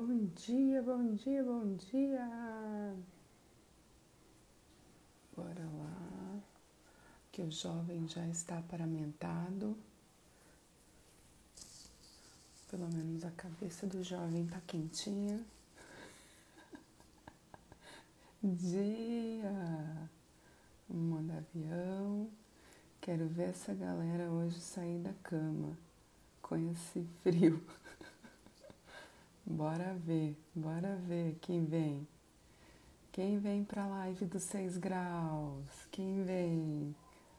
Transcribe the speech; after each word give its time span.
Bom 0.00 0.26
dia, 0.36 0.80
bom 0.80 1.12
dia, 1.16 1.42
bom 1.42 1.74
dia. 1.74 2.94
Bora 5.36 5.64
lá, 5.76 6.40
que 7.32 7.42
o 7.42 7.50
jovem 7.50 8.06
já 8.06 8.24
está 8.28 8.62
paramentado. 8.62 9.76
Pelo 12.70 12.88
menos 12.92 13.24
a 13.24 13.32
cabeça 13.32 13.88
do 13.88 14.04
jovem 14.04 14.46
tá 14.46 14.60
quentinha. 14.68 15.44
Dia, 18.40 20.08
manda 20.88 21.38
avião. 21.38 22.30
Quero 23.00 23.26
ver 23.26 23.48
essa 23.48 23.74
galera 23.74 24.30
hoje 24.30 24.60
sair 24.60 25.00
da 25.00 25.12
cama 25.24 25.76
com 26.40 26.54
esse 26.70 27.02
frio. 27.24 27.60
Bora 29.50 29.94
ver, 29.94 30.36
bora 30.54 30.94
ver 30.96 31.38
quem 31.40 31.64
vem. 31.64 32.06
Quem 33.10 33.38
vem 33.38 33.64
pra 33.64 33.86
live 33.86 34.26
dos 34.26 34.42
6 34.42 34.76
graus? 34.76 35.86
Quem 35.90 36.22
vem? 36.22 36.94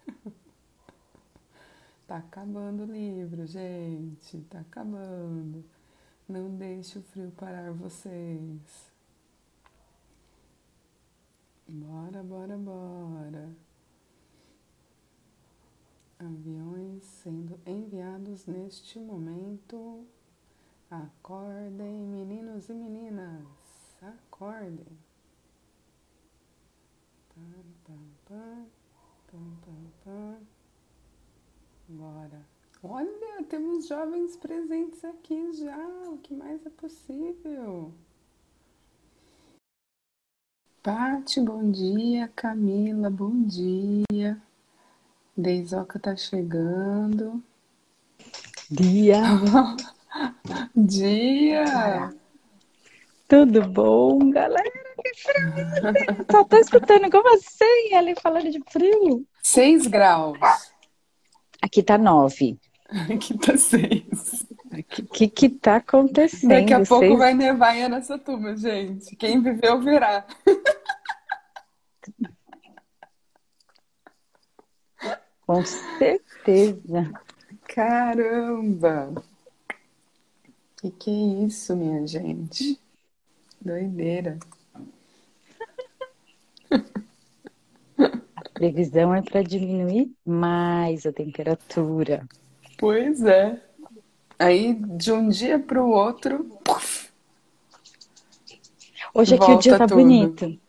tá 2.08 2.18
acabando 2.18 2.82
o 2.82 2.92
livro, 2.92 3.46
gente. 3.46 4.42
Tá 4.50 4.62
acabando. 4.62 5.64
Não 6.28 6.50
deixe 6.56 6.98
o 6.98 7.04
frio 7.04 7.32
parar 7.38 7.72
vocês. 7.74 8.92
Bora, 11.68 12.24
bora, 12.24 12.58
bora. 12.58 13.56
Aviões 16.18 17.04
sendo 17.04 17.60
enviados 17.68 18.48
neste 18.48 18.98
momento. 18.98 20.08
Acordem, 20.92 22.08
meninos 22.08 22.68
e 22.68 22.74
meninas, 22.74 23.46
acordem. 24.02 24.98
Pam, 27.30 27.64
pam, 27.86 28.00
pam, 28.26 28.66
pam, 29.28 29.58
pam, 29.62 29.92
pam. 30.04 30.38
Bora. 31.90 32.44
Olha, 32.82 33.44
temos 33.48 33.88
jovens 33.88 34.36
presentes 34.38 35.06
aqui 35.06 35.54
já. 35.54 35.78
O 36.08 36.18
que 36.18 36.34
mais 36.34 36.66
é 36.66 36.72
possível? 36.72 37.94
Pati, 40.82 41.40
bom 41.40 41.70
dia. 41.70 42.32
Camila, 42.36 43.12
bom 43.12 43.44
dia. 43.44 44.42
Deisoca 45.38 46.00
tá 46.00 46.16
chegando. 46.16 47.44
Dia. 48.72 49.22
Dia! 50.76 52.14
Tudo 53.28 53.62
bom, 53.68 54.32
galera? 54.32 54.72
Que 55.04 55.14
frio! 55.16 55.54
Só 56.32 56.44
tô 56.44 56.58
escutando 56.58 57.10
com 57.12 57.22
você 57.22 57.66
e 57.90 57.94
ela 57.94 58.14
falando 58.22 58.50
de 58.50 58.60
frio. 58.70 59.26
6 59.44 59.88
graus. 59.88 60.38
Aqui 61.62 61.84
tá 61.84 61.98
9. 61.98 62.58
Aqui 63.14 63.38
tá 63.38 63.56
6. 63.56 64.46
O 65.00 65.06
que 65.14 65.28
que 65.28 65.50
tá 65.50 65.76
acontecendo? 65.78 66.50
Daqui 66.50 66.74
a 66.74 66.84
pouco 66.84 67.18
vai 67.18 67.34
nevar 67.34 67.76
em 67.76 67.84
Aracatuba, 67.84 68.56
gente. 68.56 69.16
Quem 69.16 69.42
viveu 69.42 69.80
verá. 69.82 70.26
Com 75.46 75.64
certeza. 75.66 77.12
Caramba! 77.68 79.14
Que 80.82 80.92
que 80.92 81.10
é 81.10 81.46
isso, 81.46 81.76
minha 81.76 82.06
gente? 82.08 82.82
Doideira. 83.62 84.40
A 88.36 88.44
previsão 88.44 89.14
é 89.14 89.22
para 89.22 89.44
diminuir 89.44 90.12
mais 90.26 91.06
a 91.06 91.14
temperatura. 91.14 92.28
Pois 92.78 93.22
é. 93.24 93.62
Aí, 94.40 94.74
de 94.74 95.12
um 95.12 95.30
dia 95.30 95.60
para 95.60 95.84
o 95.84 95.90
outro. 95.92 96.46
Puff, 96.64 97.12
Hoje 99.14 99.36
aqui 99.36 99.52
o 99.52 99.56
dia 99.58 99.76
tá 99.76 99.88
tudo. 99.88 99.90
bonito. 99.90 100.60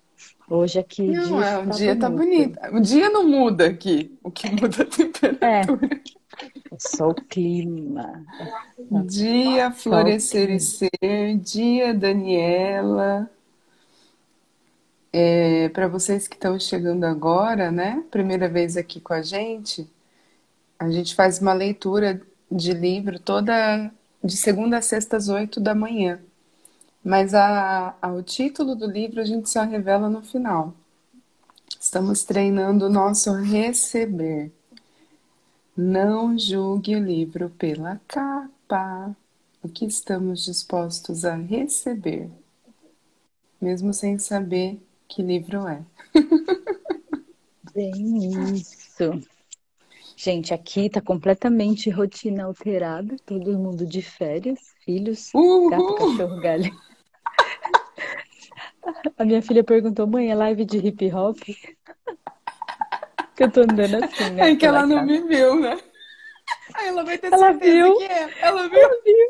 Hoje 0.49 0.79
aqui 0.79 1.03
o 1.11 1.17
não, 1.17 1.39
dia, 1.39 1.45
é, 1.45 1.59
o 1.59 1.67
tá 1.67 1.69
dia 1.69 1.97
bonito. 1.97 1.97
tá 1.97 2.11
bonito. 2.11 2.59
O 2.73 2.81
dia 2.81 3.11
não 3.11 3.29
muda 3.29 3.67
aqui. 3.69 4.19
O 4.23 4.31
que 4.31 4.49
muda 4.51 4.79
é 4.79 4.83
a 4.83 4.87
temperatura. 4.87 5.41
É. 5.41 5.81
Só 6.79 7.09
o 7.09 7.15
clima. 7.15 8.25
Dia 9.07 9.71
Florescer 9.71 10.51
e 10.51 10.61
Ser, 10.61 11.37
dia 11.43 11.93
Daniela. 11.95 13.31
É, 15.13 15.69
Para 15.71 15.89
vocês 15.89 16.29
que 16.29 16.37
estão 16.37 16.59
chegando 16.59 17.05
agora, 17.05 17.71
né? 17.71 18.05
Primeira 18.11 18.49
vez 18.49 18.77
aqui 18.77 19.01
com 19.01 19.13
a 19.13 19.23
gente, 19.23 19.89
a 20.79 20.91
gente 20.91 21.15
faz 21.15 21.41
uma 21.41 21.53
leitura 21.53 22.21
de 22.51 22.73
livro 22.73 23.19
toda 23.19 23.91
de 24.23 24.37
segunda 24.37 24.79
a 24.79 24.83
sexta 24.83 25.17
às 25.17 25.29
oito 25.29 25.61
da 25.61 25.75
manhã. 25.75 26.21
Mas 27.03 27.35
a, 27.35 27.95
a, 28.01 28.13
o 28.13 28.23
título 28.23 28.75
do 28.75 28.87
livro 28.87 29.21
a 29.21 29.25
gente 29.25 29.49
só 29.49 29.63
revela 29.63 30.09
no 30.11 30.23
final. 30.23 30.75
Estamos 31.81 32.25
treinando 32.25 32.87
o 32.87 32.91
nosso 32.91 33.33
receber. 33.33 34.53
Não 35.83 36.39
julgue 36.39 36.95
o 36.95 37.03
livro 37.03 37.49
pela 37.49 37.99
capa, 38.07 39.17
o 39.63 39.69
que 39.69 39.87
estamos 39.87 40.45
dispostos 40.45 41.25
a 41.25 41.35
receber, 41.35 42.31
mesmo 43.59 43.95
sem 43.95 44.19
saber 44.19 44.79
que 45.09 45.23
livro 45.23 45.67
é. 45.67 45.83
Bem 47.73 48.53
isso. 48.53 49.27
Gente, 50.15 50.53
aqui 50.53 50.91
tá 50.91 51.01
completamente 51.01 51.89
rotina 51.89 52.45
alterada, 52.45 53.17
todo 53.25 53.59
mundo 53.59 53.87
de 53.87 54.03
férias, 54.03 54.75
filhos, 54.85 55.33
Uhul. 55.33 55.71
gato, 55.71 55.95
cachorro, 55.95 56.41
galho. 56.43 56.79
A 59.17 59.25
minha 59.25 59.41
filha 59.41 59.65
perguntou, 59.65 60.07
mãe, 60.07 60.31
é 60.31 60.35
live 60.35 60.67
de 60.67 60.77
hip 60.77 61.11
hop? 61.11 61.39
Que 63.41 63.45
eu 63.45 63.51
tô 63.51 63.61
andando 63.63 64.05
assim, 64.05 64.31
né? 64.37 64.51
É 64.51 64.57
que 64.57 64.67
ela 64.67 64.87
não 64.87 65.05
me 65.05 65.23
viu, 65.23 65.59
né? 65.59 65.79
Aí 66.75 66.89
ela 66.89 67.03
vai 67.03 67.17
ter 67.17 67.33
ela 67.33 67.39
certeza 67.39 67.73
viu. 67.73 67.97
que 67.97 68.05
é. 68.05 68.29
Ela 68.43 68.69
viu? 68.69 68.79
ela 68.79 69.03
viu. 69.03 69.29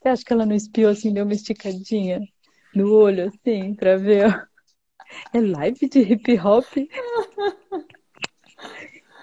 Você 0.00 0.08
acha 0.08 0.24
que 0.24 0.32
ela 0.32 0.46
não 0.46 0.56
espiou 0.56 0.90
assim, 0.90 1.12
deu 1.14 1.24
uma 1.24 1.32
esticadinha 1.32 2.20
no 2.74 2.92
olho, 2.92 3.28
assim, 3.28 3.74
pra 3.74 3.96
ver. 3.96 4.48
É 5.32 5.40
live 5.40 5.88
de 5.88 6.00
hip 6.00 6.38
hop? 6.40 6.66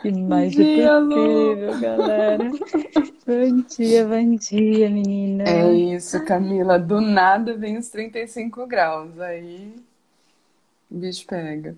Que 0.01 0.13
mais 0.13 0.53
dia, 0.53 0.91
é 0.91 0.99
possível, 1.01 1.79
galera. 1.81 2.51
Bom 3.27 3.61
dia, 3.67 4.05
bom 4.05 4.35
dia, 4.37 4.89
menina. 4.89 5.43
É 5.43 5.73
isso, 5.73 6.23
Camila. 6.23 6.79
Do 6.79 7.01
nada 7.01 7.57
vem 7.57 7.77
os 7.77 7.89
35 7.89 8.65
graus. 8.65 9.19
Aí 9.19 9.75
o 10.89 10.97
bicho 10.97 11.25
pega. 11.27 11.75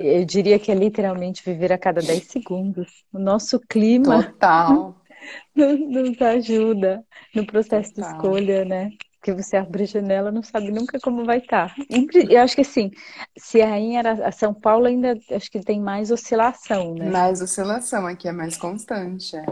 Eu 0.00 0.24
diria 0.24 0.58
que 0.58 0.72
é 0.72 0.74
literalmente 0.74 1.44
viver 1.44 1.72
a 1.72 1.78
cada 1.78 2.00
10 2.00 2.24
segundos. 2.24 3.04
O 3.12 3.18
nosso 3.18 3.60
clima 3.60 4.24
Total. 4.24 4.96
nos 5.54 6.20
ajuda 6.20 7.04
no 7.34 7.46
processo 7.46 7.94
Total. 7.94 8.10
de 8.10 8.16
escolha, 8.16 8.64
né? 8.64 8.90
Porque 9.20 9.34
você 9.34 9.58
abre 9.58 9.82
a 9.82 9.86
janela, 9.86 10.32
não 10.32 10.42
sabe 10.42 10.70
nunca 10.70 10.98
como 10.98 11.26
vai 11.26 11.38
estar. 11.38 11.74
Tá. 11.74 11.84
Eu 12.28 12.40
acho 12.40 12.54
que 12.54 12.62
assim, 12.62 12.90
se 13.36 13.60
aí 13.60 13.94
era 13.94 14.12
a 14.26 14.32
São 14.32 14.54
Paulo 14.54 14.86
ainda 14.86 15.18
acho 15.30 15.50
que 15.50 15.60
tem 15.60 15.78
mais 15.78 16.10
oscilação, 16.10 16.94
né? 16.94 17.10
Mais 17.10 17.42
oscilação, 17.42 18.06
aqui 18.06 18.28
é 18.28 18.32
mais 18.32 18.56
constante, 18.56 19.36
é. 19.36 19.44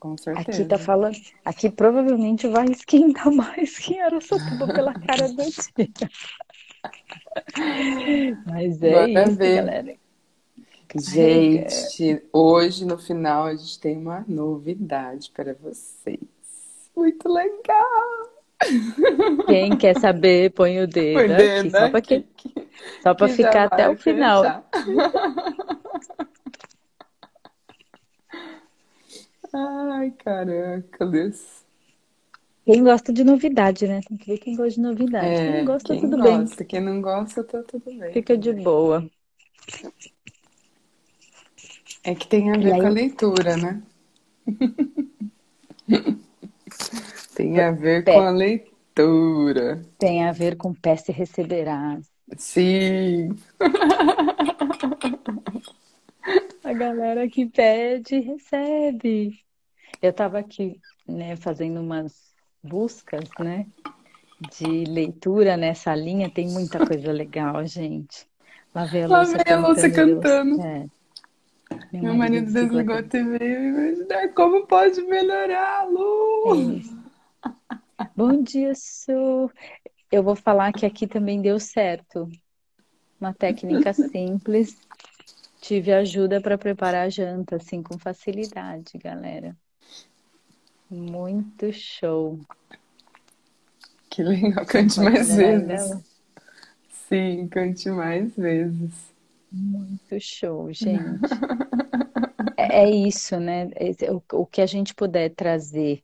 Com 0.00 0.16
certeza. 0.16 0.62
Aqui 0.62 0.64
tá 0.64 0.78
falando, 0.78 1.16
aqui 1.44 1.68
provavelmente 1.68 2.48
vai 2.48 2.64
esquentar 2.70 3.30
mais 3.30 3.78
que 3.78 3.98
era 3.98 4.16
Araçatuba 4.16 4.66
pela 4.68 4.94
cara 4.94 5.28
do 5.28 5.44
dia. 5.44 6.08
Mas 8.46 8.82
é 8.82 8.90
Bora 8.90 9.22
isso, 9.24 9.36
ver. 9.36 9.56
galera. 9.56 9.96
Gente, 10.96 12.22
hoje 12.32 12.84
no 12.84 12.98
final 12.98 13.44
a 13.44 13.54
gente 13.54 13.78
tem 13.78 13.96
uma 13.96 14.24
novidade 14.26 15.30
para 15.30 15.54
vocês. 15.54 16.18
Muito 16.96 17.28
legal! 17.28 18.30
Quem 19.46 19.76
quer 19.76 19.98
saber, 19.98 20.50
põe 20.50 20.82
o 20.82 20.88
dedo, 20.88 21.14
põe 21.14 21.28
dedo 21.28 21.68
aqui, 21.68 21.70
só 21.70 21.88
para 21.88 22.00
que, 22.00 22.26
só 23.02 23.14
para 23.14 23.28
ficar 23.28 23.64
até 23.66 23.88
o 23.88 23.96
final. 23.96 24.42
Ai, 29.52 30.12
caraca, 30.12 31.06
Deus. 31.06 31.59
Quem 32.64 32.84
gosta 32.84 33.12
de 33.12 33.24
novidade, 33.24 33.88
né? 33.88 34.00
Tem 34.06 34.16
que 34.16 34.26
ver 34.26 34.38
quem 34.38 34.54
gosta 34.54 34.72
de 34.72 34.80
novidade. 34.80 35.26
É, 35.26 35.36
quem 35.36 35.58
não 35.58 35.64
gosta, 35.64 35.92
quem 35.92 36.00
tudo 36.00 36.16
gosta. 36.18 36.56
bem. 36.56 36.66
Quem 36.66 36.80
não 36.80 37.02
gosta, 37.02 37.44
tá 37.44 37.62
tudo 37.62 37.84
bem. 37.86 38.12
Fica 38.12 38.36
de 38.36 38.52
boa. 38.52 39.08
É 42.04 42.14
que 42.14 42.26
tem 42.26 42.50
a 42.50 42.58
ver 42.58 42.72
aí... 42.72 42.80
com 42.80 42.86
a 42.86 42.90
leitura, 42.90 43.56
né? 43.56 43.82
tem 47.34 47.60
a 47.60 47.72
ver 47.72 48.04
com 48.04 48.20
a 48.20 48.30
leitura. 48.30 49.82
Tem 49.98 50.24
a 50.24 50.32
ver 50.32 50.56
com 50.56 50.74
peça 50.74 51.10
e 51.10 51.14
receberás. 51.14 52.10
Sim. 52.36 53.36
a 56.62 56.72
galera 56.72 57.28
que 57.28 57.46
pede, 57.46 58.20
recebe. 58.20 59.40
Eu 60.00 60.10
estava 60.10 60.38
aqui, 60.38 60.80
né, 61.06 61.36
fazendo 61.36 61.80
umas 61.80 62.29
buscas, 62.62 63.24
né, 63.38 63.66
de 64.58 64.84
leitura 64.84 65.56
nessa 65.56 65.94
linha. 65.94 66.30
Tem 66.30 66.48
muita 66.48 66.84
coisa 66.86 67.12
legal, 67.12 67.64
gente. 67.66 68.26
Lá 68.74 68.84
vem 68.84 69.04
a 69.04 69.06
Lúcia 69.06 69.38
cantando. 69.44 69.68
Lúcia 69.68 69.90
cantando. 69.90 70.62
É. 70.62 70.86
Meu, 71.92 72.02
Meu 72.02 72.14
marido, 72.14 72.50
marido 72.50 72.52
desligou 72.52 72.96
a 72.96 73.02
TV 73.02 73.38
e 73.40 73.68
imaginar 73.68 74.28
como 74.34 74.66
pode 74.66 75.00
melhorar, 75.02 75.88
Lu. 75.88 76.80
É 77.98 78.06
Bom 78.16 78.42
dia, 78.42 78.72
Su. 78.74 79.50
Eu 80.10 80.22
vou 80.22 80.34
falar 80.34 80.72
que 80.72 80.86
aqui 80.86 81.06
também 81.06 81.40
deu 81.40 81.60
certo. 81.60 82.28
Uma 83.20 83.34
técnica 83.34 83.92
simples. 83.94 84.76
Tive 85.60 85.92
ajuda 85.92 86.40
para 86.40 86.56
preparar 86.56 87.06
a 87.06 87.10
janta, 87.10 87.56
assim, 87.56 87.82
com 87.82 87.98
facilidade, 87.98 88.96
galera. 88.96 89.56
Muito 90.90 91.72
show. 91.72 92.38
Que 94.10 94.24
legal, 94.24 94.66
cante 94.66 94.98
mais 94.98 95.34
vezes. 95.34 95.66
Dela? 95.66 96.02
Sim, 97.08 97.48
cante 97.48 97.88
mais 97.90 98.34
vezes. 98.36 99.10
Muito 99.52 100.20
show, 100.20 100.70
gente. 100.74 100.94
é, 102.56 102.82
é, 102.82 102.90
isso, 102.90 103.38
né? 103.38 103.70
O, 104.10 104.42
o, 104.42 104.46
que 104.46 104.60
a 104.60 104.66
gente 104.66 104.94
puder 104.94 105.30
trazer 105.30 106.02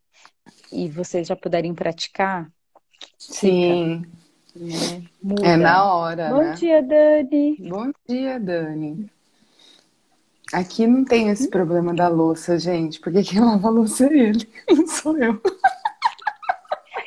e 0.72 0.88
vocês 0.88 1.26
já 1.26 1.34
puderem 1.34 1.74
praticar. 1.74 2.48
Sim. 3.18 4.04
Fica, 4.04 4.26
né? 4.56 5.04
É 5.42 5.56
na 5.56 5.92
hora. 5.92 6.30
Bom 6.30 6.42
né? 6.42 6.54
dia, 6.54 6.82
Dani. 6.82 7.56
Bom 7.68 7.92
dia, 8.08 8.38
Dani. 8.38 9.10
Aqui 10.52 10.86
não 10.86 11.04
tem 11.04 11.28
esse 11.28 11.48
problema 11.48 11.92
da 11.92 12.08
louça, 12.08 12.58
gente, 12.58 13.00
porque 13.00 13.22
quem 13.22 13.40
lava 13.40 13.66
a 13.66 13.70
louça 13.70 14.06
é 14.06 14.16
ele, 14.16 14.48
não 14.70 14.86
sou 14.86 15.18
eu. 15.18 15.40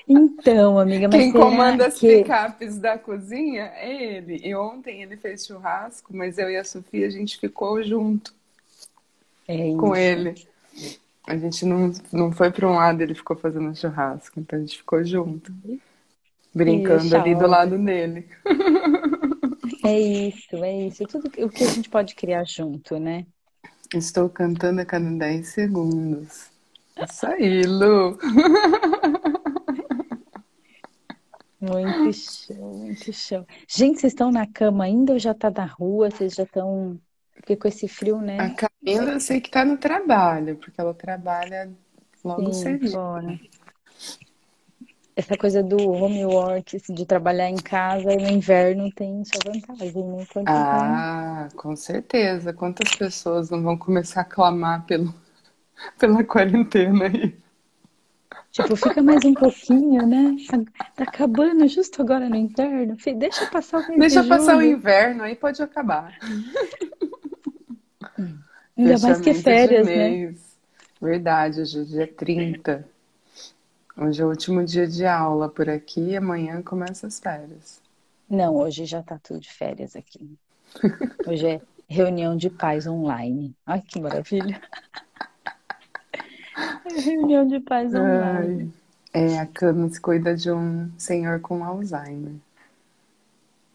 Então, 0.07 0.79
amiga, 0.79 1.07
mas 1.07 1.21
Quem 1.21 1.31
comanda 1.31 1.85
as 1.85 1.99
que... 1.99 2.17
picapes 2.17 2.79
da 2.79 2.97
cozinha 2.97 3.71
é 3.75 4.15
ele. 4.15 4.41
E 4.43 4.55
ontem 4.55 5.03
ele 5.03 5.15
fez 5.15 5.45
churrasco, 5.45 6.15
mas 6.15 6.39
eu 6.39 6.49
e 6.49 6.57
a 6.57 6.63
Sofia, 6.63 7.05
a 7.05 7.11
gente 7.11 7.37
ficou 7.37 7.83
junto 7.83 8.33
é 9.49 9.75
com 9.75 9.95
ele. 9.95 10.35
A 11.27 11.35
gente 11.35 11.65
não, 11.65 11.91
não 12.11 12.31
foi 12.31 12.51
para 12.51 12.67
um 12.67 12.75
lado, 12.75 13.01
ele 13.01 13.15
ficou 13.15 13.35
fazendo 13.35 13.75
churrasco, 13.75 14.39
então 14.39 14.57
a 14.57 14.61
gente 14.61 14.77
ficou 14.77 15.03
junto. 15.03 15.51
Brincando 16.53 17.05
isso, 17.05 17.15
ali 17.15 17.33
do 17.33 17.47
lado 17.47 17.77
dele. 17.77 18.27
É 19.83 19.99
isso, 19.99 20.63
é 20.63 20.87
isso. 20.87 21.05
Tudo 21.05 21.27
o 21.27 21.49
que 21.49 21.63
a 21.63 21.67
gente 21.67 21.89
pode 21.89 22.15
criar 22.15 22.43
junto, 22.45 22.99
né? 22.99 23.25
Estou 23.93 24.29
cantando 24.29 24.81
a 24.81 24.85
cada 24.85 25.09
10 25.09 25.47
segundos. 25.47 26.51
Isso 27.01 27.25
aí, 27.25 27.63
Lu. 27.63 28.17
Muito 31.61 32.13
show, 32.13 32.77
muito 32.77 33.11
show. 33.11 33.45
Gente, 33.67 33.99
vocês 33.99 34.13
estão 34.13 34.31
na 34.31 34.47
cama 34.47 34.85
ainda 34.85 35.13
ou 35.13 35.19
já 35.19 35.33
tá 35.33 35.51
na 35.51 35.65
rua? 35.65 36.09
Vocês 36.09 36.33
já 36.33 36.43
estão. 36.43 36.97
Porque 37.33 37.55
com 37.55 37.67
esse 37.67 37.87
frio, 37.87 38.21
né? 38.21 38.37
A 38.39 38.49
Camila 38.51 39.11
eu 39.11 39.19
sei 39.19 39.41
que 39.41 39.49
tá 39.49 39.65
no 39.65 39.77
trabalho, 39.77 40.55
porque 40.57 40.79
ela 40.79 40.93
trabalha 40.93 41.69
logo 42.23 42.53
Sim, 42.53 42.79
Fora 42.87 43.39
essa 45.19 45.37
coisa 45.37 45.61
do 45.61 45.77
homework, 45.91 46.77
assim, 46.77 46.93
de 46.93 47.05
trabalhar 47.05 47.49
em 47.49 47.57
casa 47.57 48.13
e 48.13 48.17
no 48.17 48.29
inverno 48.29 48.89
tem 48.91 49.21
sua 49.25 49.51
vantagem, 49.51 50.03
né? 50.03 50.25
Quanto 50.31 50.47
ah, 50.47 51.49
com 51.55 51.75
certeza. 51.75 52.53
Quantas 52.53 52.95
pessoas 52.95 53.49
não 53.49 53.61
vão 53.61 53.77
começar 53.77 54.21
a 54.21 54.25
clamar 54.25 54.85
pelo, 54.85 55.13
pela 55.99 56.23
quarentena 56.23 57.05
aí? 57.05 57.37
Tipo, 58.51 58.75
fica 58.75 59.01
mais 59.01 59.23
um 59.25 59.33
pouquinho, 59.33 60.07
né? 60.07 60.37
Tá 60.95 61.03
acabando 61.03 61.67
justo 61.67 62.01
agora 62.01 62.29
no 62.29 62.35
inverno. 62.35 62.95
Deixa 63.17 63.45
passar 63.47 63.79
o 63.79 63.81
inverno. 63.81 63.99
Deixa 63.99 64.23
passar 64.23 64.57
o 64.57 64.61
inverno, 64.61 65.23
aí 65.23 65.35
pode 65.35 65.61
acabar. 65.61 66.17
Ainda 68.77 68.97
mais 68.99 69.19
que 69.19 69.33
férias, 69.33 69.85
né? 69.85 70.33
Verdade, 71.01 71.61
hoje 71.61 71.81
é 71.81 71.83
dia 71.83 72.07
30. 72.07 72.87
Hoje 74.01 74.21
é 74.21 74.25
o 74.25 74.29
último 74.29 74.63
dia 74.63 74.87
de 74.87 75.05
aula 75.05 75.49
por 75.49 75.69
aqui 75.69 75.99
e 75.99 76.15
amanhã 76.15 76.61
começa 76.61 77.05
as 77.05 77.19
férias. 77.19 77.81
Não, 78.29 78.55
hoje 78.55 78.85
já 78.85 79.03
tá 79.03 79.19
tudo 79.21 79.41
de 79.41 79.51
férias 79.51 79.93
aqui. 79.93 80.37
Hoje 81.27 81.45
é 81.45 81.61
reunião 81.85 82.37
de 82.37 82.49
pais 82.49 82.87
online. 82.87 83.53
Ai, 83.65 83.81
que 83.81 83.99
maravilha. 83.99 84.61
É 86.85 86.93
reunião 87.01 87.45
de 87.45 87.59
pais 87.59 87.93
online. 87.93 88.73
É, 89.13 89.37
a 89.37 89.45
Camis 89.45 89.99
cuida 89.99 90.33
de 90.33 90.49
um 90.49 90.89
senhor 90.97 91.41
com 91.41 91.65
Alzheimer. 91.65 92.35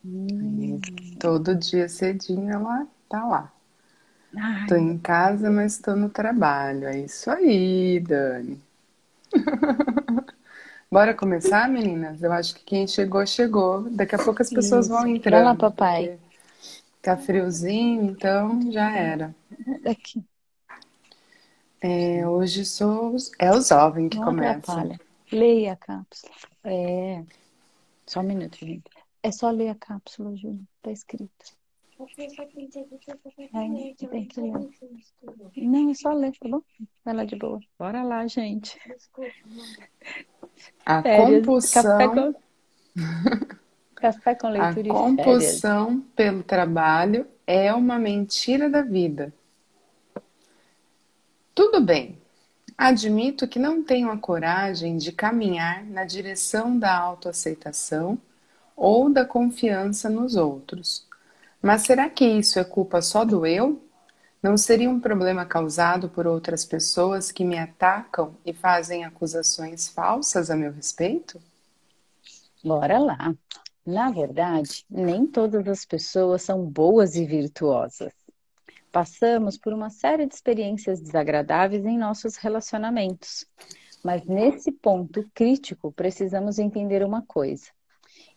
Hum. 0.06 0.80
todo 1.18 1.54
dia 1.54 1.86
cedinho 1.86 2.50
ela 2.50 2.86
tá 3.10 3.26
lá. 3.26 3.52
Ai. 4.34 4.66
Tô 4.68 4.76
em 4.76 4.96
casa, 4.96 5.50
mas 5.50 5.76
tô 5.76 5.94
no 5.94 6.08
trabalho. 6.08 6.86
É 6.86 6.98
isso 7.00 7.30
aí, 7.30 8.00
Dani. 8.00 8.58
Bora 10.90 11.14
começar, 11.14 11.68
meninas? 11.68 12.22
Eu 12.22 12.32
acho 12.32 12.54
que 12.54 12.64
quem 12.64 12.86
chegou, 12.86 13.26
chegou. 13.26 13.82
Daqui 13.90 14.14
a 14.14 14.18
pouco 14.18 14.42
as 14.42 14.50
pessoas 14.50 14.86
Isso. 14.86 14.94
vão 14.94 15.06
entrando. 15.06 15.42
Vai 15.42 15.44
lá, 15.44 15.54
papai. 15.54 16.18
Tá 17.02 17.16
friozinho, 17.16 18.10
então 18.10 18.70
já 18.70 18.96
era. 18.96 19.34
Aqui. 19.84 20.24
É, 21.80 22.26
hoje 22.26 22.64
sou, 22.64 23.14
é 23.38 23.50
o 23.50 23.60
jovem 23.60 24.08
que 24.08 24.16
Não 24.16 24.24
começa. 24.24 24.72
Atrapalha. 24.72 25.00
Leia 25.30 25.72
a 25.72 25.76
cápsula. 25.76 26.32
É. 26.64 27.22
Só 28.06 28.20
um 28.20 28.22
minuto, 28.22 28.56
gente. 28.58 28.84
É 29.22 29.32
só 29.32 29.50
ler 29.50 29.70
a 29.70 29.74
cápsula, 29.74 30.34
Júlia. 30.36 30.64
Tá 30.80 30.90
escrito. 30.90 31.44
Aí, 33.54 33.94
tem 33.94 34.26
que 34.26 34.40
ler. 34.40 34.52
Não, 35.56 35.90
é 35.90 35.94
só 35.94 36.12
ler, 36.12 36.32
tá 36.32 36.48
bom? 36.48 36.60
Vai 37.04 37.14
lá 37.14 37.24
de 37.24 37.36
boa. 37.36 37.60
Bora 37.78 38.02
lá, 38.02 38.26
gente. 38.26 38.78
A 40.84 41.02
férias, 41.02 41.46
compulsão. 41.46 41.82
Café 41.82 42.08
com, 42.08 42.34
café 43.94 44.34
com 44.34 44.48
leitura 44.48 44.90
A 44.90 44.94
compulsão 44.94 46.00
pelo 46.16 46.42
trabalho 46.42 47.26
é 47.46 47.72
uma 47.72 47.98
mentira 47.98 48.68
da 48.68 48.82
vida. 48.82 49.32
Tudo 51.54 51.80
bem. 51.80 52.18
Admito 52.76 53.46
que 53.46 53.60
não 53.60 53.84
tenho 53.84 54.10
a 54.10 54.18
coragem 54.18 54.96
de 54.96 55.12
caminhar 55.12 55.84
na 55.84 56.04
direção 56.04 56.76
da 56.76 56.96
autoaceitação 56.96 58.18
ou 58.76 59.08
da 59.08 59.24
confiança 59.24 60.10
nos 60.10 60.34
outros 60.34 61.06
mas 61.64 61.82
será 61.82 62.10
que 62.10 62.26
isso 62.26 62.58
é 62.58 62.64
culpa 62.64 63.00
só 63.00 63.24
do 63.24 63.46
eu? 63.46 63.82
Não 64.42 64.54
seria 64.54 64.90
um 64.90 65.00
problema 65.00 65.46
causado 65.46 66.10
por 66.10 66.26
outras 66.26 66.62
pessoas 66.62 67.32
que 67.32 67.42
me 67.42 67.58
atacam 67.58 68.36
e 68.44 68.52
fazem 68.52 69.02
acusações 69.02 69.88
falsas 69.88 70.50
a 70.50 70.56
meu 70.56 70.70
respeito? 70.70 71.40
Bora 72.62 72.98
lá. 72.98 73.34
Na 73.86 74.10
verdade, 74.10 74.84
nem 74.90 75.26
todas 75.26 75.66
as 75.66 75.86
pessoas 75.86 76.42
são 76.42 76.66
boas 76.66 77.16
e 77.16 77.24
virtuosas. 77.24 78.12
Passamos 78.92 79.56
por 79.56 79.72
uma 79.72 79.88
série 79.88 80.26
de 80.26 80.34
experiências 80.34 81.00
desagradáveis 81.00 81.86
em 81.86 81.96
nossos 81.96 82.36
relacionamentos. 82.36 83.46
Mas 84.04 84.22
nesse 84.26 84.70
ponto 84.70 85.26
crítico, 85.32 85.90
precisamos 85.90 86.58
entender 86.58 87.02
uma 87.02 87.22
coisa. 87.22 87.70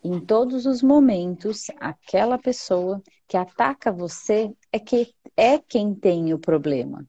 Em 0.04 0.20
todos 0.20 0.66
os 0.66 0.82
momentos, 0.82 1.68
aquela 1.80 2.38
pessoa 2.38 3.02
que 3.28 3.36
ataca 3.36 3.92
você 3.92 4.52
é 4.72 4.80
que 4.80 5.14
é 5.36 5.58
quem 5.58 5.94
tem 5.94 6.34
o 6.34 6.40
problema. 6.40 7.06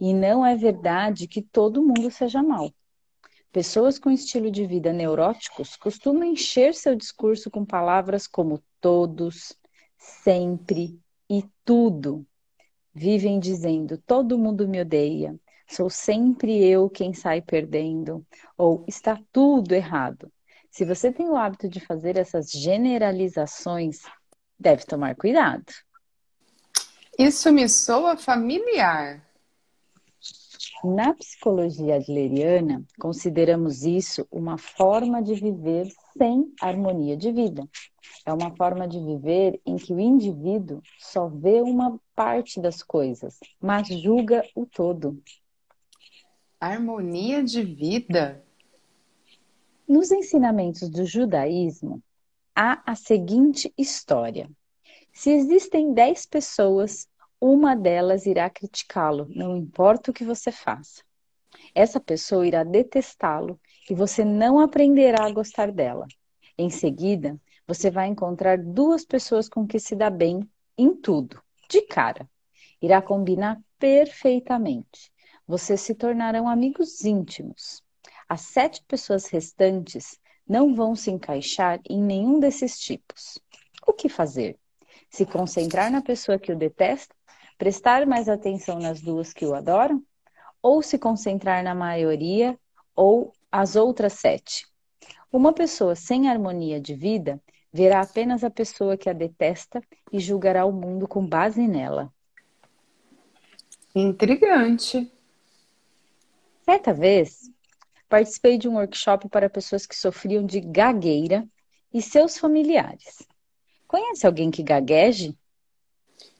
E 0.00 0.12
não 0.12 0.44
é 0.44 0.56
verdade 0.56 1.28
que 1.28 1.40
todo 1.40 1.82
mundo 1.82 2.10
seja 2.10 2.42
mal. 2.42 2.72
Pessoas 3.52 4.00
com 4.00 4.10
estilo 4.10 4.50
de 4.50 4.66
vida 4.66 4.92
neuróticos 4.92 5.76
costumam 5.76 6.24
encher 6.24 6.74
seu 6.74 6.96
discurso 6.96 7.48
com 7.48 7.64
palavras 7.64 8.26
como 8.26 8.60
todos, 8.80 9.56
sempre 9.96 10.98
e 11.30 11.44
tudo. 11.64 12.26
Vivem 12.92 13.38
dizendo: 13.38 13.96
todo 14.04 14.38
mundo 14.38 14.66
me 14.66 14.80
odeia, 14.80 15.38
sou 15.68 15.88
sempre 15.88 16.64
eu 16.64 16.90
quem 16.90 17.14
sai 17.14 17.40
perdendo, 17.40 18.26
ou 18.58 18.84
está 18.88 19.20
tudo 19.32 19.72
errado. 19.72 20.32
Se 20.74 20.84
você 20.84 21.12
tem 21.12 21.28
o 21.28 21.36
hábito 21.36 21.68
de 21.68 21.78
fazer 21.78 22.16
essas 22.16 22.50
generalizações, 22.50 24.00
deve 24.58 24.84
tomar 24.84 25.14
cuidado. 25.14 25.72
Isso 27.16 27.52
me 27.52 27.68
soa 27.68 28.16
familiar. 28.16 29.24
Na 30.82 31.14
psicologia 31.14 31.94
adleriana, 31.94 32.82
consideramos 32.98 33.84
isso 33.84 34.26
uma 34.32 34.58
forma 34.58 35.22
de 35.22 35.36
viver 35.36 35.86
sem 36.18 36.52
harmonia 36.60 37.16
de 37.16 37.30
vida. 37.30 37.62
É 38.26 38.32
uma 38.32 38.50
forma 38.56 38.88
de 38.88 38.98
viver 38.98 39.60
em 39.64 39.76
que 39.76 39.94
o 39.94 40.00
indivíduo 40.00 40.82
só 40.98 41.28
vê 41.28 41.60
uma 41.60 42.00
parte 42.16 42.60
das 42.60 42.82
coisas, 42.82 43.38
mas 43.60 43.86
julga 43.86 44.42
o 44.56 44.66
todo. 44.66 45.22
Harmonia 46.58 47.44
de 47.44 47.62
vida? 47.62 48.43
Nos 49.86 50.10
ensinamentos 50.10 50.88
do 50.88 51.04
judaísmo, 51.04 52.02
há 52.56 52.82
a 52.90 52.94
seguinte 52.94 53.70
história: 53.76 54.50
se 55.12 55.30
existem 55.30 55.92
dez 55.92 56.24
pessoas, 56.24 57.06
uma 57.38 57.76
delas 57.76 58.24
irá 58.24 58.48
criticá-lo, 58.48 59.28
não 59.28 59.54
importa 59.54 60.10
o 60.10 60.14
que 60.14 60.24
você 60.24 60.50
faça. 60.50 61.02
Essa 61.74 62.00
pessoa 62.00 62.46
irá 62.46 62.64
detestá-lo 62.64 63.60
e 63.90 63.94
você 63.94 64.24
não 64.24 64.58
aprenderá 64.58 65.26
a 65.26 65.30
gostar 65.30 65.70
dela. 65.70 66.06
Em 66.56 66.70
seguida, 66.70 67.38
você 67.66 67.90
vai 67.90 68.08
encontrar 68.08 68.56
duas 68.56 69.04
pessoas 69.04 69.50
com 69.50 69.66
que 69.66 69.78
se 69.78 69.94
dá 69.94 70.08
bem 70.08 70.48
em 70.78 70.94
tudo, 70.96 71.42
de 71.68 71.82
cara. 71.82 72.26
Irá 72.80 73.02
combinar 73.02 73.60
perfeitamente. 73.78 75.12
Vocês 75.46 75.82
se 75.82 75.94
tornarão 75.94 76.48
amigos 76.48 77.04
íntimos. 77.04 77.83
As 78.28 78.40
sete 78.42 78.82
pessoas 78.86 79.26
restantes 79.26 80.18
não 80.48 80.74
vão 80.74 80.94
se 80.94 81.10
encaixar 81.10 81.80
em 81.88 82.00
nenhum 82.00 82.38
desses 82.38 82.78
tipos. 82.78 83.38
O 83.86 83.92
que 83.92 84.08
fazer? 84.08 84.58
Se 85.10 85.24
concentrar 85.24 85.90
na 85.90 86.02
pessoa 86.02 86.38
que 86.38 86.52
o 86.52 86.56
detesta, 86.56 87.14
prestar 87.56 88.06
mais 88.06 88.28
atenção 88.28 88.78
nas 88.78 89.00
duas 89.00 89.32
que 89.32 89.46
o 89.46 89.54
adoram, 89.54 90.02
ou 90.62 90.82
se 90.82 90.98
concentrar 90.98 91.62
na 91.62 91.74
maioria 91.74 92.58
ou 92.96 93.32
as 93.50 93.76
outras 93.76 94.14
sete. 94.14 94.66
Uma 95.30 95.52
pessoa 95.52 95.94
sem 95.94 96.28
harmonia 96.28 96.80
de 96.80 96.94
vida 96.94 97.40
verá 97.72 98.00
apenas 98.00 98.44
a 98.44 98.50
pessoa 98.50 98.96
que 98.96 99.10
a 99.10 99.12
detesta 99.12 99.82
e 100.12 100.18
julgará 100.18 100.64
o 100.64 100.72
mundo 100.72 101.08
com 101.08 101.26
base 101.26 101.66
nela. 101.66 102.12
Intrigante. 103.94 105.12
Certa 106.64 106.94
vez, 106.94 107.50
participei 108.14 108.56
de 108.56 108.68
um 108.68 108.74
workshop 108.74 109.28
para 109.28 109.50
pessoas 109.50 109.86
que 109.86 109.96
sofriam 109.96 110.46
de 110.46 110.60
gagueira 110.60 111.44
e 111.92 112.00
seus 112.00 112.38
familiares. 112.38 113.26
Conhece 113.88 114.24
alguém 114.24 114.52
que 114.52 114.62
gagueje? 114.62 115.36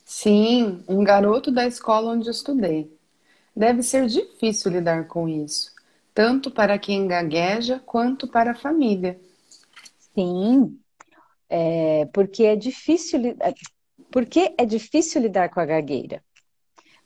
Sim, 0.04 0.84
um 0.88 1.02
garoto 1.02 1.50
da 1.50 1.66
escola 1.66 2.12
onde 2.12 2.30
estudei. 2.30 2.96
Deve 3.56 3.82
ser 3.82 4.06
difícil 4.06 4.70
lidar 4.70 5.08
com 5.08 5.28
isso, 5.28 5.72
tanto 6.14 6.48
para 6.48 6.78
quem 6.78 7.08
gagueja 7.08 7.80
quanto 7.84 8.28
para 8.28 8.52
a 8.52 8.54
família. 8.54 9.20
Sim, 10.14 10.78
é, 11.50 12.06
porque 12.12 12.44
é 12.44 12.54
difícil 12.54 13.36
é, 13.40 13.52
porque 14.12 14.54
é 14.56 14.64
difícil 14.64 15.20
lidar 15.20 15.48
com 15.48 15.58
a 15.58 15.66
gagueira. 15.66 16.22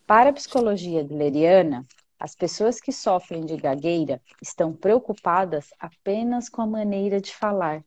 Para 0.07 0.29
a 0.29 0.33
psicologia 0.35 1.01
adleriana, 1.01 1.87
as 2.19 2.35
pessoas 2.35 2.81
que 2.81 2.93
sofrem 2.93 3.45
de 3.45 3.57
gagueira 3.57 4.21
estão 4.43 4.73
preocupadas 4.73 5.71
apenas 5.79 6.49
com 6.49 6.63
a 6.63 6.67
maneira 6.67 7.21
de 7.21 7.35
falar 7.35 7.85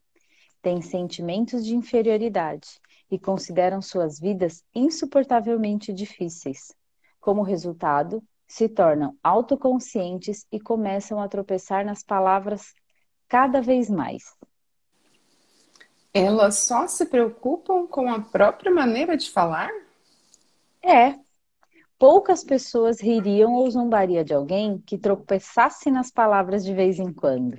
têm 0.62 0.80
sentimentos 0.80 1.66
de 1.66 1.74
inferioridade 1.74 2.80
e 3.10 3.18
consideram 3.18 3.82
suas 3.82 4.18
vidas 4.18 4.64
insuportavelmente 4.74 5.92
difíceis. 5.92 6.74
Como 7.20 7.42
resultado, 7.42 8.22
se 8.46 8.68
tornam 8.68 9.16
autoconscientes 9.22 10.46
e 10.50 10.60
começam 10.60 11.20
a 11.20 11.28
tropeçar 11.28 11.84
nas 11.84 12.02
palavras 12.02 12.74
cada 13.28 13.60
vez 13.60 13.90
mais. 13.90 14.36
Elas 16.14 16.56
só 16.56 16.86
se 16.86 17.06
preocupam 17.06 17.86
com 17.86 18.08
a 18.08 18.20
própria 18.20 18.72
maneira 18.72 19.16
de 19.16 19.30
falar? 19.30 19.70
É. 20.82 21.18
Poucas 22.02 22.42
pessoas 22.42 23.00
ririam 23.00 23.54
ou 23.54 23.70
zombariam 23.70 24.24
de 24.24 24.34
alguém 24.34 24.76
que 24.84 24.98
tropeçasse 24.98 25.88
nas 25.88 26.10
palavras 26.10 26.64
de 26.64 26.74
vez 26.74 26.98
em 26.98 27.12
quando. 27.12 27.56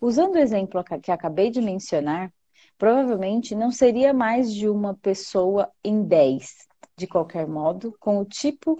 Usando 0.00 0.34
o 0.34 0.38
exemplo 0.38 0.82
que 1.00 1.12
acabei 1.12 1.48
de 1.48 1.60
mencionar, 1.60 2.34
provavelmente 2.76 3.54
não 3.54 3.70
seria 3.70 4.12
mais 4.12 4.52
de 4.52 4.68
uma 4.68 4.96
pessoa 4.96 5.70
em 5.84 6.02
dez. 6.02 6.66
De 6.96 7.06
qualquer 7.06 7.46
modo, 7.46 7.94
com 8.00 8.18
o 8.18 8.24
tipo 8.24 8.76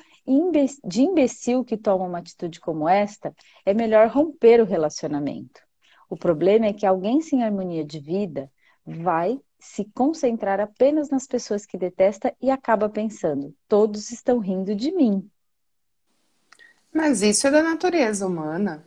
de 0.85 1.03
imbecil 1.03 1.65
que 1.65 1.77
toma 1.77 2.05
uma 2.05 2.19
atitude 2.19 2.59
como 2.59 2.89
esta, 2.89 3.33
é 3.65 3.73
melhor 3.73 4.09
romper 4.09 4.61
o 4.61 4.67
relacionamento. 4.67 5.61
O 6.11 6.17
problema 6.17 6.67
é 6.67 6.73
que 6.73 6.85
alguém 6.85 7.21
sem 7.21 7.45
harmonia 7.45 7.85
de 7.85 8.01
vida 8.01 8.51
vai 8.85 9.39
se 9.59 9.85
concentrar 9.95 10.61
apenas 10.61 11.11
nas 11.11 11.27
pessoas 11.27 11.67
que 11.67 11.77
detesta 11.77 12.35
e 12.41 12.51
acaba 12.51 12.89
pensando: 12.89 13.55
todos 13.67 14.11
estão 14.11 14.39
rindo 14.39 14.75
de 14.75 14.93
mim. 14.93 15.29
Mas 16.93 17.23
isso 17.23 17.47
é 17.47 17.51
da 17.51 17.63
natureza 17.63 18.27
humana 18.27 18.85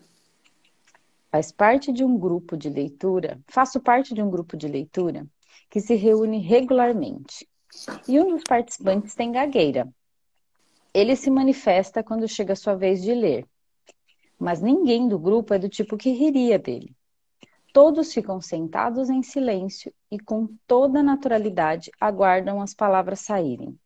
faz 1.32 1.52
parte 1.52 1.94
de 1.94 2.04
um 2.04 2.18
grupo 2.18 2.58
de 2.58 2.70
leitura, 2.70 3.40
faço 3.48 3.80
parte 3.80 4.14
de 4.14 4.22
um 4.22 4.30
grupo 4.30 4.58
de 4.58 4.68
leitura 4.68 5.26
que 5.70 5.80
se 5.80 5.96
reúne 5.96 6.40
regularmente. 6.40 7.48
E 8.06 8.20
um 8.20 8.32
dos 8.32 8.44
participantes 8.44 9.16
tem 9.16 9.32
gagueira. 9.32 9.88
Ele 10.94 11.16
se 11.16 11.32
manifesta 11.32 12.04
quando 12.04 12.28
chega 12.28 12.52
a 12.52 12.58
sua 12.58 12.76
vez 12.76 13.02
de 13.02 13.14
ler. 13.14 13.48
Mas 14.38 14.62
ninguém 14.62 15.08
do 15.08 15.18
grupo 15.18 15.54
é 15.54 15.60
do 15.60 15.70
tipo 15.70 15.96
que 15.96 16.12
riria 16.12 16.60
dele. 16.60 16.94
Todos 17.74 18.14
ficam 18.14 18.42
sentados 18.42 19.10
em 19.10 19.24
silêncio 19.24 19.94
e, 20.12 20.20
com 20.20 20.48
toda 20.68 21.02
naturalidade, 21.02 21.90
aguardam 22.00 22.62
as 22.62 22.74
palavras 22.74 23.22
saírem. 23.22 23.80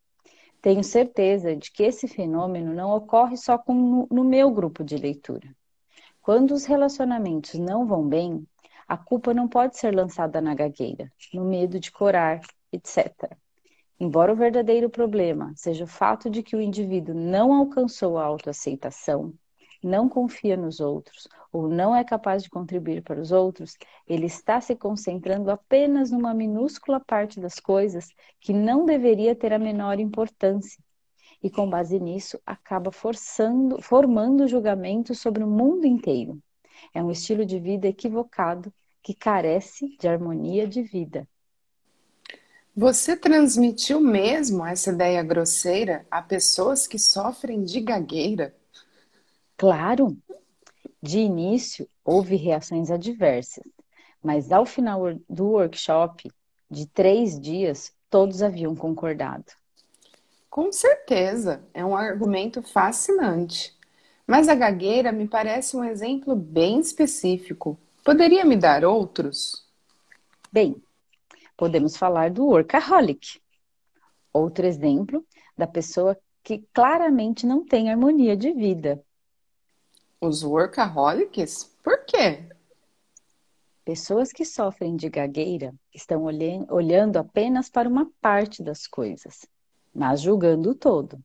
Tenho 0.59 0.83
certeza 0.83 1.55
de 1.55 1.71
que 1.71 1.83
esse 1.83 2.07
fenômeno 2.07 2.73
não 2.73 2.89
ocorre 2.89 3.37
só 3.37 3.57
com, 3.57 4.07
no 4.09 4.23
meu 4.23 4.49
grupo 4.49 4.83
de 4.83 4.97
leitura. 4.97 5.55
Quando 6.19 6.55
os 6.55 6.65
relacionamentos 6.65 7.53
não 7.53 7.85
vão 7.85 8.07
bem, 8.07 8.43
a 8.87 8.97
culpa 8.97 9.31
não 9.31 9.47
pode 9.47 9.77
ser 9.77 9.93
lançada 9.93 10.41
na 10.41 10.55
gagueira, 10.55 11.11
no 11.31 11.45
medo 11.45 11.79
de 11.79 11.91
corar, 11.91 12.41
etc. 12.71 13.37
Embora 13.99 14.33
o 14.33 14.35
verdadeiro 14.35 14.89
problema 14.89 15.53
seja 15.55 15.83
o 15.83 15.87
fato 15.87 16.29
de 16.29 16.41
que 16.41 16.55
o 16.55 16.61
indivíduo 16.61 17.13
não 17.13 17.53
alcançou 17.53 18.17
a 18.17 18.25
autoaceitação, 18.25 19.31
não 19.83 20.09
confia 20.09 20.57
nos 20.57 20.79
outros 20.79 21.27
ou 21.55 21.69
não 21.69 21.95
é 21.95 22.03
capaz 22.03 22.43
de 22.43 22.49
contribuir 22.49 23.01
para 23.01 23.21
os 23.21 23.31
outros, 23.31 23.77
ele 24.05 24.25
está 24.25 24.59
se 24.59 24.75
concentrando 24.75 25.49
apenas 25.49 26.11
numa 26.11 26.33
minúscula 26.33 26.99
parte 26.99 27.39
das 27.39 27.61
coisas 27.61 28.09
que 28.41 28.51
não 28.51 28.85
deveria 28.85 29.33
ter 29.33 29.53
a 29.53 29.59
menor 29.59 29.97
importância 29.97 30.83
e 31.41 31.49
com 31.49 31.69
base 31.69 31.97
nisso 31.97 32.37
acaba 32.45 32.91
forçando, 32.91 33.81
formando 33.81 34.49
julgamento 34.49 35.15
sobre 35.15 35.45
o 35.45 35.47
mundo 35.47 35.85
inteiro. 35.85 36.37
É 36.93 37.01
um 37.01 37.09
estilo 37.09 37.45
de 37.45 37.57
vida 37.57 37.87
equivocado 37.87 38.73
que 39.01 39.13
carece 39.13 39.95
de 39.97 40.09
harmonia 40.09 40.67
de 40.67 40.81
vida. 40.81 41.25
Você 42.75 43.15
transmitiu 43.15 44.01
mesmo 44.01 44.65
essa 44.65 44.91
ideia 44.91 45.23
grosseira 45.23 46.05
a 46.11 46.21
pessoas 46.21 46.85
que 46.85 46.99
sofrem 46.99 47.63
de 47.63 47.79
gagueira? 47.79 48.53
Claro! 49.55 50.17
De 51.05 51.19
início, 51.19 51.87
houve 52.03 52.35
reações 52.35 52.89
adversas, 52.89 53.63
mas 54.23 54.51
ao 54.51 54.65
final 54.65 55.01
do 55.29 55.49
workshop, 55.49 56.31
de 56.67 56.87
três 56.87 57.39
dias, 57.39 57.93
todos 58.09 58.41
haviam 58.41 58.75
concordado. 58.75 59.45
Com 60.49 60.71
certeza, 60.71 61.63
é 61.75 61.85
um 61.85 61.95
argumento 61.95 62.63
fascinante. 62.63 63.77
Mas 64.25 64.49
a 64.49 64.55
gagueira 64.55 65.11
me 65.11 65.27
parece 65.27 65.77
um 65.77 65.83
exemplo 65.83 66.35
bem 66.35 66.79
específico. 66.79 67.77
Poderia 68.03 68.43
me 68.43 68.55
dar 68.55 68.83
outros? 68.83 69.63
Bem, 70.51 70.81
podemos 71.55 71.95
falar 71.95 72.31
do 72.31 72.47
workaholic. 72.47 73.39
Outro 74.33 74.65
exemplo 74.65 75.23
da 75.55 75.67
pessoa 75.67 76.17
que 76.43 76.65
claramente 76.73 77.45
não 77.45 77.63
tem 77.63 77.91
harmonia 77.91 78.35
de 78.35 78.51
vida. 78.53 79.05
Os 80.21 80.43
workaholics? 80.43 81.75
Por 81.83 82.05
quê? 82.05 82.49
Pessoas 83.83 84.31
que 84.31 84.43
sofrem 84.43 84.95
de 84.95 85.09
gagueira 85.09 85.73
estão 85.93 86.23
olhando 86.23 87.17
apenas 87.17 87.69
para 87.69 87.87
uma 87.87 88.11
parte 88.21 88.63
das 88.63 88.87
coisas 88.87 89.47
mas 89.95 90.21
julgando 90.21 90.71
o 90.71 90.75
todo. 90.75 91.23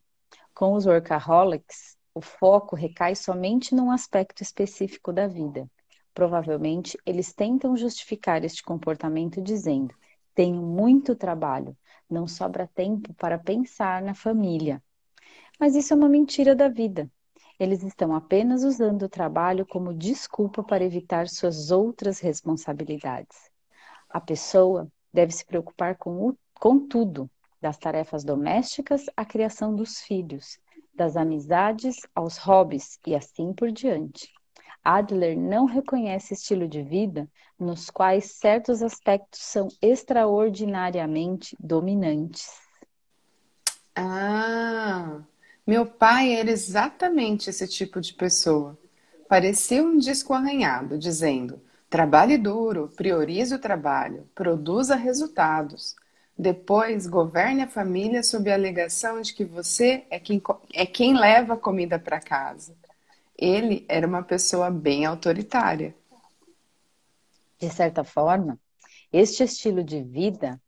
Com 0.54 0.74
os 0.74 0.86
workaholics, 0.86 1.98
o 2.14 2.20
foco 2.20 2.76
recai 2.76 3.16
somente 3.16 3.74
num 3.74 3.90
aspecto 3.90 4.42
específico 4.42 5.12
da 5.12 5.26
vida. 5.26 5.68
Provavelmente, 6.14 6.96
eles 7.04 7.32
tentam 7.32 7.76
justificar 7.76 8.44
este 8.44 8.62
comportamento 8.62 9.42
dizendo: 9.42 9.92
tenho 10.34 10.62
muito 10.62 11.16
trabalho, 11.16 11.76
não 12.08 12.28
sobra 12.28 12.70
tempo 12.72 13.12
para 13.14 13.38
pensar 13.38 14.00
na 14.02 14.14
família. 14.14 14.80
Mas 15.58 15.74
isso 15.74 15.92
é 15.92 15.96
uma 15.96 16.08
mentira 16.08 16.54
da 16.54 16.68
vida. 16.68 17.10
Eles 17.60 17.82
estão 17.82 18.14
apenas 18.14 18.64
usando 18.64 19.02
o 19.02 19.08
trabalho 19.08 19.66
como 19.66 19.92
desculpa 19.92 20.64
para 20.64 20.82
evitar 20.82 21.28
suas 21.28 21.70
outras 21.70 22.18
responsabilidades. 22.18 23.50
A 24.08 24.18
pessoa 24.18 24.90
deve 25.12 25.30
se 25.30 25.44
preocupar 25.44 25.94
com, 25.96 26.28
o, 26.28 26.38
com 26.58 26.88
tudo, 26.88 27.30
das 27.60 27.76
tarefas 27.76 28.24
domésticas 28.24 29.04
à 29.14 29.26
criação 29.26 29.76
dos 29.76 30.00
filhos, 30.00 30.58
das 30.94 31.18
amizades 31.18 31.96
aos 32.14 32.38
hobbies 32.38 32.98
e 33.06 33.14
assim 33.14 33.52
por 33.52 33.70
diante. 33.70 34.32
Adler 34.82 35.38
não 35.38 35.66
reconhece 35.66 36.32
estilo 36.32 36.66
de 36.66 36.82
vida 36.82 37.28
nos 37.58 37.90
quais 37.90 38.36
certos 38.38 38.82
aspectos 38.82 39.40
são 39.40 39.68
extraordinariamente 39.82 41.54
dominantes. 41.60 42.58
Ah, 43.94 45.20
meu 45.66 45.86
pai 45.86 46.34
era 46.34 46.50
exatamente 46.50 47.50
esse 47.50 47.66
tipo 47.68 48.00
de 48.00 48.14
pessoa. 48.14 48.78
Parecia 49.28 49.82
um 49.82 49.98
disco 49.98 50.34
arranhado, 50.34 50.98
dizendo: 50.98 51.60
trabalhe 51.88 52.36
duro, 52.36 52.90
priorize 52.96 53.54
o 53.54 53.58
trabalho, 53.58 54.28
produza 54.34 54.96
resultados. 54.96 55.94
Depois, 56.36 57.06
governe 57.06 57.62
a 57.62 57.68
família 57.68 58.22
sob 58.22 58.50
a 58.50 58.54
alegação 58.54 59.20
de 59.20 59.34
que 59.34 59.44
você 59.44 60.04
é 60.08 60.18
quem, 60.18 60.42
é 60.72 60.86
quem 60.86 61.14
leva 61.14 61.54
a 61.54 61.58
comida 61.58 61.98
para 61.98 62.18
casa. 62.18 62.74
Ele 63.36 63.84
era 63.88 64.06
uma 64.06 64.22
pessoa 64.22 64.70
bem 64.70 65.04
autoritária. 65.04 65.94
De 67.58 67.68
certa 67.68 68.02
forma, 68.02 68.58
este 69.12 69.42
estilo 69.42 69.84
de 69.84 70.02
vida, 70.02 70.60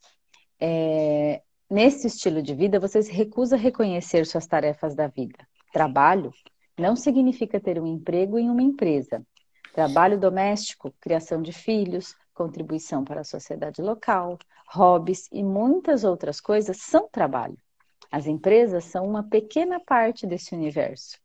é... 0.61 1.41
nesse 1.73 2.07
estilo 2.07 2.43
de 2.43 2.55
vida, 2.55 2.79
você 2.79 3.03
se 3.03 3.11
recusa 3.11 3.57
a 3.57 3.59
reconhecer 3.59 4.27
suas 4.27 4.47
tarefas 4.47 4.95
da 4.95 5.07
vida. 5.07 5.39
Trabalho 5.73 6.33
não 6.79 6.95
significa 6.95 7.59
ter 7.59 7.81
um 7.81 7.87
emprego 7.87 8.39
em 8.39 8.51
uma 8.51 8.63
empresa. 8.63 9.25
Trabalho 9.75 10.19
doméstico, 10.19 10.93
criação 11.01 11.41
de 11.41 11.53
filhos, 11.53 12.15
contribuição 12.35 13.05
para 13.05 13.23
a 13.23 13.25
sociedade 13.25 13.81
local, 13.81 14.39
hobbies 14.69 15.29
e 15.33 15.43
muitas 15.43 16.05
outras 16.05 16.41
coisas 16.41 16.77
são 16.77 17.09
trabalho. 17.11 17.57
As 18.11 18.27
empresas 18.27 18.85
são 18.85 19.09
uma 19.09 19.23
pequena 19.23 19.81
parte 19.81 20.27
desse 20.27 20.55
universo. 20.55 21.19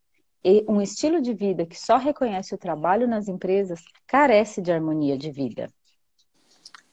E 0.43 0.63
um 0.69 0.81
estilo 0.81 1.21
de 1.21 1.33
vida 1.33 1.65
que 1.65 1.77
só 1.77 1.97
reconhece 1.97 2.55
o 2.55 2.57
trabalho 2.57 3.05
nas 3.05 3.27
empresas 3.27 3.83
carece 4.07 4.61
de 4.61 4.71
harmonia 4.71 5.17
de 5.17 5.29
vida. 5.29 5.69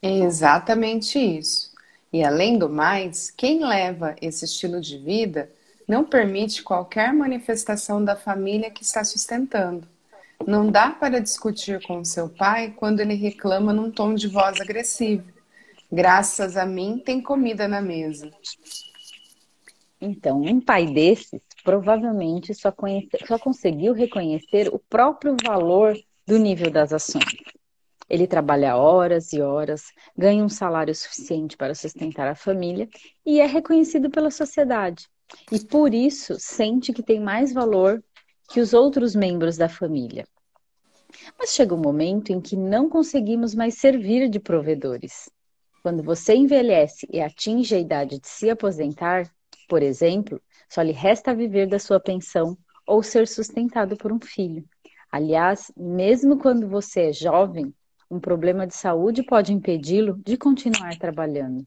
É 0.01 0.19
exatamente 0.19 1.17
isso. 1.17 1.74
E 2.11 2.23
além 2.23 2.57
do 2.57 2.69
mais, 2.69 3.29
quem 3.31 3.65
leva 3.65 4.15
esse 4.21 4.45
estilo 4.45 4.79
de 4.79 4.97
vida 4.97 5.51
não 5.87 6.03
permite 6.03 6.63
qualquer 6.63 7.13
manifestação 7.13 8.03
da 8.03 8.15
família 8.15 8.71
que 8.71 8.83
está 8.83 9.03
sustentando. 9.03 9.87
Não 10.45 10.69
dá 10.69 10.89
para 10.89 11.19
discutir 11.19 11.81
com 11.85 12.03
seu 12.03 12.29
pai 12.29 12.73
quando 12.75 12.99
ele 12.99 13.15
reclama 13.15 13.73
num 13.73 13.91
tom 13.91 14.13
de 14.13 14.27
voz 14.27 14.59
agressivo. 14.59 15.23
Graças 15.91 16.57
a 16.57 16.65
mim 16.65 17.01
tem 17.03 17.21
comida 17.21 17.67
na 17.67 17.81
mesa. 17.81 18.31
Então, 20.01 20.41
um 20.41 20.59
pai 20.59 20.85
desses 20.85 21.41
provavelmente 21.63 22.53
só, 22.53 22.71
conhece, 22.71 23.09
só 23.27 23.39
conseguiu 23.39 23.93
reconhecer 23.93 24.69
o 24.73 24.77
próprio 24.77 25.35
valor 25.43 25.97
do 26.27 26.37
nível 26.37 26.69
das 26.69 26.93
ações. 26.93 27.25
Ele 28.09 28.27
trabalha 28.27 28.75
horas 28.75 29.33
e 29.33 29.41
horas, 29.41 29.83
ganha 30.15 30.43
um 30.43 30.49
salário 30.49 30.93
suficiente 30.93 31.57
para 31.57 31.73
sustentar 31.73 32.27
a 32.27 32.35
família 32.35 32.87
e 33.25 33.39
é 33.39 33.45
reconhecido 33.45 34.09
pela 34.09 34.29
sociedade. 34.29 35.07
E 35.51 35.59
por 35.59 35.93
isso 35.93 36.35
sente 36.39 36.93
que 36.93 37.01
tem 37.01 37.19
mais 37.19 37.51
valor 37.51 38.03
que 38.49 38.61
os 38.61 38.73
outros 38.73 39.15
membros 39.15 39.57
da 39.57 39.67
família. 39.67 40.25
Mas 41.37 41.53
chega 41.53 41.73
um 41.73 41.81
momento 41.81 42.31
em 42.31 42.39
que 42.39 42.55
não 42.55 42.89
conseguimos 42.89 43.55
mais 43.55 43.75
servir 43.75 44.29
de 44.29 44.39
provedores. 44.39 45.29
Quando 45.81 46.03
você 46.03 46.35
envelhece 46.35 47.07
e 47.11 47.21
atinge 47.21 47.75
a 47.75 47.79
idade 47.79 48.19
de 48.19 48.27
se 48.27 48.49
aposentar, 48.49 49.29
por 49.67 49.81
exemplo, 49.81 50.41
só 50.69 50.81
lhe 50.81 50.91
resta 50.91 51.33
viver 51.33 51.67
da 51.67 51.79
sua 51.79 51.99
pensão 51.99 52.57
ou 52.85 53.01
ser 53.01 53.27
sustentado 53.27 53.95
por 53.97 54.11
um 54.11 54.19
filho. 54.19 54.63
Aliás, 55.11 55.71
mesmo 55.75 56.37
quando 56.37 56.67
você 56.67 57.09
é 57.09 57.13
jovem, 57.13 57.73
um 58.09 58.19
problema 58.19 58.65
de 58.67 58.75
saúde 58.75 59.23
pode 59.23 59.53
impedi-lo 59.53 60.17
de 60.23 60.37
continuar 60.37 60.97
trabalhando. 60.97 61.65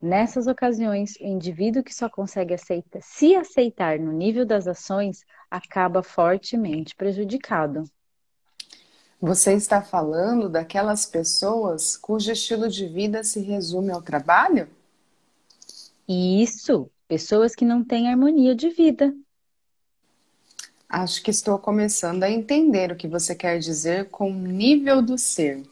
Nessas 0.00 0.46
ocasiões, 0.46 1.16
o 1.16 1.24
indivíduo 1.24 1.82
que 1.82 1.94
só 1.94 2.08
consegue 2.08 2.54
aceita, 2.54 3.00
se 3.02 3.34
aceitar 3.34 3.98
no 3.98 4.12
nível 4.12 4.46
das 4.46 4.68
ações 4.68 5.24
acaba 5.50 6.02
fortemente 6.02 6.94
prejudicado. 6.94 7.82
Você 9.20 9.54
está 9.54 9.82
falando 9.82 10.48
daquelas 10.48 11.04
pessoas 11.04 11.96
cujo 11.96 12.30
estilo 12.30 12.68
de 12.68 12.86
vida 12.86 13.24
se 13.24 13.40
resume 13.40 13.90
ao 13.90 14.00
trabalho? 14.00 14.68
Isso, 16.08 16.88
pessoas 17.08 17.54
que 17.56 17.64
não 17.64 17.82
têm 17.84 18.08
harmonia 18.08 18.54
de 18.54 18.70
vida. 18.70 19.12
Acho 20.88 21.20
que 21.20 21.32
estou 21.32 21.58
começando 21.58 22.22
a 22.22 22.30
entender 22.30 22.92
o 22.92 22.96
que 22.96 23.08
você 23.08 23.34
quer 23.34 23.58
dizer 23.58 24.08
com 24.08 24.30
o 24.30 24.34
nível 24.34 25.02
do 25.02 25.18
ser, 25.18 25.62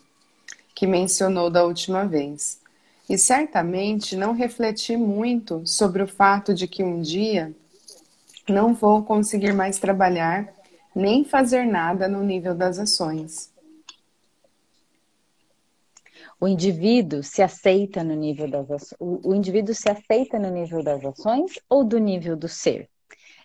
que 0.77 0.87
mencionou 0.87 1.49
da 1.49 1.65
última 1.65 2.05
vez. 2.05 2.61
E 3.09 3.17
certamente 3.17 4.15
não 4.15 4.35
refleti 4.35 4.95
muito 4.95 5.67
sobre 5.67 6.03
o 6.03 6.07
fato 6.07 6.53
de 6.53 6.69
que 6.69 6.85
um 6.85 7.01
dia 7.01 7.57
não 8.47 8.75
vou 8.75 9.03
conseguir 9.03 9.55
mais 9.55 9.79
trabalhar 9.79 10.53
nem 10.95 11.25
fazer 11.25 11.65
nada 11.65 12.07
no 12.07 12.23
nível 12.23 12.55
das 12.55 12.79
ações. 12.79 13.51
O 16.39 16.47
indivíduo 16.47 17.23
se 17.23 17.43
aceita 17.43 18.05
no 18.05 18.15
nível 18.15 18.49
das 18.49 18.71
ações, 18.71 18.97
o, 19.01 19.35
indivíduo 19.35 19.75
se 19.75 19.89
aceita 19.89 20.39
no 20.39 20.51
nível 20.51 20.83
das 20.83 21.03
ações 21.03 21.59
ou 21.71 21.83
do 21.83 21.97
nível 21.99 22.37
do 22.37 22.49
ser? 22.49 22.91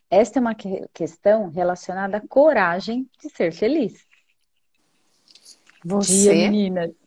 Esta 0.09 0.39
é 0.39 0.41
uma 0.41 0.53
que, 0.53 0.85
questão 0.93 1.49
relacionada 1.49 2.17
à 2.17 2.27
coragem 2.27 3.09
de 3.21 3.29
ser 3.29 3.53
feliz. 3.53 4.05
Você, 5.85 6.33
Dia, 6.33 6.33
meninas. 6.33 7.00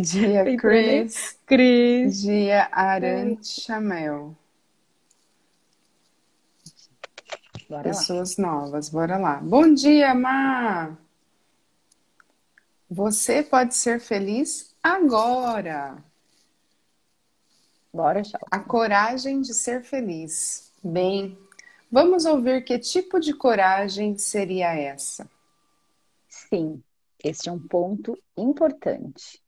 Dia 0.00 0.56
Cris. 0.56 1.38
Cris. 1.44 2.20
Dia 2.20 2.68
Aran 2.70 3.42
Chamel. 3.42 4.36
Bora 7.68 7.82
Pessoas 7.82 8.36
lá. 8.36 8.46
novas, 8.46 8.88
bora 8.88 9.18
lá. 9.18 9.36
Bom 9.36 9.74
dia, 9.74 10.14
Má! 10.14 10.96
Você 12.88 13.42
pode 13.42 13.74
ser 13.74 14.00
feliz 14.00 14.74
agora. 14.82 16.02
Bora, 17.92 18.22
tchau. 18.22 18.40
A 18.50 18.60
coragem 18.60 19.40
de 19.40 19.52
ser 19.52 19.82
feliz. 19.82 20.72
Bem, 20.82 21.36
vamos 21.90 22.24
ouvir 22.24 22.64
que 22.64 22.78
tipo 22.78 23.18
de 23.18 23.34
coragem 23.34 24.16
seria 24.16 24.72
essa. 24.74 25.28
Sim, 26.28 26.82
este 27.22 27.48
é 27.48 27.52
um 27.52 27.58
ponto 27.58 28.16
importante. 28.36 29.42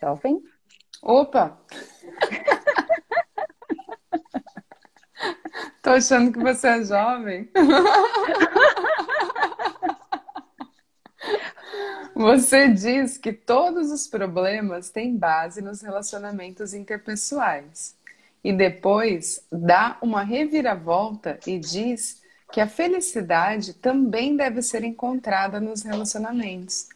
Jovem? 0.00 0.42
Opa! 1.02 1.58
Tô 5.82 5.90
achando 5.90 6.32
que 6.32 6.38
você 6.38 6.68
é 6.68 6.84
jovem. 6.84 7.50
Você 12.14 12.68
diz 12.68 13.16
que 13.16 13.32
todos 13.32 13.92
os 13.92 14.08
problemas 14.08 14.90
têm 14.90 15.16
base 15.16 15.62
nos 15.62 15.80
relacionamentos 15.82 16.74
interpessoais. 16.74 17.96
E 18.42 18.52
depois 18.52 19.46
dá 19.52 19.96
uma 20.02 20.24
reviravolta 20.24 21.38
e 21.46 21.60
diz 21.60 22.20
que 22.50 22.60
a 22.60 22.66
felicidade 22.66 23.72
também 23.74 24.36
deve 24.36 24.62
ser 24.62 24.82
encontrada 24.82 25.60
nos 25.60 25.82
relacionamentos. 25.82 26.88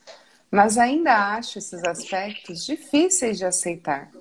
Mas 0.53 0.77
ainda 0.77 1.35
acho 1.35 1.57
esses 1.57 1.83
aspectos 1.83 2.67
difíceis 2.67 3.39
de 3.39 3.47
aceitar. 3.47 4.13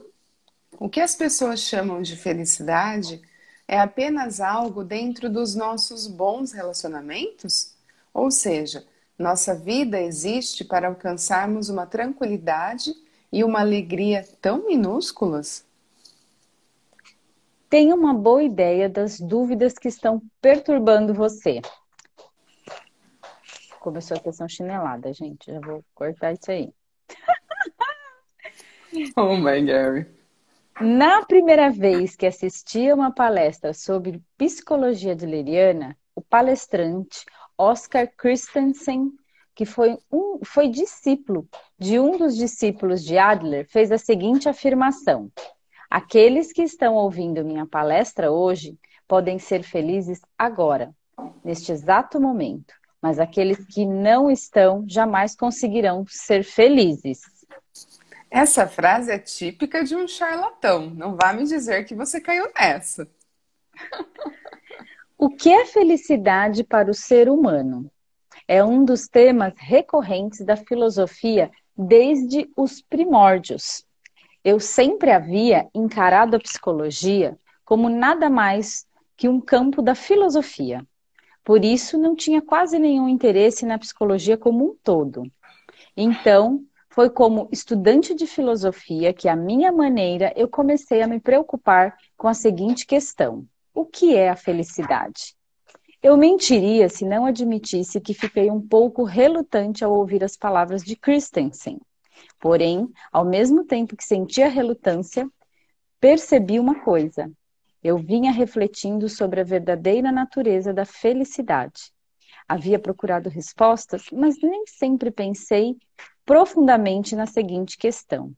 O 0.80 0.88
que 0.88 1.02
as 1.02 1.14
pessoas 1.14 1.60
chamam 1.60 2.02
de 2.02 2.16
felicidade 2.16 3.22
é 3.68 3.78
apenas 3.78 4.40
algo 4.40 4.82
dentro 4.82 5.30
dos 5.30 5.56
nossos 5.56 6.08
bons 6.08 6.54
relacionamentos? 6.54 7.74
Ou 8.14 8.32
seja, 8.32 8.88
nossa 9.20 9.54
vida 9.54 10.00
existe 10.00 10.64
para 10.64 10.88
alcançarmos 10.88 11.68
uma 11.68 11.86
tranquilidade 11.86 12.94
e 13.30 13.44
uma 13.44 13.60
alegria 13.60 14.26
tão 14.42 14.66
minúsculas? 14.66 15.66
Tenha 17.70 17.94
uma 17.94 18.14
boa 18.14 18.42
ideia 18.42 18.88
das 18.88 19.20
dúvidas 19.20 19.74
que 19.74 19.90
estão 19.90 20.22
perturbando 20.42 21.14
você. 21.14 21.62
Começou 23.82 24.16
a 24.16 24.20
questão 24.20 24.48
chinelada, 24.48 25.12
gente. 25.12 25.52
Já 25.52 25.60
vou 25.60 25.84
cortar 25.96 26.34
isso 26.34 26.52
aí. 26.52 26.72
Oh 29.16 29.38
my 29.38 29.66
Gary. 29.66 30.06
Na 30.82 31.26
primeira 31.26 31.70
vez 31.70 32.14
que 32.14 32.26
assisti 32.26 32.90
a 32.90 32.94
uma 32.94 33.10
palestra 33.10 33.74
sobre 33.74 34.22
psicologia 34.38 35.14
adleriana, 35.14 35.98
o 36.14 36.22
palestrante 36.22 37.24
Oscar 37.58 38.06
Christensen, 38.18 39.14
que 39.56 39.66
foi, 39.66 39.98
um, 40.12 40.40
foi 40.44 40.68
discípulo 40.68 41.48
de 41.80 41.98
um 41.98 42.18
dos 42.18 42.36
discípulos 42.36 43.02
de 43.02 43.18
Adler, 43.18 43.66
fez 43.70 43.94
a 43.94 43.98
seguinte 43.98 44.50
afirmação: 44.50 45.32
Aqueles 45.90 46.52
que 46.52 46.64
estão 46.64 46.96
ouvindo 46.96 47.46
minha 47.46 47.66
palestra 47.66 48.30
hoje 48.30 48.78
podem 49.08 49.40
ser 49.40 49.64
felizes 49.64 50.20
agora, 50.38 50.94
neste 51.46 51.72
exato 51.72 52.20
momento, 52.20 52.74
mas 53.02 53.20
aqueles 53.20 53.66
que 53.66 53.86
não 53.86 54.30
estão 54.30 54.86
jamais 54.88 55.36
conseguirão 55.36 56.06
ser 56.08 56.44
felizes. 56.44 57.22
Essa 58.30 58.68
frase 58.68 59.12
é 59.12 59.20
típica 59.20 59.84
de 59.84 59.96
um 59.96 60.08
charlatão. 60.08 60.90
Não 60.90 61.18
vá 61.18 61.34
me 61.34 61.44
dizer 61.44 61.84
que 61.86 61.96
você 61.96 62.22
caiu 62.22 62.50
nessa. 62.58 63.10
o 65.18 65.30
que 65.30 65.52
é 65.52 65.66
felicidade 65.66 66.64
para 66.64 66.90
o 66.90 66.94
ser 66.94 67.28
humano? 67.28 67.92
É 68.48 68.64
um 68.64 68.86
dos 68.86 69.08
temas 69.08 69.54
recorrentes 69.58 70.46
da 70.46 70.56
filosofia 70.56 71.52
desde 71.76 72.50
os 72.56 72.82
primórdios. 72.82 73.86
Eu 74.44 74.60
sempre 74.60 75.12
havia 75.12 75.68
encarado 75.74 76.36
a 76.36 76.40
psicologia 76.40 77.38
como 77.66 77.90
nada 77.90 78.30
mais 78.30 78.86
que 79.16 79.28
um 79.28 79.40
campo 79.40 79.82
da 79.82 79.94
filosofia. 79.94 80.86
Por 81.44 81.66
isso, 81.66 81.98
não 81.98 82.16
tinha 82.16 82.42
quase 82.42 82.78
nenhum 82.78 83.10
interesse 83.10 83.66
na 83.66 83.80
psicologia 83.80 84.38
como 84.38 84.72
um 84.72 84.76
todo. 84.84 85.24
Então, 85.98 86.64
foi 86.90 87.10
como 87.10 87.48
estudante 87.52 88.14
de 88.14 88.28
filosofia 88.28 89.14
que, 89.14 89.28
à 89.28 89.36
minha 89.36 89.72
maneira, 89.72 90.34
eu 90.36 90.48
comecei 90.48 91.02
a 91.02 91.08
me 91.08 91.20
preocupar 91.20 91.96
com 92.18 92.28
a 92.28 92.34
seguinte 92.34 92.86
questão: 92.86 93.46
o 93.74 93.86
que 93.86 94.16
é 94.16 94.30
a 94.30 94.36
felicidade? 94.36 95.36
Eu 96.04 96.18
mentiria 96.18 96.90
se 96.90 97.06
não 97.06 97.26
admitisse 97.26 98.02
que 98.02 98.14
fiquei 98.14 98.50
um 98.50 98.60
pouco 98.60 99.04
relutante 99.04 99.84
ao 99.84 99.94
ouvir 99.94 100.24
as 100.24 100.36
palavras 100.36 100.84
de 100.84 100.96
Christensen. 100.96 101.80
Porém, 102.40 102.90
ao 103.12 103.24
mesmo 103.24 103.64
tempo 103.66 103.96
que 103.96 104.04
sentia 104.04 104.48
relutância, 104.48 105.30
percebi 106.00 106.60
uma 106.60 106.84
coisa. 106.84 107.32
Eu 107.84 107.98
vinha 107.98 108.32
refletindo 108.32 109.10
sobre 109.10 109.42
a 109.42 109.44
verdadeira 109.44 110.12
natureza 110.12 110.74
da 110.74 110.86
felicidade. 110.86 111.92
Havia 112.48 112.78
procurado 112.78 113.30
respostas, 113.30 114.04
mas 114.12 114.36
nem 114.42 114.66
sempre 114.68 115.10
pensei 115.10 115.76
profundamente 116.26 117.16
na 117.16 117.26
seguinte 117.26 117.78
questão: 117.78 118.34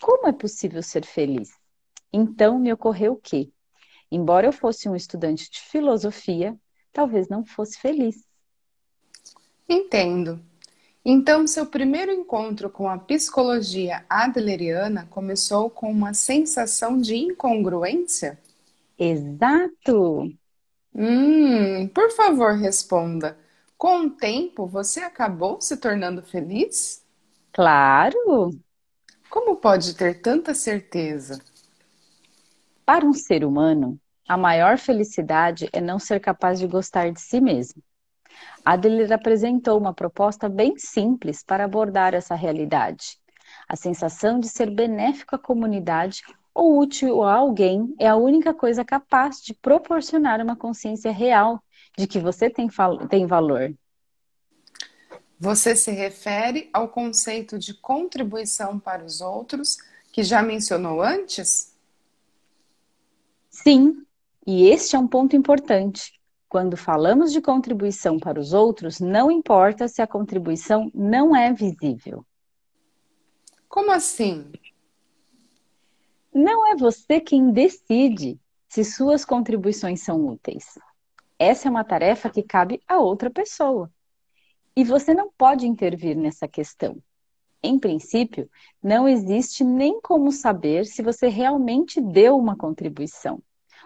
como 0.00 0.26
é 0.26 0.32
possível 0.32 0.82
ser 0.82 1.06
feliz? 1.06 1.50
Então 2.12 2.58
me 2.58 2.72
ocorreu 2.72 3.16
que, 3.16 3.50
embora 4.10 4.46
eu 4.46 4.52
fosse 4.52 4.88
um 4.88 4.96
estudante 4.96 5.50
de 5.50 5.60
filosofia, 5.60 6.58
talvez 6.92 7.28
não 7.28 7.46
fosse 7.46 7.78
feliz. 7.78 8.26
Entendo. 9.68 10.38
Então, 11.04 11.46
seu 11.46 11.66
primeiro 11.66 12.12
encontro 12.12 12.68
com 12.68 12.88
a 12.88 12.98
psicologia 12.98 14.04
adleriana 14.08 15.06
começou 15.10 15.70
com 15.70 15.90
uma 15.90 16.14
sensação 16.14 17.00
de 17.00 17.16
incongruência? 17.16 18.38
Exato! 18.98 20.32
Hum, 20.94 21.88
por 21.88 22.10
favor, 22.10 22.54
responda. 22.54 23.38
Com 23.78 24.06
o 24.06 24.10
tempo, 24.10 24.66
você 24.66 25.00
acabou 25.00 25.60
se 25.60 25.76
tornando 25.76 26.22
feliz? 26.22 27.04
Claro! 27.52 28.50
Como 29.28 29.56
pode 29.56 29.94
ter 29.94 30.20
tanta 30.20 30.54
certeza? 30.54 31.40
Para 32.84 33.06
um 33.06 33.12
ser 33.12 33.44
humano, 33.44 33.98
a 34.28 34.36
maior 34.36 34.78
felicidade 34.78 35.68
é 35.72 35.80
não 35.80 35.98
ser 35.98 36.20
capaz 36.20 36.58
de 36.58 36.66
gostar 36.66 37.10
de 37.10 37.20
si 37.20 37.40
mesmo. 37.40 37.82
Adler 38.64 39.12
apresentou 39.12 39.78
uma 39.78 39.94
proposta 39.94 40.48
bem 40.48 40.78
simples 40.78 41.42
para 41.42 41.64
abordar 41.64 42.14
essa 42.14 42.34
realidade. 42.34 43.18
A 43.68 43.76
sensação 43.76 44.38
de 44.38 44.48
ser 44.48 44.70
benéfico 44.70 45.34
à 45.34 45.38
comunidade 45.38 46.22
ou 46.54 46.78
útil 46.78 47.22
a 47.22 47.34
alguém 47.34 47.94
é 47.98 48.08
a 48.08 48.16
única 48.16 48.52
coisa 48.52 48.84
capaz 48.84 49.40
de 49.40 49.54
proporcionar 49.54 50.40
uma 50.40 50.56
consciência 50.56 51.10
real 51.10 51.62
de 51.96 52.06
que 52.06 52.18
você 52.18 52.50
tem, 52.50 52.68
tem 53.08 53.26
valor. 53.26 53.74
Você 55.38 55.74
se 55.74 55.90
refere 55.90 56.70
ao 56.72 56.88
conceito 56.88 57.58
de 57.58 57.74
contribuição 57.74 58.78
para 58.78 59.04
os 59.04 59.20
outros 59.20 59.76
que 60.12 60.22
já 60.22 60.42
mencionou 60.42 61.02
antes? 61.02 61.74
Sim, 63.50 64.04
e 64.46 64.68
este 64.68 64.94
é 64.94 64.98
um 64.98 65.08
ponto 65.08 65.34
importante. 65.34 66.12
Quando 66.48 66.76
falamos 66.76 67.32
de 67.32 67.40
contribuição 67.40 68.18
para 68.18 68.38
os 68.38 68.52
outros, 68.52 69.00
não 69.00 69.30
importa 69.30 69.88
se 69.88 70.02
a 70.02 70.06
contribuição 70.06 70.90
não 70.94 71.34
é 71.34 71.52
visível. 71.52 72.24
Como 73.68 73.90
assim? 73.90 74.52
Não 76.34 76.66
é 76.66 76.74
você 76.74 77.20
quem 77.20 77.52
decide 77.52 78.40
se 78.66 78.82
suas 78.84 79.22
contribuições 79.22 80.00
são 80.02 80.26
úteis. 80.26 80.78
Essa 81.38 81.68
é 81.68 81.70
uma 81.70 81.84
tarefa 81.84 82.30
que 82.30 82.42
cabe 82.42 82.80
a 82.88 82.98
outra 82.98 83.28
pessoa. 83.28 83.92
E 84.74 84.82
você 84.82 85.12
não 85.12 85.30
pode 85.36 85.66
intervir 85.66 86.16
nessa 86.16 86.48
questão. 86.48 86.96
Em 87.62 87.78
princípio, 87.78 88.50
não 88.82 89.06
existe 89.06 89.62
nem 89.62 90.00
como 90.00 90.32
saber 90.32 90.86
se 90.86 91.02
você 91.02 91.28
realmente 91.28 92.00
deu 92.00 92.38
uma 92.38 92.56
contribuição. 92.56 93.42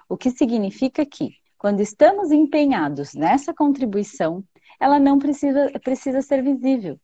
O 0.09 0.17
que 0.17 0.31
significa 0.31 1.05
que, 1.05 1.35
quando 1.59 1.81
estamos 1.81 2.31
empenhados 2.31 3.13
nessa 3.13 3.53
contribuição, 3.53 4.45
ela 4.79 5.01
não 5.01 5.19
precisa, 5.19 5.73
precisa 5.83 6.23
ser 6.23 6.45
visível. 6.45 6.99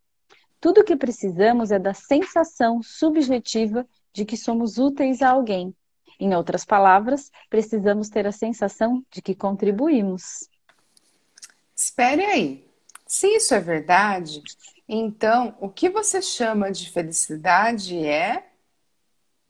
Tudo 0.60 0.82
o 0.82 0.84
que 0.84 0.94
precisamos 0.94 1.72
é 1.72 1.78
da 1.80 1.92
sensação 1.92 2.80
subjetiva 2.80 3.84
de 4.12 4.24
que 4.24 4.36
somos 4.36 4.78
úteis 4.78 5.22
a 5.22 5.30
alguém. 5.30 5.74
Em 6.18 6.34
outras 6.34 6.64
palavras, 6.64 7.30
precisamos 7.48 8.08
ter 8.08 8.26
a 8.26 8.32
sensação 8.32 9.04
de 9.10 9.20
que 9.20 9.34
contribuímos. 9.34 10.48
Espere 11.74 12.24
aí. 12.24 12.72
Se 13.06 13.26
isso 13.26 13.54
é 13.54 13.60
verdade, 13.60 14.40
então 14.88 15.56
o 15.60 15.68
que 15.68 15.90
você 15.90 16.22
chama 16.22 16.70
de 16.70 16.90
felicidade 16.90 17.98
é. 17.98 18.46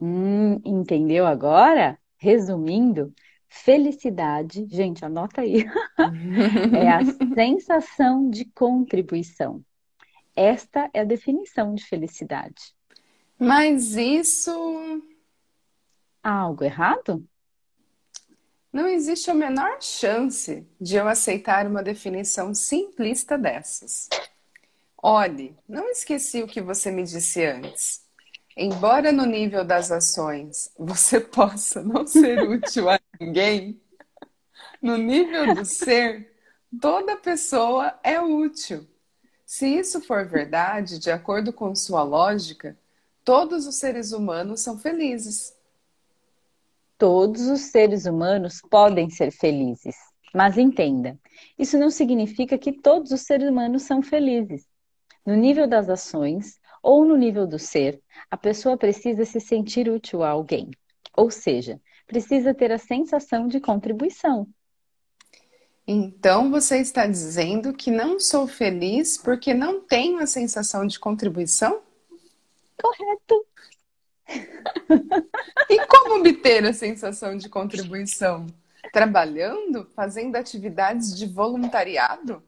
Hum, 0.01 0.61
entendeu 0.65 1.27
agora? 1.27 1.99
Resumindo, 2.17 3.15
felicidade, 3.49 4.67
gente, 4.69 5.05
anota 5.05 5.43
aí, 5.43 5.65
é 6.75 6.89
a 6.89 7.05
sensação 7.35 8.31
de 8.31 8.47
contribuição. 8.47 9.63
Esta 10.35 10.89
é 10.95 11.01
a 11.01 11.05
definição 11.05 11.75
de 11.75 11.85
felicidade. 11.85 12.75
Mas 13.43 13.97
isso. 13.97 15.03
Há 16.23 16.31
algo 16.31 16.63
errado? 16.63 17.29
Não 18.73 18.87
existe 18.87 19.33
a 19.33 19.35
menor 19.35 19.83
chance 19.83 20.65
de 20.81 20.95
eu 20.95 21.09
aceitar 21.09 21.67
uma 21.67 21.83
definição 21.83 22.55
simplista 22.55 23.37
dessas. 23.37 24.09
Olhe, 24.97 25.57
não 25.69 25.91
esqueci 25.91 26.41
o 26.41 26.47
que 26.47 26.61
você 26.61 26.93
me 26.93 27.03
disse 27.03 27.45
antes. 27.45 28.05
Embora 28.57 29.11
no 29.11 29.27
nível 29.27 29.65
das 29.65 29.91
ações 29.91 30.71
você 30.79 31.19
possa 31.21 31.83
não 31.83 32.07
ser 32.07 32.41
útil 32.49 32.89
a 32.89 33.01
ninguém, 33.21 33.83
no 34.81 34.97
nível 34.97 35.53
do 35.53 35.65
ser, 35.65 36.33
toda 36.81 37.17
pessoa 37.17 37.99
é 38.05 38.21
útil. 38.21 38.87
Se 39.45 39.67
isso 39.67 40.01
for 40.01 40.25
verdade, 40.25 41.01
de 41.01 41.11
acordo 41.11 41.53
com 41.53 41.75
sua 41.75 42.05
lógica, 42.05 42.79
todos 43.25 43.67
os 43.67 43.77
seres 43.77 44.13
humanos 44.13 44.61
são 44.61 44.79
felizes 44.79 45.55
todos 47.03 47.49
os 47.49 47.63
seres 47.63 48.07
humanos 48.07 48.63
podem 48.71 49.11
ser 49.11 49.33
felizes. 49.33 49.97
Mas 50.33 50.57
entenda, 50.57 51.19
isso 51.59 51.77
não 51.77 51.91
significa 51.91 52.57
que 52.57 52.71
todos 52.71 53.11
os 53.11 53.23
seres 53.23 53.51
humanos 53.51 53.83
são 53.83 54.01
felizes. 54.01 54.65
No 55.27 55.35
nível 55.35 55.67
das 55.67 55.89
ações 55.89 56.61
ou 56.81 57.05
no 57.05 57.17
nível 57.17 57.45
do 57.45 57.59
ser, 57.59 58.01
a 58.31 58.37
pessoa 58.37 58.77
precisa 58.77 59.25
se 59.25 59.41
sentir 59.41 59.91
útil 59.91 60.23
a 60.23 60.29
alguém. 60.29 60.71
Ou 61.17 61.29
seja, 61.29 61.81
precisa 62.07 62.55
ter 62.55 62.71
a 62.71 62.79
sensação 62.79 63.49
de 63.49 63.59
contribuição. 63.59 64.47
Então 65.85 66.53
você 66.53 66.79
está 66.79 67.05
dizendo 67.05 67.73
que 67.73 67.91
não 67.91 68.21
sou 68.21 68.47
feliz 68.47 69.19
porque 69.19 69.53
não 69.53 69.81
tenho 69.81 70.21
a 70.21 70.27
sensação 70.29 70.87
de 70.87 71.01
contribuição? 71.01 71.83
Correto 72.83 73.47
e 75.71 75.87
como 75.87 76.19
obter 76.19 76.65
a 76.65 76.73
sensação 76.73 77.37
de 77.37 77.49
contribuição? 77.49 78.47
Trabalhando? 78.93 79.89
Fazendo 79.95 80.37
atividades 80.37 81.17
de 81.17 81.27
voluntariado? 81.27 82.43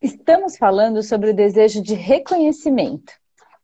Estamos 0.00 0.56
falando 0.56 1.02
sobre 1.02 1.30
o 1.30 1.34
desejo 1.34 1.80
de 1.82 1.94
reconhecimento. 1.94 3.12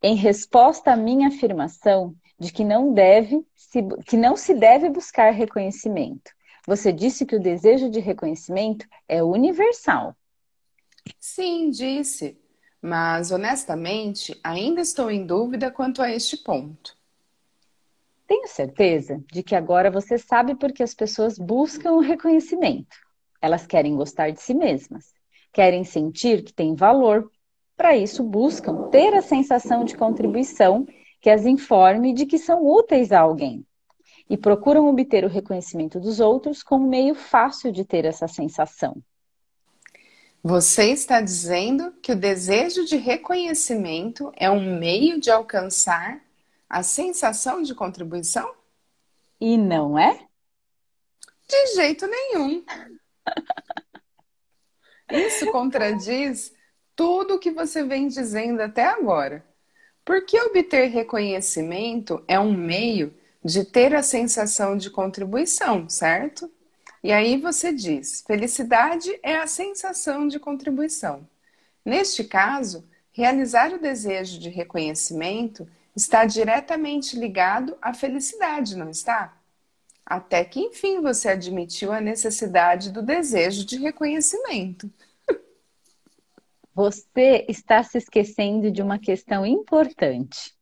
em 0.01 0.15
resposta 0.15 0.93
à 0.93 0.97
minha 0.97 1.27
afirmação 1.27 2.15
de 2.39 2.53
que 2.53 2.65
não 2.65 2.95
deve 2.95 3.45
se, 3.57 3.83
que 4.07 4.17
não 4.17 4.37
se 4.37 4.55
deve 4.55 4.89
buscar 4.89 5.31
reconhecimento. 5.31 6.31
Você 6.69 6.93
disse 6.93 7.27
que 7.27 7.35
o 7.35 7.41
desejo 7.41 7.91
de 7.91 7.99
reconhecimento 7.99 8.87
é 9.09 9.23
universal. 9.25 10.17
Sim, 11.19 11.71
disse. 11.71 12.39
Mas, 12.81 13.33
honestamente, 13.33 14.39
ainda 14.43 14.81
estou 14.81 15.11
em 15.11 15.27
dúvida 15.27 15.71
quanto 15.71 16.01
a 16.01 16.11
este 16.11 16.37
ponto. 16.37 16.97
Tenho 18.27 18.47
certeza 18.47 19.25
de 19.33 19.43
que 19.43 19.55
agora 19.55 19.91
você 19.91 20.19
sabe 20.19 20.55
por 20.55 20.71
que 20.71 20.83
as 20.83 20.95
pessoas 20.95 21.39
buscam 21.39 21.93
o 21.93 22.01
reconhecimento. 22.01 22.97
Elas 23.41 23.67
querem 23.67 23.97
gostar 23.97 24.31
de 24.31 24.41
si 24.41 24.53
mesmas, 24.53 25.15
querem 25.53 25.83
sentir 25.83 26.45
que 26.45 26.53
têm 26.53 26.75
valor. 26.75 27.31
Para 27.77 27.97
isso, 27.97 28.23
buscam 28.23 28.89
ter 28.91 29.15
a 29.15 29.23
sensação 29.23 29.85
de 29.85 29.97
contribuição 29.97 30.87
que 31.21 31.31
as 31.31 31.47
informe 31.47 32.13
de 32.13 32.27
que 32.27 32.39
são 32.39 32.65
úteis 32.65 33.13
a 33.13 33.21
alguém. 33.21 33.65
E 34.29 34.37
procuram 34.37 34.87
obter 34.89 35.25
o 35.25 35.29
reconhecimento 35.29 35.99
dos 35.99 36.21
outros 36.21 36.63
como 36.63 36.87
meio 36.87 37.15
fácil 37.15 37.73
de 37.73 37.85
ter 37.85 38.05
essa 38.05 38.29
sensação. 38.29 39.03
Você 40.43 40.93
está 40.93 41.21
dizendo 41.21 41.93
que 42.01 42.13
o 42.13 42.17
desejo 42.17 42.85
de 42.85 42.97
reconhecimento 42.97 44.33
é 44.37 44.49
um 44.51 44.79
meio 44.79 45.21
de 45.21 45.31
alcançar 45.31 46.21
a 46.69 46.83
sensação 46.83 47.63
de 47.63 47.75
contribuição? 47.75 48.55
E 49.41 49.57
não 49.57 49.99
é? 49.99 50.27
De 51.49 51.75
jeito 51.75 52.07
nenhum. 52.07 52.65
Isso 55.11 55.51
contradiz 55.51 56.53
tudo 56.95 57.35
o 57.35 57.39
que 57.39 57.51
você 57.51 57.83
vem 57.83 58.07
dizendo 58.09 58.61
até 58.61 58.85
agora. 58.85 59.45
Porque 60.05 60.41
obter 60.41 60.89
reconhecimento 60.89 62.23
é 62.29 62.39
um 62.39 62.53
meio 62.53 63.15
de 63.45 63.65
ter 63.65 63.95
a 63.95 64.03
sensação 64.03 64.77
de 64.77 64.91
contribuição, 64.91 65.89
certo? 65.89 66.51
E 67.03 67.13
aí 67.13 67.37
você 67.37 67.73
diz: 67.73 68.23
felicidade 68.27 69.19
é 69.23 69.37
a 69.37 69.47
sensação 69.47 70.27
de 70.27 70.39
contribuição. 70.39 71.27
Neste 71.85 72.25
caso, 72.25 72.85
realizar 73.13 73.73
o 73.73 73.81
desejo 73.81 74.39
de 74.39 74.49
reconhecimento 74.49 75.69
está 75.95 76.25
diretamente 76.25 77.19
ligado 77.19 77.77
à 77.81 77.93
felicidade, 77.93 78.77
não 78.77 78.91
está? 78.91 79.37
Até 80.05 80.45
que 80.45 80.61
enfim 80.61 81.01
você 81.01 81.29
admitiu 81.29 81.93
a 81.93 82.01
necessidade 82.01 82.91
do 82.91 83.03
desejo 83.03 83.65
de 83.65 83.77
reconhecimento. 83.77 84.91
Você 86.75 87.45
está 87.49 87.83
se 87.83 87.99
esquecendo 87.99 88.71
de 88.71 88.81
uma 88.81 88.99
questão 88.99 89.45
importante. 89.45 90.57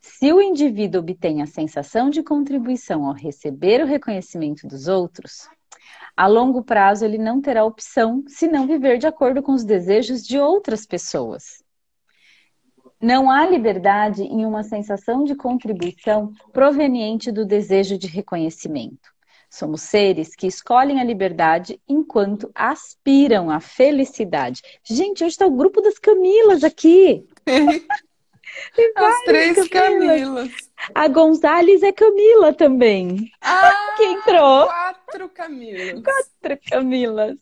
Se 0.00 0.32
o 0.32 0.40
indivíduo 0.40 1.00
obtém 1.00 1.42
a 1.42 1.46
sensação 1.46 2.08
de 2.08 2.22
contribuição 2.22 3.04
ao 3.04 3.12
receber 3.12 3.82
o 3.82 3.86
reconhecimento 3.86 4.66
dos 4.66 4.86
outros, 4.86 5.48
a 6.18 6.26
longo 6.26 6.64
prazo 6.64 7.04
ele 7.04 7.16
não 7.16 7.40
terá 7.40 7.64
opção 7.64 8.24
se 8.26 8.48
não 8.48 8.66
viver 8.66 8.98
de 8.98 9.06
acordo 9.06 9.40
com 9.40 9.52
os 9.52 9.62
desejos 9.62 10.26
de 10.26 10.36
outras 10.36 10.84
pessoas. 10.84 11.62
Não 13.00 13.30
há 13.30 13.46
liberdade 13.46 14.24
em 14.24 14.44
uma 14.44 14.64
sensação 14.64 15.22
de 15.22 15.36
contribuição 15.36 16.32
proveniente 16.52 17.30
do 17.30 17.46
desejo 17.46 17.96
de 17.96 18.08
reconhecimento. 18.08 19.14
Somos 19.48 19.82
seres 19.82 20.34
que 20.34 20.48
escolhem 20.48 21.00
a 21.00 21.04
liberdade 21.04 21.80
enquanto 21.88 22.50
aspiram 22.52 23.48
à 23.48 23.60
felicidade. 23.60 24.60
Gente, 24.82 25.22
hoje 25.22 25.34
está 25.34 25.46
o 25.46 25.56
grupo 25.56 25.80
das 25.80 26.00
Camilas 26.00 26.64
aqui. 26.64 27.28
As 28.96 29.22
três 29.24 29.68
Camilas. 29.68 30.08
Camilas. 30.08 30.50
A 30.94 31.08
Gonzales 31.08 31.82
é 31.82 31.92
Camila 31.92 32.52
também. 32.52 33.30
Ah, 33.40 33.94
que 33.96 34.04
entrou. 34.04 34.66
Quatro 34.66 35.28
Camilas. 35.28 36.02
Quatro 36.02 36.58
Camilas. 36.70 37.36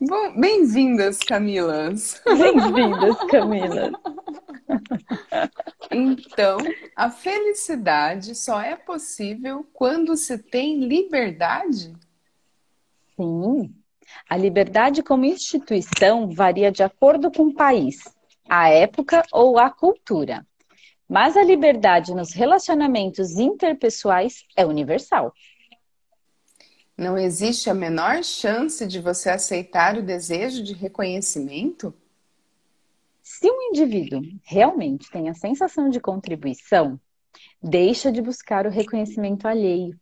Bom, 0.00 0.40
bem-vindas, 0.40 1.18
Camilas. 1.18 2.20
Bem-vindas, 2.26 3.16
Camilas. 3.30 3.92
Então, 5.90 6.58
a 6.96 7.10
felicidade 7.10 8.34
só 8.34 8.60
é 8.60 8.74
possível 8.74 9.66
quando 9.72 10.16
se 10.16 10.38
tem 10.38 10.80
liberdade? 10.80 11.92
Sim. 13.16 13.72
A 14.28 14.36
liberdade 14.36 15.02
como 15.02 15.24
instituição 15.24 16.28
varia 16.30 16.72
de 16.72 16.82
acordo 16.82 17.30
com 17.30 17.44
o 17.44 17.54
país, 17.54 18.02
a 18.54 18.68
época 18.68 19.22
ou 19.32 19.58
a 19.58 19.70
cultura. 19.70 20.46
Mas 21.08 21.38
a 21.38 21.42
liberdade 21.42 22.14
nos 22.14 22.34
relacionamentos 22.34 23.38
interpessoais 23.38 24.44
é 24.54 24.66
universal. 24.66 25.32
Não 26.94 27.16
existe 27.16 27.70
a 27.70 27.74
menor 27.74 28.22
chance 28.22 28.86
de 28.86 29.00
você 29.00 29.30
aceitar 29.30 29.96
o 29.96 30.02
desejo 30.02 30.62
de 30.62 30.74
reconhecimento? 30.74 31.94
Se 33.22 33.50
um 33.50 33.70
indivíduo 33.70 34.20
realmente 34.44 35.10
tem 35.10 35.30
a 35.30 35.34
sensação 35.34 35.88
de 35.88 35.98
contribuição, 35.98 37.00
deixa 37.62 38.12
de 38.12 38.20
buscar 38.20 38.66
o 38.66 38.70
reconhecimento 38.70 39.48
alheio, 39.48 39.98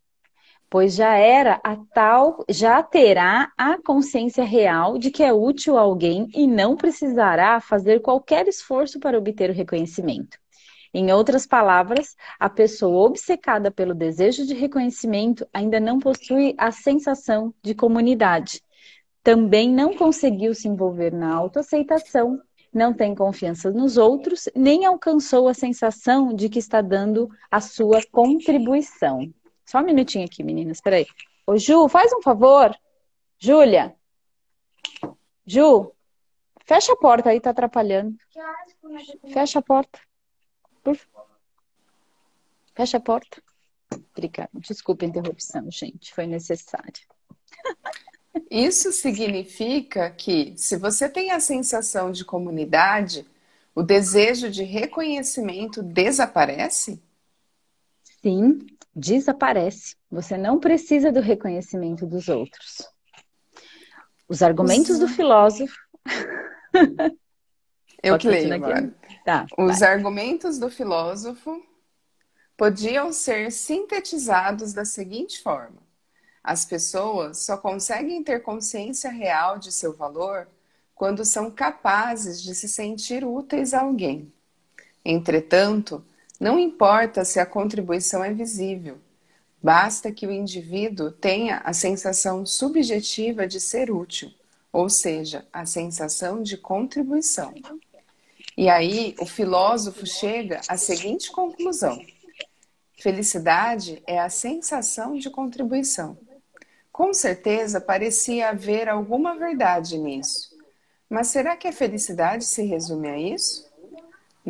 pois 0.71 0.95
já 0.95 1.17
era 1.17 1.61
a 1.65 1.77
tal, 1.93 2.45
já 2.49 2.81
terá 2.81 3.51
a 3.59 3.77
consciência 3.83 4.45
real 4.45 4.97
de 4.99 5.11
que 5.11 5.23
é 5.23 5.33
útil 5.33 5.77
a 5.77 5.81
alguém 5.81 6.29
e 6.33 6.47
não 6.47 6.77
precisará 6.77 7.61
fazer 7.61 8.01
qualquer 8.01 8.47
esforço 8.47 9.01
para 9.01 9.19
obter 9.19 9.51
o 9.51 9.53
reconhecimento. 9.53 10.39
Em 10.95 11.13
outras 11.13 11.47
palavras, 11.47 12.17
a 12.39 12.49
pessoa 12.49 13.07
obcecada 13.07 13.71
pelo 13.71 13.95
desejo 13.95 14.47
de 14.47 14.55
reconhecimento 14.55 15.47
ainda 15.53 15.81
não 15.81 15.99
possui 15.99 16.55
a 16.57 16.71
sensação 16.71 17.53
de 17.63 17.75
comunidade. 17.75 18.63
Também 19.23 19.69
não 19.69 19.95
conseguiu 19.95 20.55
se 20.55 20.69
envolver 20.69 21.13
na 21.13 21.35
autoaceitação, 21.35 22.41
não 22.73 22.95
tem 22.95 23.15
confiança 23.15 23.71
nos 23.71 23.97
outros, 23.97 24.49
nem 24.55 24.85
alcançou 24.85 25.49
a 25.49 25.55
sensação 25.55 26.33
de 26.33 26.49
que 26.49 26.59
está 26.59 26.81
dando 26.81 27.29
a 27.51 27.61
sua 27.61 28.01
contribuição. 28.11 29.33
Só 29.65 29.79
um 29.79 29.85
minutinho 29.85 30.25
aqui, 30.25 30.43
meninas, 30.43 30.79
espera 30.79 30.97
aí. 30.97 31.07
Ô, 31.47 31.57
Ju, 31.57 31.89
faz 31.89 32.13
um 32.13 32.23
favor. 32.23 32.77
Júlia. 33.39 33.95
Ju, 35.47 35.93
fecha 36.65 36.93
a 36.93 36.97
porta 36.97 37.31
aí, 37.31 37.41
tá 37.41 37.51
atrapalhando. 37.51 38.17
Fecha 39.33 39.59
a 39.59 39.63
porta. 39.63 39.99
Por 40.83 40.97
favor. 40.97 41.31
Fecha 42.75 42.97
a 42.99 43.01
porta. 43.01 43.43
Obrigada. 44.13 44.51
Desculpa 44.55 45.05
a 45.05 45.09
interrupção, 45.09 45.71
gente. 45.71 46.15
Foi 46.15 46.27
necessário. 46.27 46.93
Isso 48.51 48.93
significa 48.93 50.11
que, 50.11 50.55
se 50.57 50.77
você 50.77 51.09
tem 51.09 51.33
a 51.33 51.41
sensação 51.41 52.13
de 52.13 52.25
comunidade, 52.25 53.27
o 53.75 53.83
desejo 53.83 54.51
de 54.51 54.63
reconhecimento 54.63 55.83
desaparece? 55.83 57.03
Sim, 58.23 58.67
desaparece. 58.95 59.97
Você 60.11 60.37
não 60.37 60.59
precisa 60.59 61.13
do 61.13 61.21
reconhecimento 61.21 62.07
dos 62.07 62.29
outros. 62.29 62.89
Os 64.29 64.43
argumentos 64.43 64.99
do 64.99 65.09
filósofo. 65.09 65.77
Eu 68.03 68.17
que 68.17 68.29
leio 68.29 68.55
agora. 68.55 68.95
Tá, 69.25 69.47
Os 69.59 69.81
vai. 69.81 69.93
argumentos 69.93 70.59
do 70.59 70.71
filósofo 70.71 71.63
podiam 72.57 73.13
ser 73.13 73.53
sintetizados 73.53 74.73
da 74.73 74.85
seguinte 74.85 75.43
forma: 75.43 75.83
as 76.43 76.65
pessoas 76.65 77.39
só 77.39 77.57
conseguem 77.57 78.23
ter 78.23 78.41
consciência 78.41 79.11
real 79.11 79.59
de 79.59 79.71
seu 79.71 79.95
valor 79.95 80.49
quando 80.95 81.25
são 81.25 81.51
capazes 81.51 82.43
de 82.43 82.55
se 82.55 82.69
sentir 82.69 83.25
úteis 83.25 83.75
a 83.75 83.81
alguém. 83.81 84.33
Entretanto, 85.05 86.05
não 86.41 86.59
importa 86.59 87.23
se 87.23 87.39
a 87.39 87.45
contribuição 87.45 88.25
é 88.25 88.33
visível, 88.33 88.99
basta 89.63 90.11
que 90.11 90.27
o 90.27 90.33
indivíduo 90.33 91.11
tenha 91.11 91.59
a 91.59 91.75
sensação 91.75 92.47
subjetiva 92.47 93.47
de 93.47 93.61
ser 93.61 93.91
útil, 93.91 94.33
ou 94.73 94.89
seja, 94.89 95.47
a 95.53 95.67
sensação 95.67 96.43
de 96.43 96.57
contribuição. 96.57 97.53
E 98.57 98.71
aí 98.71 99.15
o 99.21 99.27
filósofo 99.27 100.07
chega 100.07 100.63
à 100.67 100.79
seguinte 100.79 101.31
conclusão: 101.31 102.01
felicidade 102.99 104.03
é 104.07 104.19
a 104.19 104.31
sensação 104.31 105.19
de 105.19 105.29
contribuição. 105.29 106.17
Com 106.91 107.13
certeza 107.13 107.83
parecia 107.83 108.49
haver 108.49 108.89
alguma 108.89 109.37
verdade 109.37 109.99
nisso. 109.99 110.59
Mas 111.09 111.29
será 111.29 111.57
que 111.57 111.69
a 111.69 111.73
felicidade 111.73 112.45
se 112.45 112.63
resume 112.63 113.09
a 113.09 113.19
isso? 113.19 113.70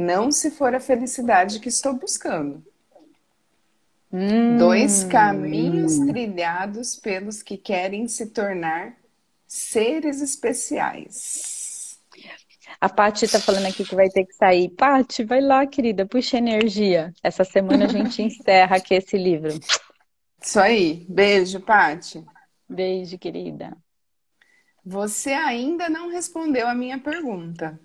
Não 0.01 0.33
se 0.33 0.51
for 0.51 0.75
a 0.75 0.81
felicidade 0.81 1.61
que 1.61 1.69
estou 1.69 1.93
buscando. 1.93 2.65
Hum. 4.11 4.57
Dois 4.57 5.05
caminhos 5.05 5.99
trilhados 5.99 6.97
pelos 6.97 7.43
que 7.43 7.59
querem 7.59 8.09
se 8.09 8.27
tornar 8.27 8.97
seres 9.47 10.23
especiais. 10.23 12.01
A 12.81 12.89
Paty 12.89 13.27
está 13.27 13.39
falando 13.39 13.67
aqui 13.67 13.85
que 13.85 13.95
vai 13.95 14.09
ter 14.09 14.25
que 14.25 14.33
sair. 14.33 14.71
Paty, 14.71 15.23
vai 15.23 15.43
lá, 15.43 15.67
querida, 15.67 16.07
puxa 16.07 16.39
energia. 16.39 17.13
Essa 17.23 17.45
semana 17.45 17.85
a 17.85 17.89
gente 17.89 18.23
encerra 18.23 18.77
aqui 18.77 18.95
esse 18.95 19.19
livro. 19.19 19.53
Isso 20.41 20.59
aí. 20.59 21.05
Beijo, 21.11 21.61
Paty. 21.61 22.25
Beijo, 22.67 23.19
querida. 23.19 23.77
Você 24.83 25.31
ainda 25.31 25.91
não 25.91 26.09
respondeu 26.09 26.67
a 26.67 26.75
minha 26.75 26.99
pergunta. 26.99 27.79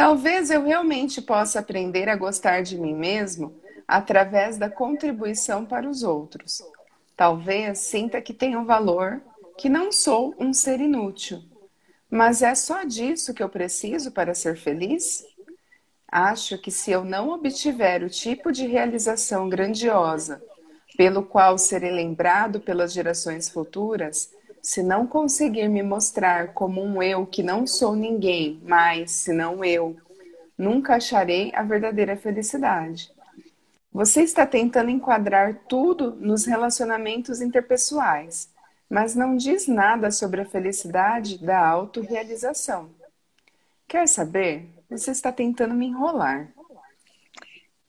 Talvez 0.00 0.50
eu 0.50 0.64
realmente 0.64 1.20
possa 1.20 1.58
aprender 1.58 2.08
a 2.08 2.16
gostar 2.16 2.62
de 2.62 2.78
mim 2.78 2.94
mesmo 2.94 3.54
através 3.86 4.56
da 4.56 4.70
contribuição 4.70 5.66
para 5.66 5.86
os 5.86 6.02
outros. 6.02 6.62
Talvez 7.14 7.80
sinta 7.80 8.18
que 8.18 8.32
tenho 8.32 8.64
valor, 8.64 9.20
que 9.58 9.68
não 9.68 9.92
sou 9.92 10.34
um 10.38 10.54
ser 10.54 10.80
inútil. 10.80 11.42
Mas 12.10 12.40
é 12.40 12.54
só 12.54 12.82
disso 12.82 13.34
que 13.34 13.42
eu 13.42 13.48
preciso 13.50 14.10
para 14.10 14.34
ser 14.34 14.56
feliz? 14.56 15.22
Acho 16.10 16.56
que 16.56 16.70
se 16.70 16.90
eu 16.90 17.04
não 17.04 17.28
obtiver 17.28 18.02
o 18.02 18.08
tipo 18.08 18.50
de 18.50 18.66
realização 18.66 19.50
grandiosa 19.50 20.42
pelo 20.96 21.22
qual 21.22 21.58
serei 21.58 21.90
lembrado 21.90 22.58
pelas 22.58 22.94
gerações 22.94 23.50
futuras, 23.50 24.32
se 24.62 24.82
não 24.82 25.06
conseguir 25.06 25.68
me 25.68 25.82
mostrar 25.82 26.52
como 26.52 26.82
um 26.82 27.02
eu 27.02 27.26
que 27.26 27.42
não 27.42 27.66
sou 27.66 27.94
ninguém 27.94 28.60
mais 28.62 29.10
senão 29.12 29.64
eu, 29.64 29.96
nunca 30.56 30.96
acharei 30.96 31.50
a 31.54 31.62
verdadeira 31.62 32.16
felicidade. 32.16 33.10
Você 33.92 34.22
está 34.22 34.46
tentando 34.46 34.90
enquadrar 34.90 35.62
tudo 35.68 36.12
nos 36.12 36.44
relacionamentos 36.44 37.40
interpessoais, 37.40 38.48
mas 38.88 39.16
não 39.16 39.36
diz 39.36 39.66
nada 39.66 40.10
sobre 40.10 40.42
a 40.42 40.44
felicidade 40.44 41.38
da 41.38 41.66
autorrealização. 41.66 42.90
Quer 43.88 44.06
saber? 44.06 44.68
Você 44.88 45.10
está 45.10 45.32
tentando 45.32 45.74
me 45.74 45.86
enrolar. 45.86 46.52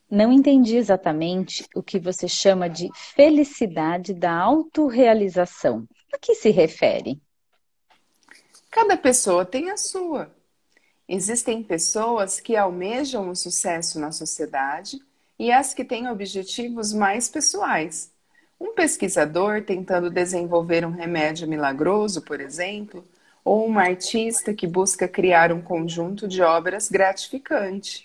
Não 0.10 0.32
entendi 0.32 0.76
exatamente 0.76 1.66
o 1.76 1.82
que 1.82 2.00
você 2.00 2.28
chama 2.28 2.70
de 2.70 2.90
felicidade 3.16 4.14
da 4.14 4.34
autorrealização. 4.34 5.88
A 6.14 6.18
que 6.18 6.36
se 6.36 6.50
refere? 6.50 7.22
Cada 8.70 8.98
pessoa 8.98 9.46
tem 9.46 9.70
a 9.70 9.78
sua. 9.78 10.34
Existem 11.08 11.64
pessoas 11.64 12.40
que 12.40 12.56
almejam 12.56 13.30
o 13.30 13.36
sucesso 13.36 14.00
na 14.00 14.12
sociedade 14.12 15.00
e 15.38 15.52
as 15.52 15.74
que 15.74 15.84
têm 15.84 16.08
objetivos 16.08 16.94
mais 16.94 17.28
pessoais. 17.28 18.14
Um 18.60 18.74
pesquisador 18.74 19.64
tentando 19.64 20.10
desenvolver 20.10 20.86
um 20.86 20.92
remédio 20.92 21.48
milagroso, 21.48 22.22
por 22.22 22.40
exemplo, 22.40 23.08
ou 23.44 23.68
um 23.68 23.80
artista 23.80 24.54
que 24.54 24.68
busca 24.68 25.08
criar 25.08 25.52
um 25.52 25.62
conjunto 25.62 26.28
de 26.28 26.42
obras 26.42 26.90
gratificante. 26.90 28.04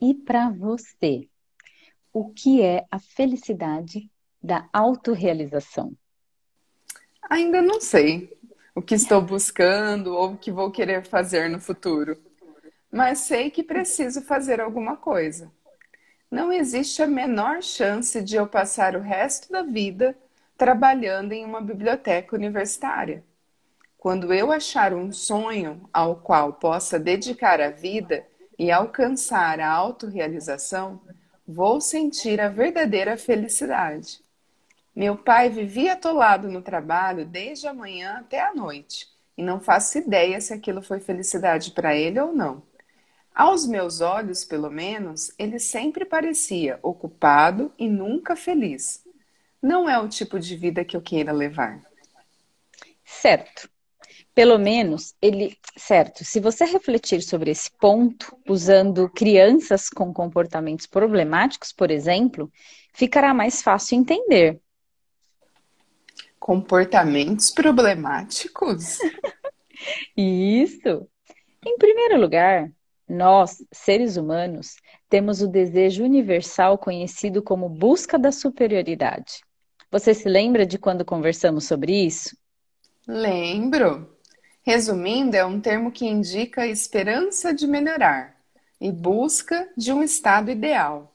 E 0.00 0.14
para 0.14 0.48
você, 0.50 1.28
o 2.12 2.30
que 2.30 2.62
é 2.62 2.86
a 2.90 2.98
felicidade 2.98 4.08
da 4.42 4.68
autorrealização? 4.72 5.94
Ainda 7.30 7.62
não 7.62 7.80
sei 7.80 8.36
o 8.74 8.82
que 8.82 8.94
estou 8.94 9.22
buscando 9.22 10.14
ou 10.14 10.32
o 10.32 10.36
que 10.36 10.50
vou 10.50 10.70
querer 10.70 11.06
fazer 11.06 11.48
no 11.48 11.58
futuro, 11.60 12.18
mas 12.92 13.20
sei 13.20 13.50
que 13.50 13.62
preciso 13.62 14.20
fazer 14.20 14.60
alguma 14.60 14.96
coisa 14.96 15.50
não 16.30 16.52
existe 16.52 17.02
a 17.02 17.08
menor 17.08 17.60
chance 17.60 18.22
de 18.22 18.36
eu 18.36 18.46
passar 18.46 18.94
o 18.94 19.00
resto 19.00 19.50
da 19.50 19.62
vida 19.62 20.16
trabalhando 20.56 21.32
em 21.32 21.44
uma 21.44 21.60
biblioteca 21.60 22.36
universitária. 22.36 23.24
Quando 23.98 24.32
eu 24.32 24.52
achar 24.52 24.94
um 24.94 25.10
sonho 25.10 25.88
ao 25.92 26.16
qual 26.16 26.52
possa 26.52 26.98
dedicar 26.98 27.60
a 27.60 27.70
vida 27.70 28.24
e 28.56 28.70
alcançar 28.70 29.58
a 29.58 29.68
autorrealização, 29.68 31.00
vou 31.46 31.80
sentir 31.80 32.40
a 32.40 32.48
verdadeira 32.48 33.16
felicidade. 33.16 34.20
Meu 35.00 35.16
pai 35.16 35.48
vivia 35.48 35.94
atolado 35.94 36.46
no 36.46 36.60
trabalho 36.60 37.24
desde 37.24 37.66
a 37.66 37.72
manhã 37.72 38.18
até 38.18 38.38
a 38.38 38.52
noite 38.52 39.08
e 39.34 39.42
não 39.42 39.58
faço 39.58 39.96
ideia 39.96 40.38
se 40.42 40.52
aquilo 40.52 40.82
foi 40.82 41.00
felicidade 41.00 41.70
para 41.70 41.96
ele 41.96 42.20
ou 42.20 42.34
não. 42.34 42.62
Aos 43.34 43.66
meus 43.66 44.02
olhos, 44.02 44.44
pelo 44.44 44.68
menos, 44.68 45.32
ele 45.38 45.58
sempre 45.58 46.04
parecia 46.04 46.78
ocupado 46.82 47.72
e 47.78 47.88
nunca 47.88 48.36
feliz. 48.36 49.02
Não 49.62 49.88
é 49.88 49.98
o 49.98 50.06
tipo 50.06 50.38
de 50.38 50.54
vida 50.54 50.84
que 50.84 50.94
eu 50.94 51.00
queira 51.00 51.32
levar. 51.32 51.80
Certo. 53.02 53.70
Pelo 54.34 54.58
menos 54.58 55.14
ele. 55.22 55.56
Certo. 55.78 56.26
Se 56.26 56.40
você 56.40 56.66
refletir 56.66 57.22
sobre 57.22 57.50
esse 57.50 57.70
ponto, 57.70 58.36
usando 58.46 59.08
crianças 59.08 59.88
com 59.88 60.12
comportamentos 60.12 60.86
problemáticos, 60.86 61.72
por 61.72 61.90
exemplo, 61.90 62.52
ficará 62.92 63.32
mais 63.32 63.62
fácil 63.62 63.96
entender. 63.96 64.60
Comportamentos 66.40 67.50
problemáticos? 67.50 68.98
Isso. 70.16 71.06
Em 71.64 71.76
primeiro 71.76 72.18
lugar, 72.20 72.72
nós, 73.06 73.62
seres 73.70 74.16
humanos, 74.16 74.76
temos 75.08 75.42
o 75.42 75.48
desejo 75.48 76.02
universal 76.02 76.78
conhecido 76.78 77.42
como 77.42 77.68
busca 77.68 78.18
da 78.18 78.32
superioridade. 78.32 79.42
Você 79.90 80.14
se 80.14 80.28
lembra 80.28 80.64
de 80.64 80.78
quando 80.78 81.04
conversamos 81.04 81.66
sobre 81.66 82.06
isso? 82.06 82.36
Lembro. 83.06 84.16
Resumindo, 84.62 85.36
é 85.36 85.44
um 85.44 85.60
termo 85.60 85.90
que 85.90 86.06
indica 86.06 86.62
a 86.62 86.66
esperança 86.66 87.52
de 87.52 87.66
melhorar 87.66 88.36
e 88.80 88.92
busca 88.92 89.68
de 89.76 89.92
um 89.92 90.02
estado 90.02 90.50
ideal. 90.50 91.12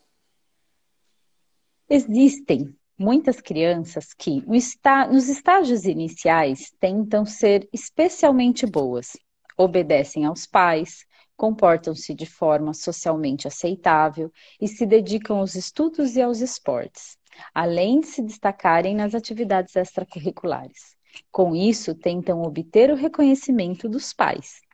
Existem 1.90 2.76
muitas 2.98 3.42
crianças 3.42 4.14
que, 4.14 4.44
nos 4.46 5.30
estágios 5.30 5.86
iniciais, 5.86 6.72
tentam 6.80 7.26
ser 7.26 7.68
especialmente 7.72 8.66
boas, 8.66 9.18
obedecem 9.58 10.26
aos 10.26 10.46
pais, 10.46 11.06
comportam-se 11.36 12.14
de 12.14 12.26
forma 12.26 12.74
socialmente 12.74 13.48
aceitável 13.48 14.32
e 14.60 14.68
se 14.68 14.86
dedicam 14.86 15.40
aos 15.40 15.56
estudos 15.56 16.16
e 16.16 16.22
aos 16.22 16.40
esportes, 16.40 17.18
além 17.54 18.00
de 18.00 18.08
se 18.08 18.22
destacarem 18.22 18.96
nas 18.96 19.14
atividades 19.14 19.76
extracurriculares. 19.76 20.96
Com 21.32 21.56
isso, 21.56 21.94
tentam 21.96 22.42
obter 22.42 22.92
o 22.92 22.96
reconhecimento 22.96 23.88
dos 23.88 24.14
pais. 24.14 24.65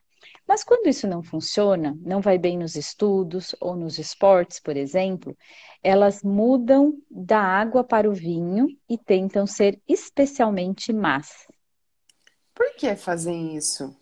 Mas 0.52 0.66
quando 0.66 0.88
isso 0.88 1.08
não 1.08 1.24
funciona, 1.24 1.98
não 2.02 2.20
vai 2.20 2.38
bem 2.38 2.58
nos 2.58 2.76
estudos 2.76 3.56
ou 3.62 3.74
nos 3.74 3.98
esportes, 3.98 4.60
por 4.60 4.76
exemplo, 4.76 5.34
elas 5.82 6.22
mudam 6.24 7.02
da 7.10 7.40
água 7.40 7.86
para 7.86 8.10
o 8.10 8.14
vinho 8.14 8.68
e 8.90 8.98
tentam 8.98 9.48
ser 9.48 9.82
especialmente 9.88 10.92
más. 10.92 11.48
Por 12.54 12.76
que 12.76 12.94
fazem 12.98 13.56
isso? 13.56 13.96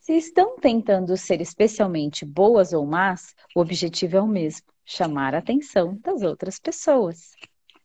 Se 0.00 0.14
estão 0.14 0.56
tentando 0.58 1.16
ser 1.16 1.40
especialmente 1.40 2.24
boas 2.24 2.72
ou 2.72 2.84
más, 2.84 3.36
o 3.54 3.60
objetivo 3.60 4.16
é 4.16 4.20
o 4.20 4.26
mesmo: 4.26 4.66
chamar 4.84 5.32
a 5.36 5.38
atenção 5.38 5.96
das 6.02 6.22
outras 6.22 6.58
pessoas. 6.58 7.30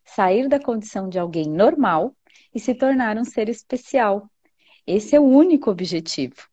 Sair 0.04 0.48
da 0.48 0.58
condição 0.58 1.08
de 1.08 1.16
alguém 1.16 1.48
normal 1.48 2.12
e 2.52 2.58
se 2.58 2.74
tornar 2.74 3.16
um 3.16 3.24
ser 3.24 3.48
especial. 3.48 4.28
Esse 4.84 5.14
é 5.14 5.20
o 5.20 5.22
único 5.22 5.70
objetivo. 5.70 6.49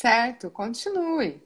Certo, 0.00 0.48
continue. 0.48 1.42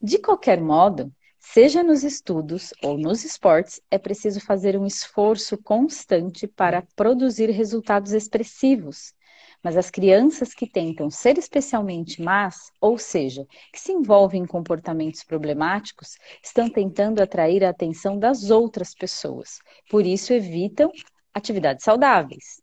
De 0.00 0.18
qualquer 0.18 0.62
modo, 0.62 1.12
seja 1.38 1.82
nos 1.82 2.02
estudos 2.02 2.72
ou 2.82 2.96
nos 2.96 3.22
esportes, 3.22 3.82
é 3.90 3.98
preciso 3.98 4.40
fazer 4.40 4.78
um 4.78 4.86
esforço 4.86 5.58
constante 5.58 6.46
para 6.46 6.82
produzir 6.96 7.50
resultados 7.50 8.12
expressivos 8.12 9.12
mas 9.62 9.76
as 9.76 9.90
crianças 9.90 10.54
que 10.54 10.70
tentam 10.70 11.10
ser 11.10 11.36
especialmente 11.36 12.22
más, 12.22 12.70
ou 12.80 12.96
seja, 12.96 13.44
que 13.72 13.80
se 13.80 13.90
envolvem 13.90 14.42
em 14.42 14.46
comportamentos 14.46 15.24
problemáticos, 15.24 16.16
estão 16.40 16.70
tentando 16.70 17.20
atrair 17.20 17.64
a 17.64 17.70
atenção 17.70 18.16
das 18.16 18.50
outras 18.50 18.94
pessoas. 18.94 19.58
Por 19.90 20.06
isso, 20.06 20.32
evitam 20.32 20.92
atividades 21.34 21.82
saudáveis. 21.82 22.62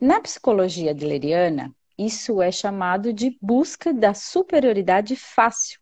Na 0.00 0.20
psicologia 0.20 0.92
adleriana, 0.92 1.70
isso 2.06 2.40
é 2.42 2.50
chamado 2.50 3.12
de 3.12 3.36
busca 3.40 3.92
da 3.92 4.14
superioridade 4.14 5.16
fácil. 5.16 5.80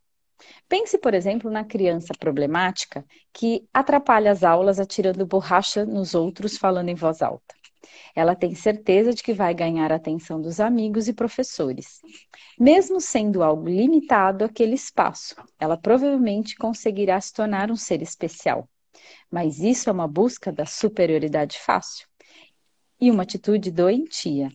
Pense, 0.68 0.99
por 0.99 1.14
exemplo, 1.14 1.51
na 1.51 1.64
criança 1.64 2.14
problemática 2.18 3.05
que 3.33 3.68
atrapalha 3.73 4.33
as 4.33 4.43
aulas 4.43 4.81
atirando 4.81 5.27
borracha 5.27 5.85
nos 5.85 6.14
outros 6.14 6.57
falando 6.57 6.89
em 6.89 6.95
voz 6.95 7.23
alta. 7.23 7.55
Ela 8.14 8.35
tem 8.35 8.55
certeza 8.55 9.12
de 9.12 9.23
que 9.23 9.33
vai 9.33 9.55
ganhar 9.55 9.93
a 9.93 9.97
atenção 9.97 10.41
dos 10.41 10.61
amigos 10.61 11.09
e 11.09 11.12
professores. 11.12 12.01
Mesmo 12.59 13.01
sendo 13.01 13.43
algo 13.43 13.68
limitado 13.68 14.45
aquele 14.45 14.75
espaço, 14.75 15.35
ela 15.59 15.77
provavelmente 15.77 16.57
conseguirá 16.57 17.21
se 17.21 17.33
tornar 17.33 17.71
um 17.71 17.77
ser 17.77 18.03
especial. 18.03 18.68
Mas 19.31 19.61
isso 19.61 19.89
é 19.89 19.93
uma 19.93 20.09
busca 20.09 20.53
da 20.53 20.66
superioridade 20.66 21.59
fácil 21.59 22.07
e 23.01 23.11
uma 23.11 23.23
atitude 23.23 23.71
doentia. 23.71 24.51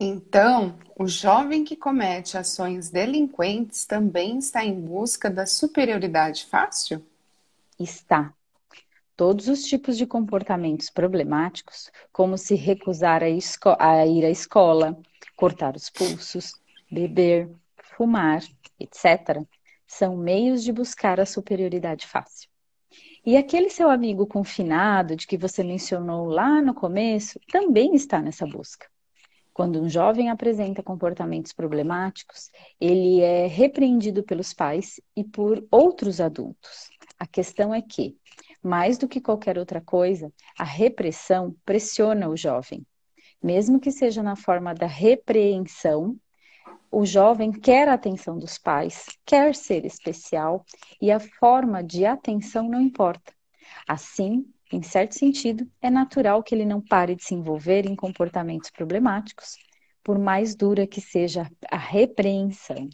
Então, 0.00 0.78
o 0.96 1.08
jovem 1.08 1.64
que 1.64 1.74
comete 1.74 2.38
ações 2.38 2.88
delinquentes 2.88 3.84
também 3.84 4.38
está 4.38 4.64
em 4.64 4.80
busca 4.80 5.28
da 5.28 5.44
superioridade 5.44 6.46
fácil? 6.46 7.04
Está. 7.80 8.32
Todos 9.16 9.48
os 9.48 9.64
tipos 9.64 9.98
de 9.98 10.06
comportamentos 10.06 10.88
problemáticos, 10.88 11.90
como 12.12 12.38
se 12.38 12.54
recusar 12.54 13.22
a, 13.24 13.26
a 13.80 14.06
ir 14.06 14.24
à 14.24 14.30
escola, 14.30 14.96
cortar 15.34 15.74
os 15.74 15.90
pulsos, 15.90 16.52
beber, 16.88 17.50
fumar, 17.96 18.44
etc., 18.78 19.44
são 19.84 20.16
meios 20.16 20.62
de 20.62 20.70
buscar 20.70 21.18
a 21.18 21.26
superioridade 21.26 22.06
fácil. 22.06 22.48
E 23.26 23.36
aquele 23.36 23.68
seu 23.68 23.90
amigo 23.90 24.28
confinado, 24.28 25.16
de 25.16 25.26
que 25.26 25.36
você 25.36 25.64
mencionou 25.64 26.26
lá 26.26 26.62
no 26.62 26.72
começo, 26.72 27.40
também 27.50 27.96
está 27.96 28.20
nessa 28.20 28.46
busca. 28.46 28.86
Quando 29.58 29.82
um 29.82 29.88
jovem 29.88 30.30
apresenta 30.30 30.84
comportamentos 30.84 31.52
problemáticos, 31.52 32.48
ele 32.80 33.20
é 33.22 33.48
repreendido 33.48 34.22
pelos 34.22 34.54
pais 34.54 35.00
e 35.16 35.24
por 35.24 35.66
outros 35.68 36.20
adultos. 36.20 36.88
A 37.18 37.26
questão 37.26 37.74
é 37.74 37.82
que, 37.82 38.16
mais 38.62 38.98
do 38.98 39.08
que 39.08 39.20
qualquer 39.20 39.58
outra 39.58 39.80
coisa, 39.80 40.32
a 40.56 40.62
repressão 40.62 41.56
pressiona 41.64 42.28
o 42.28 42.36
jovem. 42.36 42.86
Mesmo 43.42 43.80
que 43.80 43.90
seja 43.90 44.22
na 44.22 44.36
forma 44.36 44.72
da 44.72 44.86
repreensão, 44.86 46.16
o 46.88 47.04
jovem 47.04 47.50
quer 47.50 47.88
a 47.88 47.94
atenção 47.94 48.38
dos 48.38 48.58
pais, 48.58 49.06
quer 49.26 49.56
ser 49.56 49.84
especial 49.84 50.64
e 51.02 51.10
a 51.10 51.18
forma 51.18 51.82
de 51.82 52.06
atenção 52.06 52.68
não 52.68 52.80
importa. 52.80 53.32
Assim, 53.88 54.46
em 54.72 54.82
certo 54.82 55.14
sentido, 55.14 55.66
é 55.80 55.88
natural 55.88 56.42
que 56.42 56.54
ele 56.54 56.64
não 56.64 56.80
pare 56.80 57.14
de 57.14 57.24
se 57.24 57.34
envolver 57.34 57.86
em 57.86 57.96
comportamentos 57.96 58.70
problemáticos, 58.70 59.56
por 60.02 60.18
mais 60.18 60.54
dura 60.54 60.86
que 60.86 61.00
seja 61.00 61.50
a 61.70 61.76
repreensão. 61.76 62.88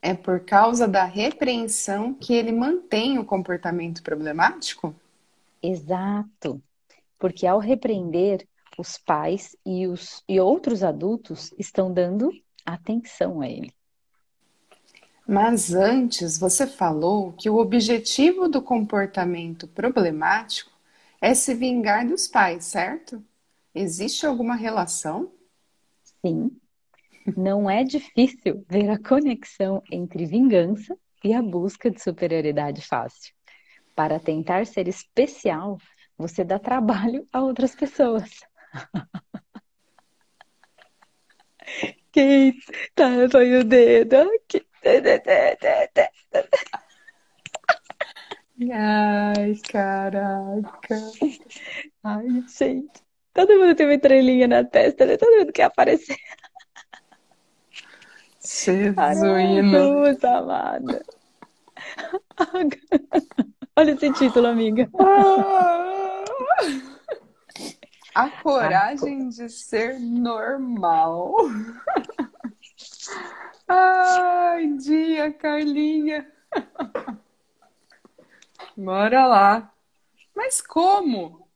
É 0.00 0.14
por 0.14 0.40
causa 0.44 0.86
da 0.86 1.04
repreensão 1.04 2.14
que 2.14 2.32
ele 2.32 2.52
mantém 2.52 3.18
o 3.18 3.24
comportamento 3.24 4.02
problemático? 4.02 4.94
Exato. 5.60 6.62
Porque 7.18 7.46
ao 7.46 7.58
repreender, 7.58 8.46
os 8.78 8.96
pais 8.96 9.56
e, 9.66 9.88
os, 9.88 10.22
e 10.28 10.38
outros 10.38 10.84
adultos 10.84 11.52
estão 11.58 11.92
dando 11.92 12.30
atenção 12.64 13.40
a 13.40 13.48
ele. 13.48 13.72
Mas 15.30 15.74
antes 15.74 16.38
você 16.38 16.66
falou 16.66 17.34
que 17.34 17.50
o 17.50 17.58
objetivo 17.58 18.48
do 18.48 18.62
comportamento 18.62 19.68
problemático 19.68 20.70
é 21.20 21.34
se 21.34 21.52
vingar 21.54 22.08
dos 22.08 22.26
pais, 22.26 22.64
certo? 22.64 23.22
Existe 23.74 24.24
alguma 24.24 24.54
relação? 24.54 25.30
Sim. 26.24 26.50
Não 27.36 27.68
é 27.68 27.84
difícil 27.84 28.64
ver 28.70 28.88
a 28.88 28.98
conexão 28.98 29.82
entre 29.92 30.24
vingança 30.24 30.96
e 31.22 31.34
a 31.34 31.42
busca 31.42 31.90
de 31.90 32.02
superioridade 32.02 32.80
fácil. 32.80 33.34
Para 33.94 34.18
tentar 34.18 34.64
ser 34.64 34.88
especial, 34.88 35.76
você 36.16 36.42
dá 36.42 36.58
trabalho 36.58 37.26
a 37.30 37.42
outras 37.42 37.74
pessoas. 37.74 38.30
Quem 42.12 42.54
tá, 42.94 43.28
foi 43.30 43.58
o 43.58 43.64
dedo 43.64 44.16
aqui. 44.16 44.67
Ai, 48.72 49.54
caraca. 49.70 50.96
Ai, 52.02 52.44
gente. 52.48 53.02
Todo 53.32 53.58
mundo 53.58 53.74
tem 53.74 53.86
uma 53.86 53.94
estrelinha 53.94 54.48
na 54.48 54.64
testa, 54.64 55.06
né? 55.06 55.16
Todo 55.16 55.38
mundo 55.38 55.52
quer 55.52 55.64
aparecer. 55.64 56.16
Jesuíno. 58.40 59.70
Jesus, 59.70 60.24
amada. 60.24 61.04
Olha 63.76 63.92
esse 63.92 64.12
título, 64.12 64.48
amiga. 64.48 64.88
A 68.14 68.28
coragem 68.42 69.28
de 69.28 69.48
ser 69.48 70.00
normal. 70.00 71.32
Ai, 73.68 74.66
dia, 74.78 75.32
Carlinha. 75.32 76.30
Bora 78.76 79.26
lá. 79.26 79.74
Mas 80.34 80.60
como? 80.60 81.48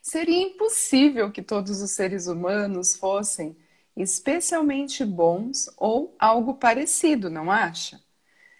Seria 0.00 0.42
impossível 0.42 1.30
que 1.30 1.42
todos 1.42 1.80
os 1.80 1.90
seres 1.92 2.26
humanos 2.26 2.96
fossem 2.96 3.56
especialmente 3.96 5.04
bons 5.04 5.70
ou 5.76 6.14
algo 6.18 6.54
parecido, 6.54 7.28
não 7.28 7.50
acha? 7.50 8.00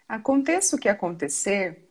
Aconteça 0.08 0.76
o 0.76 0.78
que 0.78 0.88
acontecer, 0.88 1.88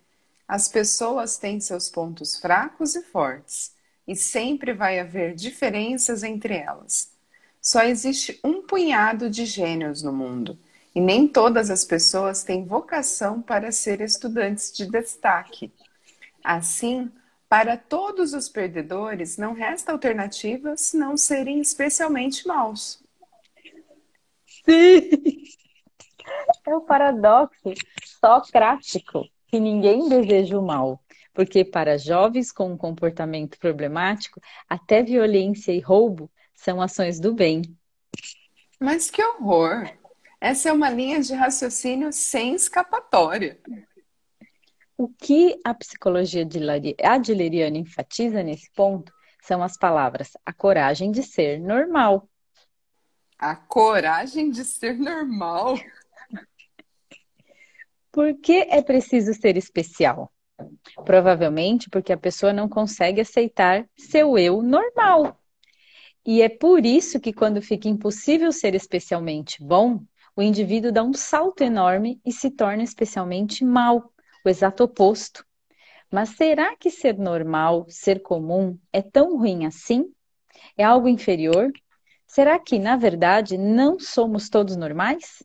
as 0.48 0.68
pessoas 0.68 1.38
têm 1.38 1.60
seus 1.60 1.90
pontos 1.90 2.38
fracos 2.38 2.96
e 2.96 3.02
fortes, 3.02 3.76
e 4.08 4.16
sempre 4.16 4.74
vai 4.74 5.00
haver 5.00 5.34
diferenças 5.34 6.24
entre 6.24 6.56
elas. 6.56 7.12
Só 7.62 7.84
existe 7.84 8.40
um 8.44 8.64
punhado 8.64 9.30
de 9.30 9.46
gênios 9.46 10.02
no 10.02 10.12
mundo, 10.12 10.58
e 10.96 11.00
nem 11.00 11.28
todas 11.28 11.70
as 11.70 11.86
pessoas 11.86 12.44
têm 12.44 12.66
vocação 12.66 13.40
para 13.40 13.72
ser 13.72 14.02
estudantes 14.02 14.72
de 14.72 14.88
destaque. 14.88 15.72
Assim, 16.44 17.12
para 17.48 17.78
todos 17.78 18.34
os 18.34 18.50
perdedores, 18.50 19.38
não 19.38 19.54
resta 19.54 19.92
alternativa 19.92 20.76
senão 20.76 21.16
serem 21.16 21.62
especialmente 21.62 22.48
maus. 22.48 23.04
Sim! 24.66 25.44
É 26.66 26.76
o 26.76 26.82
paradoxo 26.82 27.74
socrático 28.20 29.28
que 29.48 29.60
ninguém 29.60 30.08
deseja 30.08 30.58
o 30.58 30.66
mal, 30.66 31.04
porque 31.34 31.66
para 31.66 31.98
jovens 31.98 32.52
com 32.52 32.72
um 32.72 32.78
comportamento 32.78 33.58
problemático, 33.60 34.40
até 34.70 35.04
violência 35.04 35.74
e 35.74 35.80
roubo 35.80 36.30
são 36.62 36.80
ações 36.80 37.20
do 37.20 37.34
bem. 37.34 37.64
Mas 38.80 39.10
que 39.10 39.24
horror! 39.24 39.92
Essa 40.40 40.70
é 40.70 40.72
uma 40.72 40.90
linha 40.90 41.20
de 41.20 41.34
raciocínio 41.34 42.14
sem 42.14 42.54
escapatória. 42.54 43.60
O 44.96 45.08
que 45.08 45.60
a 45.64 45.74
psicologia 45.74 46.48
adleriana 47.04 47.78
enfatiza 47.78 48.44
nesse 48.44 48.72
ponto 48.74 49.12
são 49.42 49.64
as 49.64 49.76
palavras 49.76 50.32
a 50.46 50.54
coragem 50.54 51.12
de 51.12 51.24
ser 51.24 51.60
normal. 51.60 52.30
A 53.40 53.56
coragem 53.56 54.52
de 54.52 54.64
ser 54.64 55.00
normal? 55.00 55.80
Por 58.12 58.36
que 58.40 58.68
é 58.70 58.84
preciso 58.84 59.34
ser 59.34 59.58
especial? 59.58 60.32
Provavelmente 61.06 61.90
porque 61.90 62.14
a 62.14 62.18
pessoa 62.18 62.54
não 62.54 62.70
consegue 62.70 63.22
aceitar 63.22 63.88
seu 63.98 64.38
eu 64.38 64.62
normal. 64.62 65.41
E 66.26 66.42
é 66.42 66.50
por 66.50 66.86
isso 66.86 67.20
que, 67.20 67.34
quando 67.34 67.62
fica 67.62 67.88
impossível 67.88 68.52
ser 68.52 68.76
especialmente 68.76 69.64
bom, 69.64 70.04
o 70.36 70.42
indivíduo 70.42 70.92
dá 70.92 71.04
um 71.04 71.14
salto 71.14 71.62
enorme 71.62 72.22
e 72.26 72.32
se 72.32 72.52
torna 72.52 72.84
especialmente 72.84 73.66
mal, 73.66 74.12
o 74.46 74.50
exato 74.50 74.84
oposto. 74.84 75.46
Mas 76.12 76.30
será 76.30 76.76
que 76.76 76.92
ser 76.92 77.18
normal, 77.18 77.86
ser 77.90 78.22
comum, 78.22 78.78
é 78.94 79.02
tão 79.02 79.38
ruim 79.38 79.66
assim? 79.66 80.14
É 80.78 80.84
algo 80.84 81.08
inferior? 81.08 81.72
Será 82.28 82.60
que, 82.60 82.78
na 82.78 82.96
verdade, 82.96 83.58
não 83.58 84.00
somos 84.00 84.50
todos 84.50 84.76
normais? 84.76 85.44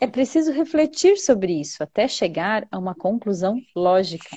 É 0.00 0.06
preciso 0.06 0.52
refletir 0.52 1.16
sobre 1.16 1.60
isso 1.60 1.82
até 1.82 2.06
chegar 2.06 2.66
a 2.70 2.78
uma 2.78 2.94
conclusão 2.94 3.60
lógica. 3.74 4.36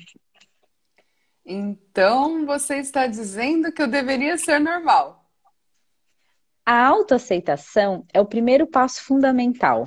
Então, 1.45 2.45
você 2.45 2.77
está 2.77 3.05
dizendo 3.05 3.71
que 3.71 3.81
eu 3.81 3.87
deveria 3.87 4.37
ser 4.37 4.59
normal? 4.59 5.24
A 6.65 6.83
autoaceitação 6.87 8.05
é 8.11 8.19
o 8.19 8.25
primeiro 8.25 8.65
passo 8.65 9.03
fundamental. 9.03 9.85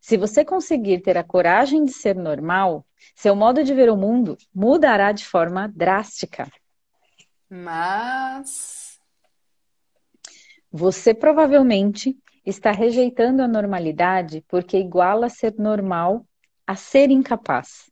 Se 0.00 0.16
você 0.16 0.44
conseguir 0.44 1.00
ter 1.00 1.16
a 1.16 1.22
coragem 1.22 1.84
de 1.84 1.92
ser 1.92 2.16
normal, 2.16 2.84
seu 3.14 3.36
modo 3.36 3.62
de 3.62 3.72
ver 3.72 3.88
o 3.88 3.96
mundo 3.96 4.36
mudará 4.52 5.12
de 5.12 5.24
forma 5.24 5.68
drástica. 5.68 6.50
Mas. 7.48 8.98
Você 10.72 11.14
provavelmente 11.14 12.16
está 12.44 12.72
rejeitando 12.72 13.40
a 13.40 13.48
normalidade 13.48 14.44
porque 14.48 14.76
iguala 14.76 15.28
ser 15.28 15.54
normal 15.56 16.26
a 16.66 16.74
ser 16.74 17.10
incapaz. 17.10 17.88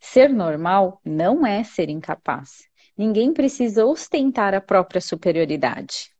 Ser 0.00 0.28
normal 0.30 1.00
não 1.04 1.46
é 1.46 1.62
ser 1.62 1.88
incapaz. 1.88 2.68
Ninguém 2.96 3.32
precisa 3.32 3.86
ostentar 3.86 4.52
a 4.52 4.60
própria 4.60 5.00
superioridade. 5.00 6.11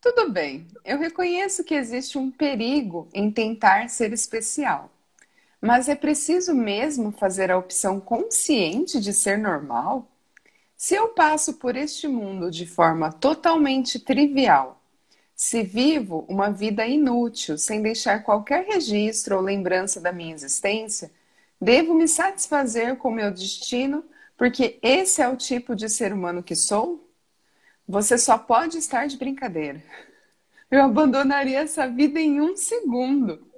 Tudo 0.00 0.30
bem, 0.30 0.66
eu 0.84 0.98
reconheço 0.98 1.64
que 1.64 1.74
existe 1.74 2.18
um 2.18 2.30
perigo 2.30 3.08
em 3.12 3.30
tentar 3.30 3.88
ser 3.88 4.12
especial. 4.12 4.90
Mas 5.60 5.88
é 5.88 5.96
preciso 5.96 6.54
mesmo 6.54 7.12
fazer 7.12 7.50
a 7.50 7.58
opção 7.58 8.00
consciente 8.00 9.00
de 9.00 9.12
ser 9.14 9.38
normal? 9.38 10.08
Se 10.76 10.94
eu 10.96 11.10
passo 11.10 11.54
por 11.54 11.76
este 11.76 12.08
mundo 12.08 12.50
de 12.50 12.66
forma 12.66 13.12
totalmente 13.12 13.98
trivial, 14.00 14.80
Se 15.36 15.62
vivo 15.64 16.26
uma 16.28 16.50
vida 16.52 16.86
inútil, 16.86 17.58
sem 17.58 17.82
deixar 17.82 18.24
qualquer 18.24 18.66
registro 18.66 19.36
ou 19.36 19.42
lembrança 19.42 20.00
da 20.00 20.12
minha 20.12 20.34
existência, 20.34 21.10
devo 21.60 21.94
me 21.94 22.08
satisfazer 22.08 22.96
com 22.98 23.10
meu 23.10 23.32
destino, 23.32 24.04
porque 24.36 24.78
esse 24.82 25.22
é 25.22 25.28
o 25.28 25.36
tipo 25.36 25.76
de 25.76 25.88
ser 25.88 26.12
humano 26.12 26.42
que 26.42 26.56
sou? 26.56 27.07
Você 27.88 28.18
só 28.18 28.36
pode 28.36 28.76
estar 28.76 29.06
de 29.06 29.16
brincadeira. 29.16 29.82
Eu 30.70 30.82
abandonaria 30.82 31.60
essa 31.60 31.86
vida 31.88 32.20
em 32.20 32.38
um 32.38 32.54
segundo. 32.54 33.50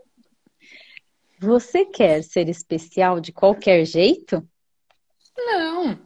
Você 1.40 1.84
quer 1.84 2.22
ser 2.22 2.48
especial 2.48 3.18
de 3.18 3.32
qualquer 3.32 3.84
jeito? 3.84 4.46
Não. 5.36 5.98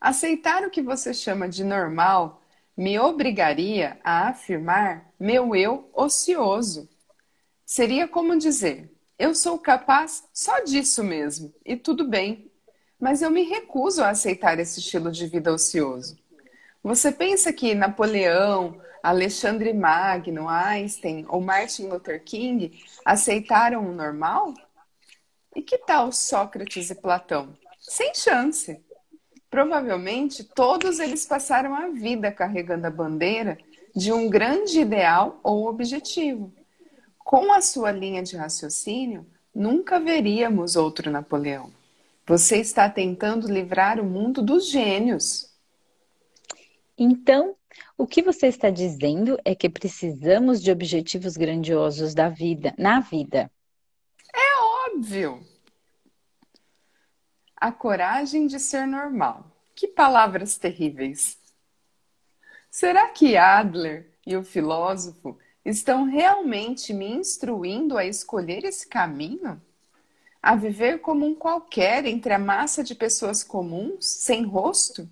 Aceitar 0.00 0.62
o 0.62 0.70
que 0.70 0.80
você 0.80 1.12
chama 1.12 1.48
de 1.48 1.64
normal 1.64 2.40
me 2.76 2.98
obrigaria 3.00 3.98
a 4.04 4.28
afirmar 4.28 5.10
meu 5.18 5.56
eu 5.56 5.90
ocioso. 5.92 6.88
Seria 7.64 8.06
como 8.06 8.38
dizer: 8.38 8.94
eu 9.18 9.34
sou 9.34 9.58
capaz 9.58 10.28
só 10.32 10.60
disso 10.60 11.02
mesmo, 11.02 11.52
e 11.64 11.74
tudo 11.74 12.06
bem. 12.06 12.48
Mas 13.00 13.22
eu 13.22 13.30
me 13.30 13.42
recuso 13.42 14.04
a 14.04 14.10
aceitar 14.10 14.58
esse 14.60 14.78
estilo 14.78 15.10
de 15.10 15.26
vida 15.26 15.52
ocioso. 15.52 16.16
Você 16.86 17.10
pensa 17.10 17.52
que 17.52 17.74
Napoleão, 17.74 18.80
Alexandre 19.02 19.74
Magno, 19.74 20.48
Einstein 20.48 21.26
ou 21.28 21.40
Martin 21.40 21.88
Luther 21.88 22.22
King 22.22 22.80
aceitaram 23.04 23.84
o 23.84 23.92
normal? 23.92 24.54
E 25.52 25.62
que 25.62 25.78
tal 25.78 26.12
Sócrates 26.12 26.88
e 26.88 26.94
Platão? 26.94 27.58
Sem 27.80 28.14
chance. 28.14 28.80
Provavelmente 29.50 30.44
todos 30.44 31.00
eles 31.00 31.26
passaram 31.26 31.74
a 31.74 31.88
vida 31.88 32.30
carregando 32.30 32.86
a 32.86 32.90
bandeira 32.90 33.58
de 33.92 34.12
um 34.12 34.30
grande 34.30 34.78
ideal 34.78 35.40
ou 35.42 35.66
objetivo. 35.66 36.54
Com 37.18 37.52
a 37.52 37.60
sua 37.62 37.90
linha 37.90 38.22
de 38.22 38.36
raciocínio, 38.36 39.26
nunca 39.52 39.98
veríamos 39.98 40.76
outro 40.76 41.10
Napoleão. 41.10 41.68
Você 42.24 42.58
está 42.58 42.88
tentando 42.88 43.52
livrar 43.52 43.98
o 43.98 44.04
mundo 44.04 44.40
dos 44.40 44.70
gênios. 44.70 45.45
Então, 46.98 47.54
o 47.98 48.06
que 48.06 48.22
você 48.22 48.46
está 48.46 48.70
dizendo 48.70 49.38
é 49.44 49.54
que 49.54 49.68
precisamos 49.68 50.62
de 50.62 50.70
objetivos 50.70 51.36
grandiosos 51.36 52.14
da 52.14 52.28
vida, 52.28 52.74
na 52.78 53.00
vida. 53.00 53.50
É 54.34 54.88
óbvio. 54.88 55.40
A 57.56 57.70
coragem 57.70 58.46
de 58.46 58.58
ser 58.58 58.86
normal. 58.86 59.50
Que 59.74 59.86
palavras 59.86 60.56
terríveis. 60.56 61.38
Será 62.70 63.08
que 63.08 63.36
Adler 63.36 64.10
e 64.26 64.36
o 64.36 64.42
filósofo 64.42 65.38
estão 65.64 66.04
realmente 66.04 66.94
me 66.94 67.10
instruindo 67.10 67.98
a 67.98 68.06
escolher 68.06 68.64
esse 68.64 68.86
caminho? 68.86 69.60
A 70.42 70.54
viver 70.56 71.00
como 71.00 71.26
um 71.26 71.34
qualquer 71.34 72.06
entre 72.06 72.32
a 72.32 72.38
massa 72.38 72.82
de 72.82 72.94
pessoas 72.94 73.42
comuns, 73.42 74.06
sem 74.06 74.44
rosto? 74.44 75.08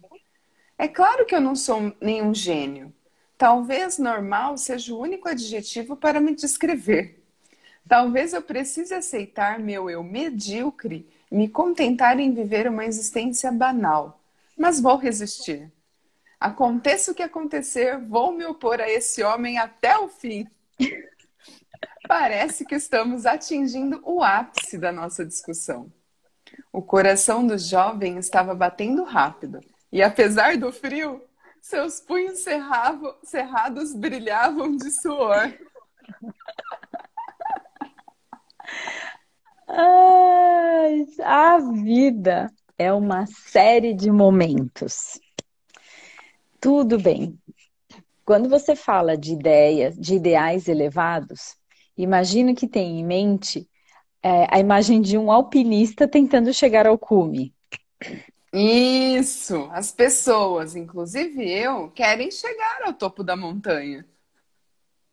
É 0.77 0.89
claro 0.89 1.25
que 1.25 1.35
eu 1.35 1.41
não 1.41 1.55
sou 1.55 1.95
nenhum 2.01 2.35
gênio. 2.35 2.93
Talvez 3.39 3.99
normal 3.99 4.57
seja 4.59 4.95
o 4.95 4.99
único 4.99 5.29
adjetivo 5.29 5.97
para 5.97 6.21
me 6.21 6.35
descrever. 6.35 7.23
Talvez 7.89 8.33
eu 8.33 8.43
precise 8.43 8.95
aceitar 8.95 9.59
meu 9.59 9.89
eu 9.89 10.03
medíocre 10.03 11.09
e 11.31 11.37
me 11.37 11.49
contentar 11.49 12.19
em 12.19 12.33
viver 12.33 12.69
uma 12.69 12.85
existência 12.85 13.53
banal. 13.53 14.21
Mas 14.57 14.81
vou 14.81 14.97
resistir. 14.97 15.71
Aconteça 16.41 17.13
o 17.13 17.15
que 17.15 17.23
acontecer, 17.23 17.99
vou 17.99 18.33
me 18.33 18.45
opor 18.45 18.81
a 18.81 18.89
esse 18.89 19.23
homem 19.23 19.59
até 19.59 19.97
o 19.99 20.09
fim. 20.09 20.47
Parece 22.09 22.65
que 22.65 22.75
estamos 22.75 23.27
atingindo 23.27 24.01
o 24.05 24.23
ápice 24.23 24.77
da 24.77 24.91
nossa 24.93 25.25
discussão. 25.25 25.93
O 26.73 26.83
coração 26.83 27.47
do 27.47 27.57
jovem 27.57 28.19
estava 28.19 28.55
batendo 28.55 29.05
rápido 29.05 29.61
e, 29.95 30.03
apesar 30.03 30.57
do 30.57 30.73
frio, 30.73 31.23
seus 31.63 32.01
punhos 32.01 32.41
cerrados 33.23 33.95
brilhavam 33.95 34.77
de 34.77 34.91
suor. 34.91 35.57
Ai, 39.69 41.07
a 41.23 41.59
vida 41.59 42.53
é 42.77 42.93
uma 42.93 43.25
série 43.27 43.95
de 43.95 44.11
momentos. 44.11 45.21
Tudo 46.61 46.99
bem. 46.99 47.39
Quando 48.25 48.49
você 48.49 48.75
fala 48.75 49.17
de 49.17 49.35
ideias, 49.35 49.97
de 49.97 50.17
ideais 50.17 50.67
elevados, 50.67 51.55
imagino 51.97 52.53
que 52.53 52.67
tem 52.67 52.99
em 52.99 53.05
mente 53.05 53.71
é, 54.21 54.49
a 54.51 54.59
imagem 54.59 55.01
de 55.01 55.17
um 55.17 55.31
alpinista 55.31 56.09
tentando 56.09 56.53
chegar 56.53 56.85
ao 56.85 56.99
cume. 56.99 57.55
Isso! 58.57 59.69
As 59.73 59.91
pessoas, 59.91 60.77
inclusive 60.77 61.43
eu, 61.43 61.91
querem 61.91 62.31
chegar 62.31 62.83
ao 62.85 62.93
topo 62.93 63.25
da 63.25 63.37
montanha. 63.37 64.07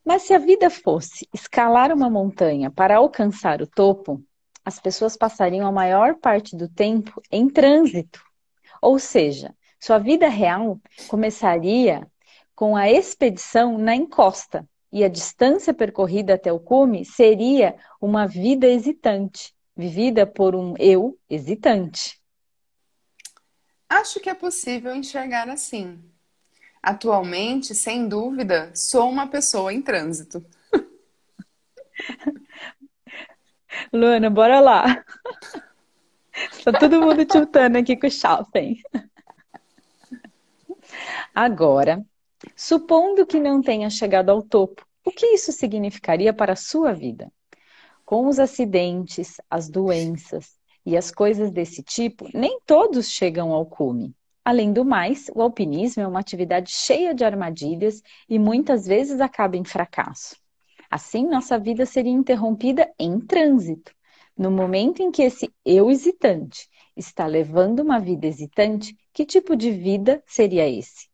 Mas 0.05 0.21
se 0.23 0.33
a 0.35 0.37
vida 0.37 0.69
fosse 0.69 1.27
escalar 1.33 1.91
uma 1.91 2.07
montanha 2.07 2.69
para 2.69 2.97
alcançar 2.97 3.59
o 3.59 3.65
topo, 3.65 4.23
as 4.63 4.79
pessoas 4.79 5.17
passariam 5.17 5.65
a 5.65 5.71
maior 5.71 6.17
parte 6.17 6.55
do 6.55 6.69
tempo 6.69 7.19
em 7.31 7.49
trânsito. 7.49 8.23
Ou 8.79 8.99
seja, 8.99 9.55
sua 9.79 9.97
vida 9.97 10.29
real 10.29 10.79
começaria 11.07 12.07
com 12.53 12.77
a 12.77 12.91
expedição 12.91 13.75
na 13.75 13.95
encosta 13.95 14.69
e 14.93 15.03
a 15.03 15.07
distância 15.07 15.73
percorrida 15.73 16.35
até 16.35 16.53
o 16.53 16.59
cume 16.59 17.03
seria 17.05 17.75
uma 17.99 18.27
vida 18.27 18.67
hesitante, 18.67 19.51
vivida 19.75 20.27
por 20.27 20.55
um 20.55 20.75
eu 20.77 21.17
hesitante. 21.27 22.20
Acho 23.91 24.21
que 24.21 24.29
é 24.29 24.33
possível 24.33 24.95
enxergar 24.95 25.49
assim. 25.49 26.01
Atualmente, 26.81 27.75
sem 27.75 28.07
dúvida, 28.07 28.71
sou 28.73 29.09
uma 29.09 29.27
pessoa 29.27 29.73
em 29.73 29.81
trânsito. 29.81 30.45
Luana, 33.91 34.29
bora 34.29 34.61
lá. 34.61 35.03
Tá 36.63 36.71
todo 36.79 37.01
mundo 37.01 37.25
tiltando 37.25 37.77
aqui 37.77 37.97
com 37.97 38.07
o 38.07 38.09
shopping. 38.09 38.81
Agora, 41.35 42.01
supondo 42.55 43.27
que 43.27 43.41
não 43.41 43.61
tenha 43.61 43.89
chegado 43.89 44.29
ao 44.29 44.41
topo, 44.41 44.87
o 45.03 45.11
que 45.11 45.33
isso 45.33 45.51
significaria 45.51 46.31
para 46.31 46.53
a 46.53 46.55
sua 46.55 46.93
vida? 46.93 47.29
Com 48.05 48.27
os 48.27 48.39
acidentes, 48.39 49.35
as 49.49 49.69
doenças 49.69 50.60
e 50.85 50.97
as 50.97 51.11
coisas 51.11 51.51
desse 51.51 51.83
tipo, 51.83 52.27
nem 52.33 52.59
todos 52.65 53.09
chegam 53.09 53.51
ao 53.51 53.65
cume. 53.65 54.15
Além 54.43 54.73
do 54.73 54.83
mais, 54.83 55.29
o 55.35 55.41
alpinismo 55.41 56.01
é 56.01 56.07
uma 56.07 56.19
atividade 56.19 56.71
cheia 56.71 57.13
de 57.13 57.23
armadilhas 57.23 58.01
e 58.27 58.39
muitas 58.39 58.85
vezes 58.85 59.21
acaba 59.21 59.55
em 59.55 59.63
fracasso. 59.63 60.35
Assim, 60.89 61.27
nossa 61.27 61.59
vida 61.59 61.85
seria 61.85 62.11
interrompida 62.11 62.91
em 62.99 63.19
trânsito. 63.19 63.93
No 64.35 64.49
momento 64.49 65.01
em 65.03 65.11
que 65.11 65.21
esse 65.21 65.53
eu 65.63 65.91
hesitante 65.91 66.67
está 66.97 67.27
levando 67.27 67.81
uma 67.81 67.99
vida 67.99 68.25
hesitante, 68.25 68.97
que 69.13 69.25
tipo 69.25 69.55
de 69.55 69.71
vida 69.71 70.23
seria 70.25 70.67
esse? 70.67 71.09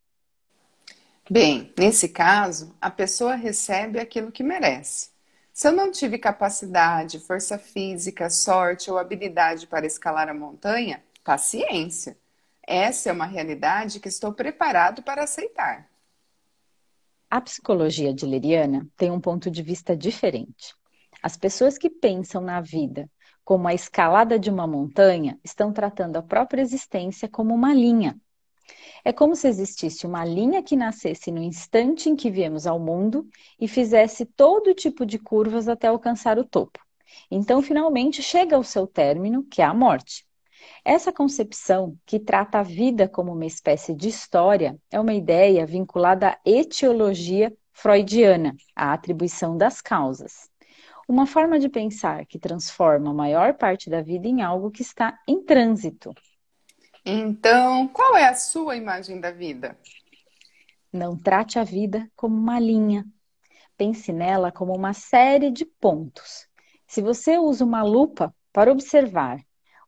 Bem, 1.30 1.74
nesse 1.78 2.08
caso, 2.08 2.74
a 2.80 2.90
pessoa 2.90 3.36
recebe 3.36 4.00
aquilo 4.00 4.32
que 4.32 4.42
merece. 4.42 5.10
Se 5.58 5.68
eu 5.68 5.72
não 5.72 5.92
tive 5.92 6.20
capacidade, 6.20 7.18
força 7.18 7.58
física, 7.58 8.30
sorte 8.30 8.92
ou 8.92 9.00
habilidade 9.00 9.66
para 9.66 9.88
escalar 9.88 10.30
a 10.30 10.34
montanha, 10.34 11.04
paciência. 11.24 12.16
Essa 12.62 13.10
é 13.10 13.12
uma 13.12 13.26
realidade 13.26 14.00
que 14.00 14.08
estou 14.08 14.32
preparado 14.32 15.02
para 15.02 15.24
aceitar. 15.24 15.90
A 17.28 17.42
psicologia 17.42 18.12
adleriana 18.12 18.88
tem 18.96 19.10
um 19.10 19.20
ponto 19.20 19.50
de 19.50 19.64
vista 19.64 19.98
diferente. 19.98 20.76
As 21.24 21.36
pessoas 21.36 21.76
que 21.76 21.90
pensam 21.90 22.40
na 22.40 22.62
vida 22.62 23.10
como 23.44 23.68
a 23.68 23.74
escalada 23.74 24.38
de 24.38 24.52
uma 24.52 24.68
montanha 24.68 25.40
estão 25.44 25.74
tratando 25.74 26.18
a 26.18 26.22
própria 26.22 26.62
existência 26.62 27.28
como 27.28 27.56
uma 27.56 27.74
linha. 27.74 28.16
É 29.04 29.14
como 29.14 29.36
se 29.36 29.48
existisse 29.48 30.06
uma 30.06 30.26
linha 30.26 30.62
que 30.62 30.76
nascesse 30.76 31.32
no 31.32 31.42
instante 31.42 32.10
em 32.10 32.16
que 32.16 32.30
viemos 32.30 32.68
ao 32.68 32.80
mundo 32.80 33.28
e 33.60 33.68
fizesse 33.68 34.26
todo 34.26 34.74
tipo 34.74 35.06
de 35.06 35.18
curvas 35.18 35.68
até 35.68 35.88
alcançar 35.88 36.38
o 36.38 36.44
topo. 36.44 36.80
Então, 37.32 37.62
finalmente, 37.62 38.22
chega 38.22 38.56
ao 38.56 38.64
seu 38.64 38.86
término, 38.86 39.44
que 39.44 39.62
é 39.62 39.66
a 39.66 39.74
morte. 39.74 40.26
Essa 40.84 41.12
concepção, 41.12 41.98
que 42.06 42.20
trata 42.20 42.60
a 42.60 42.64
vida 42.64 43.08
como 43.08 43.32
uma 43.32 43.46
espécie 43.46 43.94
de 43.94 44.10
história, 44.10 44.78
é 44.92 45.00
uma 45.00 45.14
ideia 45.14 45.66
vinculada 45.66 46.30
à 46.30 46.40
etiologia 46.46 47.56
freudiana, 47.72 48.56
à 48.76 48.94
atribuição 48.94 49.58
das 49.58 49.82
causas. 49.82 50.50
Uma 51.08 51.26
forma 51.26 51.60
de 51.60 51.70
pensar 51.70 52.26
que 52.26 52.40
transforma 52.40 53.12
a 53.12 53.14
maior 53.14 53.54
parte 53.54 53.90
da 53.90 54.02
vida 54.02 54.28
em 54.28 54.42
algo 54.42 54.72
que 54.72 54.82
está 54.82 55.18
em 55.28 55.42
trânsito. 55.42 56.14
Então, 57.10 57.88
qual 57.88 58.18
é 58.18 58.28
a 58.28 58.36
sua 58.36 58.76
imagem 58.76 59.22
da 59.22 59.32
vida? 59.32 59.80
Não 60.92 61.18
trate 61.18 61.58
a 61.58 61.64
vida 61.64 62.12
como 62.18 62.36
uma 62.36 62.60
linha. 62.60 63.06
pense 63.78 64.12
nela 64.12 64.52
como 64.52 64.76
uma 64.76 64.92
série 64.92 65.50
de 65.50 65.64
pontos. 65.64 66.50
Se 66.86 67.02
você 67.02 67.38
usa 67.38 67.64
uma 67.64 67.82
lupa 67.82 68.36
para 68.52 68.70
observar 68.74 69.40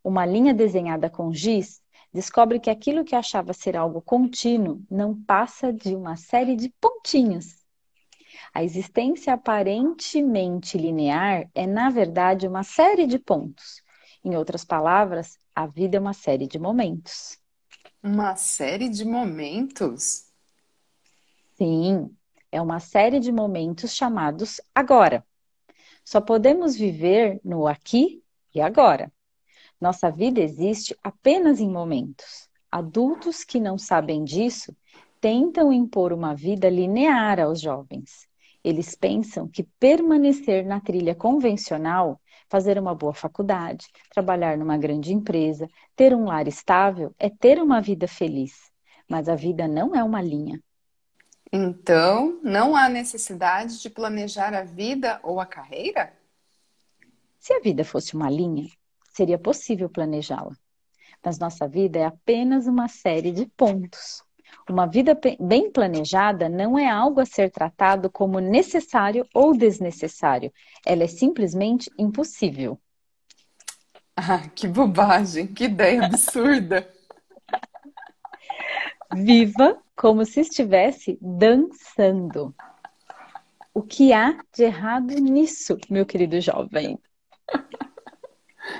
uma 0.01 0.25
linha 0.25 0.53
desenhada 0.53 1.09
com 1.09 1.33
giz, 1.33 1.81
descobre 2.13 2.57
que 2.57 2.69
aquilo 2.69 3.03
que 3.03 3.17
achava 3.17 3.51
ser 3.51 3.75
algo 3.75 4.01
contínuo 4.01 4.81
não 4.89 5.13
passa 5.21 5.73
de 5.73 5.93
uma 5.97 6.15
série 6.15 6.55
de 6.55 6.73
pontinhos. 6.79 7.65
A 8.53 8.63
existência 8.63 9.33
aparentemente 9.33 10.77
linear 10.77 11.49
é, 11.53 11.67
na 11.67 11.89
verdade, 11.89 12.47
uma 12.47 12.63
série 12.63 13.05
de 13.05 13.19
pontos. 13.19 13.83
Em 14.23 14.37
outras 14.37 14.63
palavras, 14.63 15.37
a 15.59 15.67
vida 15.67 15.97
é 15.97 15.99
uma 15.99 16.13
série 16.13 16.47
de 16.47 16.57
momentos. 16.57 17.37
Uma 18.01 18.33
série 18.37 18.87
de 18.87 19.03
momentos? 19.03 20.31
Sim, 21.57 22.15
é 22.49 22.61
uma 22.61 22.79
série 22.79 23.19
de 23.19 23.29
momentos 23.29 23.93
chamados 23.93 24.61
agora. 24.73 25.21
Só 26.05 26.21
podemos 26.21 26.77
viver 26.77 27.41
no 27.43 27.67
aqui 27.67 28.23
e 28.55 28.61
agora. 28.61 29.11
Nossa 29.81 30.09
vida 30.09 30.39
existe 30.39 30.97
apenas 31.03 31.59
em 31.59 31.69
momentos. 31.69 32.49
Adultos 32.71 33.43
que 33.43 33.59
não 33.59 33.77
sabem 33.77 34.23
disso 34.23 34.73
tentam 35.19 35.73
impor 35.73 36.13
uma 36.13 36.33
vida 36.33 36.69
linear 36.69 37.37
aos 37.37 37.59
jovens. 37.59 38.29
Eles 38.63 38.95
pensam 38.95 39.45
que 39.45 39.63
permanecer 39.77 40.65
na 40.65 40.79
trilha 40.79 41.13
convencional, 41.13 42.17
fazer 42.49 42.79
uma 42.79 42.95
boa 42.95 43.13
faculdade, 43.13 43.87
trabalhar 44.09 44.57
numa 44.57 44.77
grande 44.77 45.13
empresa, 45.13 45.67
ter 45.95 46.13
um 46.15 46.25
lar 46.25 46.47
estável, 46.47 47.13
é 47.19 47.29
ter 47.29 47.61
uma 47.61 47.79
vida 47.81 48.07
feliz. 48.07 48.71
Mas 49.07 49.29
a 49.29 49.35
vida 49.35 49.67
não 49.67 49.95
é 49.95 50.03
uma 50.03 50.21
linha. 50.21 50.61
Então, 51.51 52.39
não 52.43 52.75
há 52.75 52.89
necessidade 52.89 53.81
de 53.81 53.89
planejar 53.89 54.53
a 54.53 54.63
vida 54.63 55.19
ou 55.23 55.39
a 55.39 55.45
carreira? 55.45 56.13
Se 57.39 57.53
a 57.53 57.59
vida 57.59 57.83
fosse 57.83 58.15
uma 58.15 58.29
linha, 58.29 58.67
seria 59.13 59.37
possível 59.39 59.89
planejá-la. 59.89 60.55
Mas 61.23 61.39
nossa 61.39 61.67
vida 61.67 61.99
é 61.99 62.05
apenas 62.05 62.67
uma 62.67 62.87
série 62.87 63.31
de 63.31 63.45
pontos. 63.45 64.23
Uma 64.69 64.85
vida 64.85 65.19
bem 65.39 65.71
planejada 65.71 66.47
não 66.47 66.77
é 66.77 66.87
algo 66.87 67.19
a 67.19 67.25
ser 67.25 67.49
tratado 67.49 68.09
como 68.09 68.39
necessário 68.39 69.25
ou 69.33 69.57
desnecessário. 69.57 70.53
Ela 70.85 71.03
é 71.03 71.07
simplesmente 71.07 71.89
impossível. 71.97 72.79
Ah, 74.15 74.47
que 74.53 74.67
bobagem, 74.67 75.47
que 75.47 75.63
ideia 75.63 76.05
absurda. 76.05 76.87
Viva 79.15 79.81
como 79.95 80.25
se 80.25 80.41
estivesse 80.41 81.17
dançando. 81.21 82.53
O 83.73 83.81
que 83.81 84.13
há 84.13 84.37
de 84.53 84.63
errado 84.63 85.13
nisso, 85.15 85.77
meu 85.89 86.05
querido 86.05 86.39
jovem? 86.41 86.99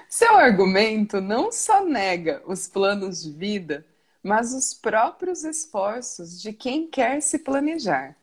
Seu 0.08 0.36
argumento 0.36 1.22
não 1.22 1.52
só 1.52 1.84
nega 1.84 2.44
os 2.46 2.68
planos 2.68 3.24
de 3.24 3.32
vida, 3.32 3.86
mas 4.24 4.54
os 4.54 4.74
próprios 4.74 5.44
esforços 5.44 6.42
de 6.42 6.54
quem 6.54 6.88
quer 6.88 7.22
se 7.22 7.40
planejar. 7.40 8.16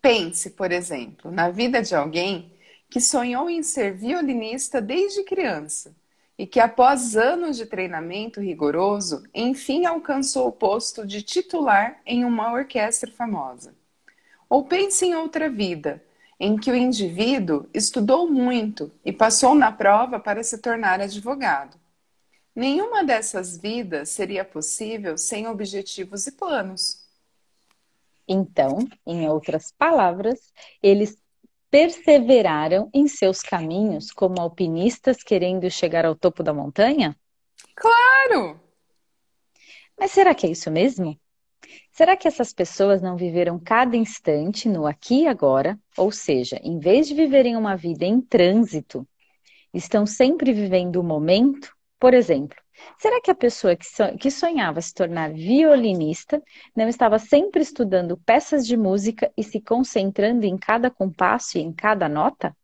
Pense, 0.00 0.50
por 0.50 0.70
exemplo, 0.70 1.30
na 1.30 1.50
vida 1.50 1.82
de 1.82 1.94
alguém 1.94 2.52
que 2.88 3.00
sonhou 3.00 3.50
em 3.50 3.62
ser 3.62 3.94
violinista 3.94 4.80
desde 4.80 5.24
criança 5.24 5.94
e 6.38 6.46
que, 6.46 6.60
após 6.60 7.16
anos 7.16 7.56
de 7.56 7.66
treinamento 7.66 8.40
rigoroso, 8.40 9.24
enfim 9.34 9.84
alcançou 9.84 10.48
o 10.48 10.52
posto 10.52 11.04
de 11.04 11.20
titular 11.20 12.00
em 12.06 12.24
uma 12.24 12.52
orquestra 12.52 13.10
famosa. 13.10 13.74
Ou 14.48 14.64
pense 14.64 15.04
em 15.04 15.14
outra 15.14 15.50
vida 15.50 16.02
em 16.40 16.56
que 16.56 16.70
o 16.70 16.76
indivíduo 16.76 17.68
estudou 17.74 18.30
muito 18.30 18.92
e 19.04 19.12
passou 19.12 19.54
na 19.54 19.72
prova 19.72 20.20
para 20.20 20.42
se 20.44 20.58
tornar 20.58 21.00
advogado. 21.00 21.76
Nenhuma 22.58 23.04
dessas 23.04 23.56
vidas 23.56 24.08
seria 24.08 24.44
possível 24.44 25.16
sem 25.16 25.46
objetivos 25.46 26.26
e 26.26 26.32
planos. 26.32 27.06
Então, 28.26 28.78
em 29.06 29.28
outras 29.28 29.70
palavras, 29.70 30.52
eles 30.82 31.16
perseveraram 31.70 32.90
em 32.92 33.06
seus 33.06 33.42
caminhos 33.42 34.10
como 34.10 34.40
alpinistas 34.40 35.22
querendo 35.22 35.70
chegar 35.70 36.04
ao 36.04 36.16
topo 36.16 36.42
da 36.42 36.52
montanha? 36.52 37.16
Claro! 37.76 38.60
Mas 39.96 40.10
será 40.10 40.34
que 40.34 40.44
é 40.44 40.50
isso 40.50 40.68
mesmo? 40.68 41.16
Será 41.92 42.16
que 42.16 42.26
essas 42.26 42.52
pessoas 42.52 43.00
não 43.00 43.16
viveram 43.16 43.56
cada 43.56 43.96
instante 43.96 44.68
no 44.68 44.84
aqui 44.84 45.22
e 45.22 45.26
agora? 45.28 45.78
Ou 45.96 46.10
seja, 46.10 46.58
em 46.64 46.80
vez 46.80 47.06
de 47.06 47.14
viverem 47.14 47.54
uma 47.54 47.76
vida 47.76 48.04
em 48.04 48.20
trânsito, 48.20 49.06
estão 49.72 50.04
sempre 50.04 50.52
vivendo 50.52 50.96
o 50.96 51.04
momento? 51.04 51.77
Por 51.98 52.14
exemplo, 52.14 52.56
será 52.96 53.20
que 53.20 53.30
a 53.30 53.34
pessoa 53.34 53.76
que 53.76 54.30
sonhava 54.30 54.80
se 54.80 54.94
tornar 54.94 55.32
violinista 55.32 56.40
não 56.74 56.88
estava 56.88 57.18
sempre 57.18 57.62
estudando 57.62 58.16
peças 58.18 58.66
de 58.66 58.76
música 58.76 59.32
e 59.36 59.42
se 59.42 59.60
concentrando 59.60 60.46
em 60.46 60.56
cada 60.56 60.90
compasso 60.90 61.58
e 61.58 61.60
em 61.60 61.72
cada 61.72 62.08
nota? 62.08 62.56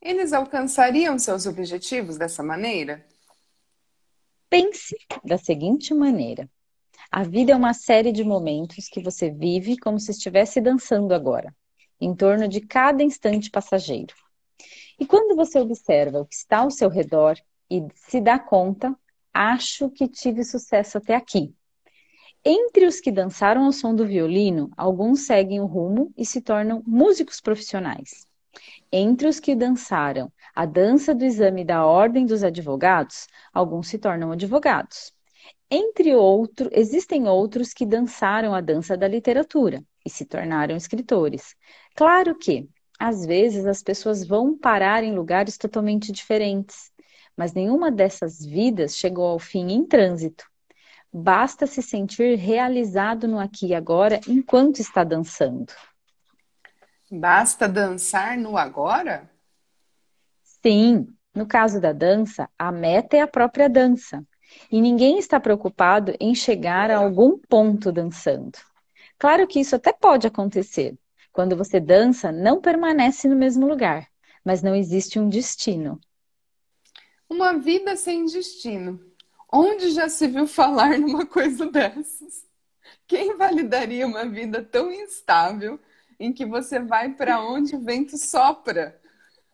Eles 0.00 0.32
alcançariam 0.32 1.18
seus 1.18 1.46
objetivos 1.46 2.16
dessa 2.16 2.42
maneira? 2.42 3.06
Pense 4.48 4.96
da 5.22 5.36
seguinte 5.36 5.94
maneira: 5.94 6.50
a 7.10 7.22
vida 7.22 7.52
é 7.52 7.56
uma 7.56 7.74
série 7.74 8.10
de 8.10 8.24
momentos 8.24 8.88
que 8.88 9.02
você 9.02 9.30
vive 9.30 9.78
como 9.78 10.00
se 10.00 10.10
estivesse 10.10 10.60
dançando 10.62 11.14
agora, 11.14 11.54
em 12.00 12.14
torno 12.16 12.48
de 12.48 12.62
cada 12.62 13.02
instante 13.02 13.50
passageiro. 13.50 14.14
E 14.98 15.06
quando 15.06 15.36
você 15.36 15.60
observa 15.60 16.20
o 16.20 16.26
que 16.26 16.34
está 16.34 16.58
ao 16.58 16.70
seu 16.70 16.88
redor 16.88 17.36
e 17.70 17.86
se 17.94 18.20
dá 18.20 18.38
conta, 18.38 18.96
acho 19.32 19.90
que 19.90 20.08
tive 20.08 20.44
sucesso 20.44 20.98
até 20.98 21.14
aqui. 21.14 21.54
Entre 22.44 22.86
os 22.86 23.00
que 23.00 23.12
dançaram 23.12 23.64
ao 23.66 23.72
som 23.72 23.94
do 23.94 24.06
violino, 24.06 24.70
alguns 24.76 25.26
seguem 25.26 25.60
o 25.60 25.66
rumo 25.66 26.12
e 26.16 26.26
se 26.26 26.40
tornam 26.40 26.82
músicos 26.86 27.40
profissionais. 27.40 28.26
Entre 28.90 29.26
os 29.26 29.40
que 29.40 29.54
dançaram 29.54 30.30
a 30.54 30.66
dança 30.66 31.14
do 31.14 31.24
exame 31.24 31.64
da 31.64 31.86
Ordem 31.86 32.26
dos 32.26 32.44
Advogados, 32.44 33.26
alguns 33.54 33.88
se 33.88 33.98
tornam 33.98 34.32
advogados. 34.32 35.12
Entre 35.70 36.14
outros, 36.14 36.68
existem 36.72 37.26
outros 37.26 37.72
que 37.72 37.86
dançaram 37.86 38.54
a 38.54 38.60
dança 38.60 38.94
da 38.94 39.08
literatura 39.08 39.82
e 40.04 40.10
se 40.10 40.26
tornaram 40.26 40.76
escritores. 40.76 41.56
Claro 41.94 42.36
que, 42.36 42.68
às 42.98 43.24
vezes, 43.24 43.64
as 43.64 43.82
pessoas 43.82 44.26
vão 44.26 44.58
parar 44.58 45.02
em 45.02 45.14
lugares 45.14 45.56
totalmente 45.56 46.12
diferentes, 46.12 46.91
mas 47.36 47.52
nenhuma 47.52 47.90
dessas 47.90 48.44
vidas 48.44 48.96
chegou 48.96 49.26
ao 49.26 49.38
fim 49.38 49.72
em 49.72 49.84
trânsito. 49.84 50.44
Basta 51.12 51.66
se 51.66 51.82
sentir 51.82 52.36
realizado 52.36 53.28
no 53.28 53.38
aqui 53.38 53.68
e 53.68 53.74
agora 53.74 54.20
enquanto 54.26 54.80
está 54.80 55.04
dançando. 55.04 55.72
Basta 57.10 57.68
dançar 57.68 58.38
no 58.38 58.56
agora? 58.56 59.30
Sim, 60.42 61.06
no 61.34 61.46
caso 61.46 61.80
da 61.80 61.92
dança, 61.92 62.48
a 62.58 62.72
meta 62.72 63.16
é 63.16 63.20
a 63.20 63.26
própria 63.26 63.68
dança. 63.68 64.24
E 64.70 64.80
ninguém 64.80 65.18
está 65.18 65.40
preocupado 65.40 66.14
em 66.20 66.34
chegar 66.34 66.90
a 66.90 66.96
algum 66.96 67.38
ponto 67.38 67.92
dançando. 67.92 68.58
Claro 69.18 69.46
que 69.46 69.60
isso 69.60 69.76
até 69.76 69.92
pode 69.92 70.26
acontecer. 70.26 70.96
Quando 71.32 71.56
você 71.56 71.80
dança, 71.80 72.30
não 72.30 72.60
permanece 72.60 73.28
no 73.28 73.36
mesmo 73.36 73.66
lugar, 73.66 74.06
mas 74.44 74.62
não 74.62 74.74
existe 74.74 75.18
um 75.18 75.28
destino. 75.28 76.00
Uma 77.32 77.54
vida 77.54 77.96
sem 77.96 78.26
destino. 78.26 79.00
Onde 79.50 79.90
já 79.92 80.06
se 80.06 80.28
viu 80.28 80.46
falar 80.46 80.98
numa 80.98 81.24
coisa 81.24 81.64
dessas? 81.64 82.44
Quem 83.06 83.38
validaria 83.38 84.06
uma 84.06 84.26
vida 84.26 84.62
tão 84.62 84.92
instável 84.92 85.80
em 86.20 86.30
que 86.30 86.44
você 86.44 86.78
vai 86.78 87.14
para 87.14 87.40
onde 87.40 87.74
o 87.74 87.80
vento 87.80 88.18
sopra? 88.18 89.00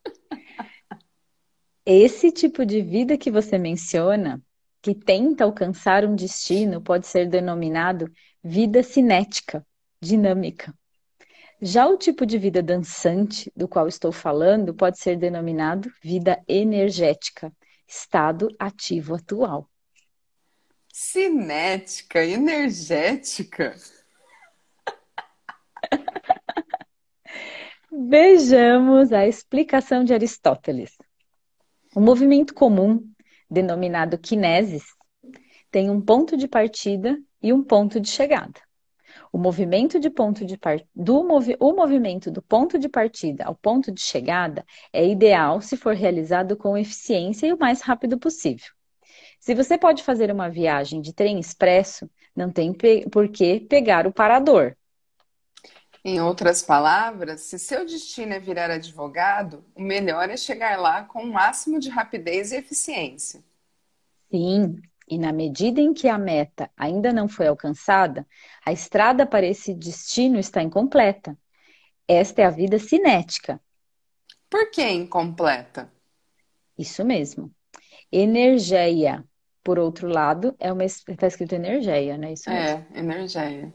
Esse 1.87 2.33
tipo 2.33 2.67
de 2.67 2.83
vida 2.83 3.17
que 3.17 3.31
você 3.31 3.57
menciona 3.57 4.43
que 4.83 4.93
tenta 4.93 5.45
alcançar 5.45 6.05
um 6.05 6.17
destino 6.17 6.83
pode 6.83 7.07
ser 7.07 7.29
denominado 7.29 8.11
vida 8.43 8.83
cinética, 8.83 9.65
dinâmica. 10.03 10.75
Já 11.63 11.87
o 11.87 11.97
tipo 11.97 12.27
de 12.27 12.39
vida 12.39 12.61
dançante, 12.61 13.53
do 13.55 13.69
qual 13.69 13.87
estou 13.87 14.11
falando, 14.11 14.75
pode 14.75 14.99
ser 14.99 15.17
denominado 15.17 15.89
vida 16.03 16.43
energética, 16.49 17.53
estado 17.89 18.49
ativo 18.59 19.15
atual. 19.15 19.69
Cinética, 20.93 22.25
energética. 22.25 23.75
Vejamos 27.91 29.13
a 29.13 29.27
explicação 29.27 30.05
de 30.05 30.13
Aristóteles. 30.13 30.97
O 31.95 32.01
movimento 32.01 32.55
comum 32.55 33.11
denominado 33.51 34.19
kinesis, 34.19 34.85
tem 35.71 35.91
um 35.91 36.01
ponto 36.01 36.37
de 36.37 36.47
partida 36.47 37.19
e 37.43 37.53
um 37.53 37.63
ponto 37.63 38.01
de 38.01 38.09
chegada. 38.09 38.61
O 39.39 39.41
movimento 39.41 40.01
de 40.01 40.11
ponto 40.11 40.45
de 40.45 40.59
part... 40.59 40.85
do 40.93 41.23
movi... 41.23 41.57
o 41.61 41.73
movimento 41.73 42.29
do 42.29 42.43
ponto 42.43 42.77
de 42.77 42.89
partida 42.89 43.45
ao 43.45 43.55
ponto 43.55 43.93
de 43.93 44.01
chegada 44.01 44.67
é 44.93 45.09
ideal 45.09 45.61
se 45.61 45.77
for 45.77 45.95
realizado 45.95 46.57
com 46.57 46.77
eficiência 46.77 47.47
e 47.47 47.53
o 47.53 47.57
mais 47.57 47.81
rápido 47.81 48.19
possível. 48.19 48.67
Se 49.39 49.55
você 49.55 49.79
pode 49.79 50.03
fazer 50.03 50.33
uma 50.33 50.51
viagem 50.51 51.01
de 51.01 51.13
trem 51.13 51.39
expresso, 51.39 52.11
não 52.35 52.51
tem 52.51 52.73
pe... 52.73 53.09
por 53.11 53.29
que 53.29 53.61
pegar 53.61 54.09
o 54.09 54.13
parador. 54.13 54.77
Em 56.05 56.21
outras 56.21 56.61
palavras, 56.61 57.43
se 57.43 57.61
seu 57.61 57.87
destino 57.87 58.33
é 58.33 58.41
virar 58.41 58.73
advogado, 58.73 59.65
o 59.73 59.81
melhor 59.81 60.29
é 60.29 60.37
chegar 60.37 60.81
lá 60.81 61.05
com 61.05 61.23
o 61.23 61.33
máximo 61.33 61.79
de 61.79 61.89
rapidez 61.89 62.51
e 62.51 62.57
eficiência. 62.57 63.41
Sim, 64.33 64.83
e 65.11 65.19
na 65.19 65.33
medida 65.33 65.81
em 65.81 65.93
que 65.93 66.09
a 66.09 66.19
meta 66.19 66.71
ainda 66.77 67.13
não 67.13 67.29
foi 67.29 67.47
alcançada, 67.47 68.27
a 68.65 68.73
estrada 68.73 69.27
para 69.27 69.47
esse 69.47 69.75
destino 69.75 70.39
está 70.39 70.63
incompleta. 70.63 71.37
Esta 72.07 72.43
é 72.43 72.45
a 72.45 72.51
vida 72.51 72.79
cinética. 72.79 73.61
Por 74.49 74.71
que 74.71 74.89
incompleta? 74.89 75.93
Isso 76.79 77.05
mesmo. 77.05 77.51
Energeia, 78.11 79.25
por 79.63 79.79
outro 79.79 80.09
lado, 80.09 80.55
é 80.59 80.73
uma. 80.73 80.85
Está 80.85 81.27
escrito 81.27 81.55
energeia, 81.55 82.17
né? 82.17 82.33
Isso 82.33 82.49
mesmo. 82.49 82.87
É, 82.95 82.99
energeia. 82.99 83.75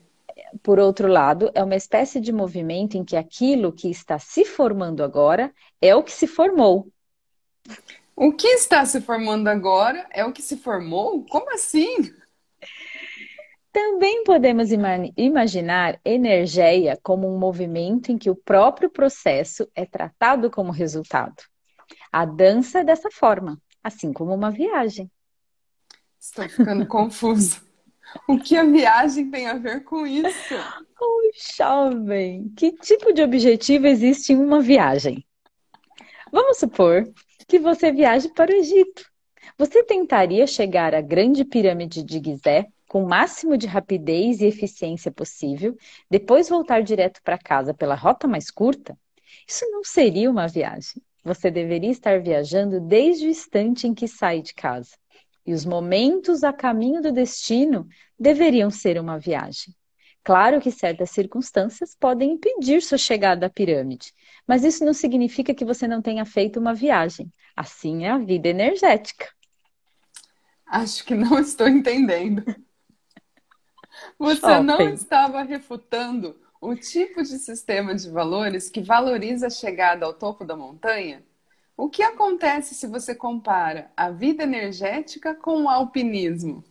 Por 0.63 0.79
outro 0.79 1.07
lado, 1.07 1.51
é 1.53 1.63
uma 1.63 1.75
espécie 1.75 2.19
de 2.19 2.31
movimento 2.31 2.97
em 2.97 3.03
que 3.03 3.15
aquilo 3.15 3.71
que 3.71 3.89
está 3.89 4.17
se 4.17 4.45
formando 4.45 5.03
agora 5.03 5.53
é 5.79 5.95
o 5.95 6.03
que 6.03 6.11
se 6.11 6.25
formou. 6.25 6.87
O 8.15 8.31
que 8.31 8.47
está 8.47 8.85
se 8.85 9.01
formando 9.01 9.47
agora 9.47 10.07
é 10.11 10.23
o 10.23 10.31
que 10.31 10.41
se 10.41 10.57
formou? 10.57 11.25
Como 11.25 11.51
assim? 11.51 12.13
Também 13.71 14.23
podemos 14.23 14.69
imaginar 15.17 15.99
energeia 16.05 16.99
como 17.01 17.27
um 17.27 17.39
movimento 17.39 18.11
em 18.11 18.17
que 18.19 18.29
o 18.29 18.35
próprio 18.35 18.87
processo 18.87 19.67
é 19.73 19.83
tratado 19.83 20.51
como 20.51 20.71
resultado. 20.71 21.41
A 22.11 22.23
dança 22.23 22.81
é 22.81 22.83
dessa 22.83 23.09
forma, 23.09 23.59
assim 23.83 24.13
como 24.13 24.31
uma 24.31 24.51
viagem. 24.51 25.11
Estou 26.19 26.47
ficando 26.47 26.85
confuso. 26.85 27.61
O 28.27 28.37
que 28.37 28.55
a 28.55 28.63
viagem 28.63 29.31
tem 29.31 29.47
a 29.47 29.55
ver 29.55 29.83
com 29.85 30.05
isso? 30.05 30.53
Oh, 31.01 31.31
jovem, 31.57 32.53
que 32.55 32.71
tipo 32.73 33.11
de 33.11 33.23
objetivo 33.23 33.87
existe 33.87 34.33
em 34.33 34.37
uma 34.37 34.61
viagem? 34.61 35.25
Vamos 36.31 36.57
supor 36.57 37.11
que 37.47 37.59
você 37.59 37.91
viaje 37.91 38.29
para 38.29 38.51
o 38.51 38.55
Egito. 38.55 39.05
Você 39.57 39.83
tentaria 39.83 40.47
chegar 40.47 40.95
à 40.95 41.01
Grande 41.01 41.43
Pirâmide 41.43 42.03
de 42.03 42.21
Gizé 42.23 42.67
com 42.87 43.03
o 43.03 43.09
máximo 43.09 43.57
de 43.57 43.67
rapidez 43.67 44.39
e 44.39 44.45
eficiência 44.45 45.11
possível, 45.11 45.75
depois 46.09 46.49
voltar 46.49 46.83
direto 46.83 47.21
para 47.23 47.37
casa 47.37 47.73
pela 47.73 47.95
rota 47.95 48.27
mais 48.27 48.51
curta? 48.51 48.97
Isso 49.47 49.65
não 49.71 49.83
seria 49.83 50.29
uma 50.29 50.47
viagem. 50.47 51.01
Você 51.23 51.49
deveria 51.49 51.89
estar 51.89 52.21
viajando 52.21 52.79
desde 52.79 53.25
o 53.25 53.29
instante 53.29 53.87
em 53.87 53.93
que 53.93 54.07
sai 54.07 54.41
de 54.41 54.53
casa. 54.53 54.91
E 55.45 55.53
os 55.53 55.65
momentos 55.65 56.43
a 56.43 56.53
caminho 56.53 57.01
do 57.01 57.11
destino 57.11 57.87
deveriam 58.17 58.69
ser 58.69 58.99
uma 58.99 59.17
viagem. 59.17 59.73
Claro 60.23 60.61
que 60.61 60.71
certas 60.71 61.09
circunstâncias 61.11 61.95
podem 61.99 62.31
impedir 62.31 62.81
sua 62.81 62.97
chegada 62.97 63.47
à 63.47 63.49
pirâmide, 63.49 64.13
mas 64.47 64.63
isso 64.63 64.85
não 64.85 64.93
significa 64.93 65.53
que 65.53 65.65
você 65.65 65.85
não 65.85 66.01
tenha 66.01 66.25
feito 66.25 66.59
uma 66.59 66.73
viagem. 66.73 67.31
Assim 67.55 68.05
é 68.05 68.09
a 68.09 68.17
vida 68.17 68.47
energética. 68.47 69.27
Acho 70.65 71.03
que 71.05 71.13
não 71.13 71.37
estou 71.39 71.67
entendendo. 71.67 72.43
Você 74.17 74.59
não 74.59 74.89
estava 74.89 75.43
refutando 75.43 76.39
o 76.59 76.75
tipo 76.75 77.21
de 77.21 77.37
sistema 77.37 77.93
de 77.93 78.09
valores 78.09 78.69
que 78.69 78.81
valoriza 78.81 79.47
a 79.47 79.51
chegada 79.51 80.05
ao 80.05 80.13
topo 80.13 80.45
da 80.45 80.55
montanha? 80.55 81.23
O 81.75 81.89
que 81.89 82.01
acontece 82.01 82.73
se 82.73 82.87
você 82.87 83.13
compara 83.13 83.91
a 83.97 84.09
vida 84.09 84.43
energética 84.43 85.35
com 85.35 85.63
o 85.63 85.69
alpinismo? 85.69 86.63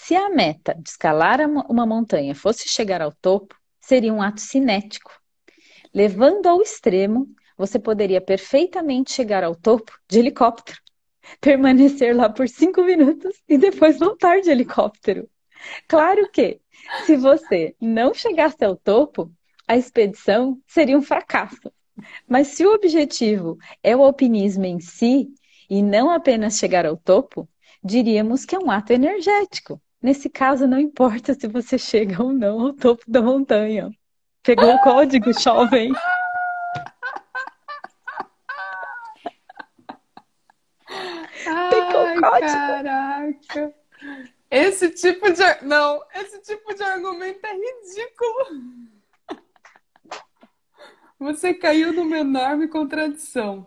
Se 0.00 0.16
a 0.16 0.30
meta 0.30 0.74
de 0.74 0.88
escalar 0.88 1.40
uma 1.68 1.84
montanha 1.84 2.34
fosse 2.34 2.66
chegar 2.66 3.02
ao 3.02 3.12
topo, 3.12 3.54
seria 3.78 4.12
um 4.12 4.22
ato 4.22 4.40
cinético. 4.40 5.10
Levando 5.92 6.46
ao 6.46 6.62
extremo, 6.62 7.28
você 7.58 7.78
poderia 7.78 8.18
perfeitamente 8.18 9.12
chegar 9.12 9.44
ao 9.44 9.54
topo 9.54 9.92
de 10.08 10.20
helicóptero, 10.20 10.78
permanecer 11.42 12.16
lá 12.16 12.30
por 12.30 12.48
cinco 12.48 12.82
minutos 12.84 13.36
e 13.46 13.58
depois 13.58 13.98
voltar 13.98 14.40
de 14.40 14.50
helicóptero. 14.50 15.28
Claro 15.86 16.30
que, 16.30 16.60
se 17.04 17.14
você 17.16 17.74
não 17.78 18.14
chegasse 18.14 18.64
ao 18.64 18.76
topo, 18.76 19.30
a 19.66 19.76
expedição 19.76 20.58
seria 20.66 20.96
um 20.96 21.02
fracasso. 21.02 21.70
Mas 22.26 22.48
se 22.48 22.64
o 22.64 22.72
objetivo 22.72 23.58
é 23.82 23.94
o 23.94 24.02
alpinismo 24.02 24.64
em 24.64 24.80
si 24.80 25.28
e 25.68 25.82
não 25.82 26.08
apenas 26.08 26.56
chegar 26.56 26.86
ao 26.86 26.96
topo, 26.96 27.46
diríamos 27.84 28.46
que 28.46 28.56
é 28.56 28.58
um 28.58 28.70
ato 28.70 28.92
energético. 28.94 29.78
Nesse 30.00 30.30
caso, 30.30 30.66
não 30.66 30.78
importa 30.78 31.34
se 31.34 31.48
você 31.48 31.76
chega 31.76 32.22
ou 32.22 32.32
não 32.32 32.60
ao 32.60 32.72
topo 32.72 33.02
da 33.08 33.20
montanha. 33.20 33.90
Pegou 34.44 34.72
o 34.72 34.80
código, 34.80 35.32
jovem? 35.32 35.92
Pegou 41.70 42.16
o 42.16 42.20
código. 42.20 42.52
Caraca! 42.52 43.74
Esse 44.50 44.90
tipo 44.90 45.30
de. 45.32 45.42
Não, 45.62 46.00
esse 46.14 46.40
tipo 46.42 46.74
de 46.74 46.82
argumento 46.82 47.44
é 47.44 47.52
ridículo. 47.52 48.88
Você 51.18 51.52
caiu 51.52 51.92
numa 51.92 52.18
enorme 52.18 52.68
contradição. 52.68 53.66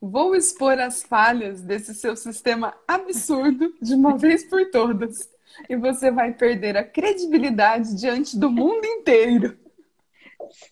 Vou 0.00 0.36
expor 0.36 0.78
as 0.78 1.02
falhas 1.02 1.62
desse 1.62 1.94
seu 1.94 2.16
sistema 2.16 2.74
absurdo 2.86 3.74
de 3.82 3.94
uma 3.94 4.16
vez 4.16 4.44
por 4.48 4.70
todas. 4.70 5.33
E 5.68 5.76
você 5.76 6.10
vai 6.10 6.32
perder 6.32 6.76
a 6.76 6.84
credibilidade 6.84 7.96
diante 7.96 8.38
do 8.38 8.50
mundo 8.50 8.84
inteiro. 8.84 9.58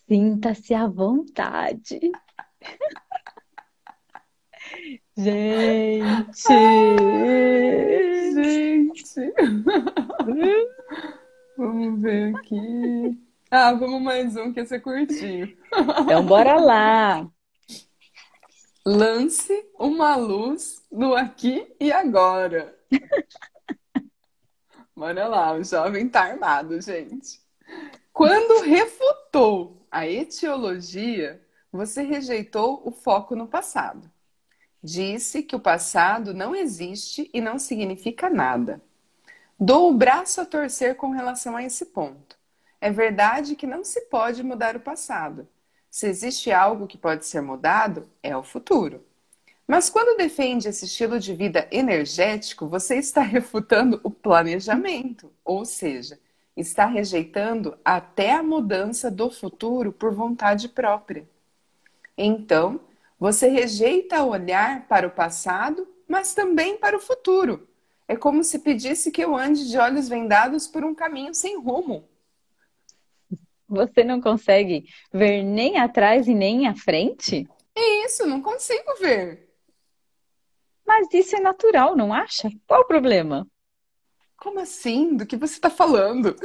Sinta-se 0.07 0.73
à 0.73 0.87
vontade. 0.87 1.99
Gente! 5.15 6.47
Ai, 6.49 8.33
gente! 8.33 9.33
Vamos 11.57 12.01
ver 12.01 12.35
aqui. 12.35 13.19
Ah, 13.51 13.73
vamos 13.73 14.01
mais 14.01 14.35
um, 14.35 14.51
que 14.51 14.61
esse 14.61 14.75
é 14.75 14.79
curtinho. 14.79 15.55
Então, 16.01 16.25
bora 16.25 16.55
lá. 16.55 17.27
Lance 18.85 19.53
uma 19.77 20.15
luz 20.15 20.81
no 20.91 21.13
aqui 21.13 21.73
e 21.79 21.91
agora. 21.91 22.75
Bora 24.95 25.27
lá, 25.27 25.53
o 25.53 25.63
jovem 25.63 26.07
tá 26.07 26.21
armado, 26.21 26.79
gente. 26.79 27.41
Quando 28.11 28.63
refutou 28.63 29.85
a 29.89 30.07
etiologia, 30.07 31.41
você 31.71 32.03
rejeitou 32.03 32.81
o 32.85 32.91
foco 32.91 33.35
no 33.35 33.47
passado. 33.47 34.09
Disse 34.83 35.41
que 35.41 35.55
o 35.55 35.59
passado 35.59 36.33
não 36.33 36.55
existe 36.55 37.29
e 37.33 37.41
não 37.41 37.57
significa 37.57 38.29
nada. 38.29 38.81
Dou 39.59 39.89
o 39.89 39.97
braço 39.97 40.41
a 40.41 40.45
torcer 40.45 40.95
com 40.95 41.09
relação 41.09 41.55
a 41.55 41.63
esse 41.63 41.87
ponto. 41.87 42.37
É 42.79 42.91
verdade 42.91 43.55
que 43.55 43.65
não 43.65 43.83
se 43.83 44.01
pode 44.01 44.43
mudar 44.43 44.75
o 44.75 44.81
passado. 44.81 45.47
Se 45.89 46.07
existe 46.07 46.51
algo 46.51 46.85
que 46.85 46.97
pode 46.97 47.25
ser 47.25 47.41
mudado, 47.41 48.09
é 48.21 48.35
o 48.35 48.43
futuro. 48.43 49.03
Mas 49.67 49.89
quando 49.89 50.17
defende 50.17 50.67
esse 50.67 50.85
estilo 50.85 51.19
de 51.19 51.33
vida 51.33 51.67
energético, 51.71 52.67
você 52.67 52.97
está 52.97 53.21
refutando 53.23 53.99
o 54.03 54.11
planejamento, 54.11 55.31
ou 55.43 55.65
seja, 55.65 56.19
está 56.55 56.85
rejeitando 56.85 57.77
até 57.83 58.31
a 58.33 58.43
mudança 58.43 59.09
do 59.09 59.29
futuro 59.29 59.91
por 59.91 60.13
vontade 60.13 60.69
própria. 60.69 61.27
Então, 62.17 62.79
você 63.19 63.47
rejeita 63.47 64.23
olhar 64.23 64.87
para 64.87 65.07
o 65.07 65.11
passado, 65.11 65.87
mas 66.07 66.33
também 66.33 66.77
para 66.77 66.97
o 66.97 66.99
futuro. 66.99 67.67
É 68.07 68.15
como 68.15 68.43
se 68.43 68.59
pedisse 68.59 69.11
que 69.11 69.23
eu 69.23 69.35
ande 69.35 69.69
de 69.69 69.77
olhos 69.77 70.09
vendados 70.09 70.67
por 70.67 70.83
um 70.83 70.93
caminho 70.93 71.33
sem 71.33 71.57
rumo. 71.57 72.07
Você 73.67 74.03
não 74.03 74.21
consegue 74.21 74.85
ver 75.11 75.41
nem 75.41 75.79
atrás 75.79 76.27
e 76.27 76.35
nem 76.35 76.67
à 76.67 76.75
frente? 76.75 77.47
É 77.75 78.05
isso, 78.05 78.27
não 78.27 78.41
consigo 78.41 78.93
ver. 78.99 79.42
Mas 80.95 81.07
isso 81.11 81.35
é 81.35 81.39
natural, 81.39 81.95
não 81.95 82.13
acha? 82.13 82.51
Qual 82.67 82.81
o 82.81 82.87
problema? 82.87 83.47
Como 84.37 84.59
assim? 84.59 85.17
Do 85.17 85.25
que 85.25 85.35
você 85.35 85.55
está 85.55 85.67
falando? 85.67 86.35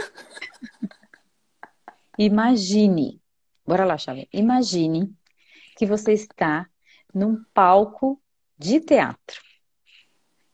Imagine, 2.18 3.20
bora 3.66 3.84
lá, 3.84 3.98
Chave. 3.98 4.26
Imagine 4.32 5.14
que 5.76 5.84
você 5.84 6.14
está 6.14 6.66
num 7.14 7.44
palco 7.52 8.18
de 8.56 8.80
teatro. 8.80 9.42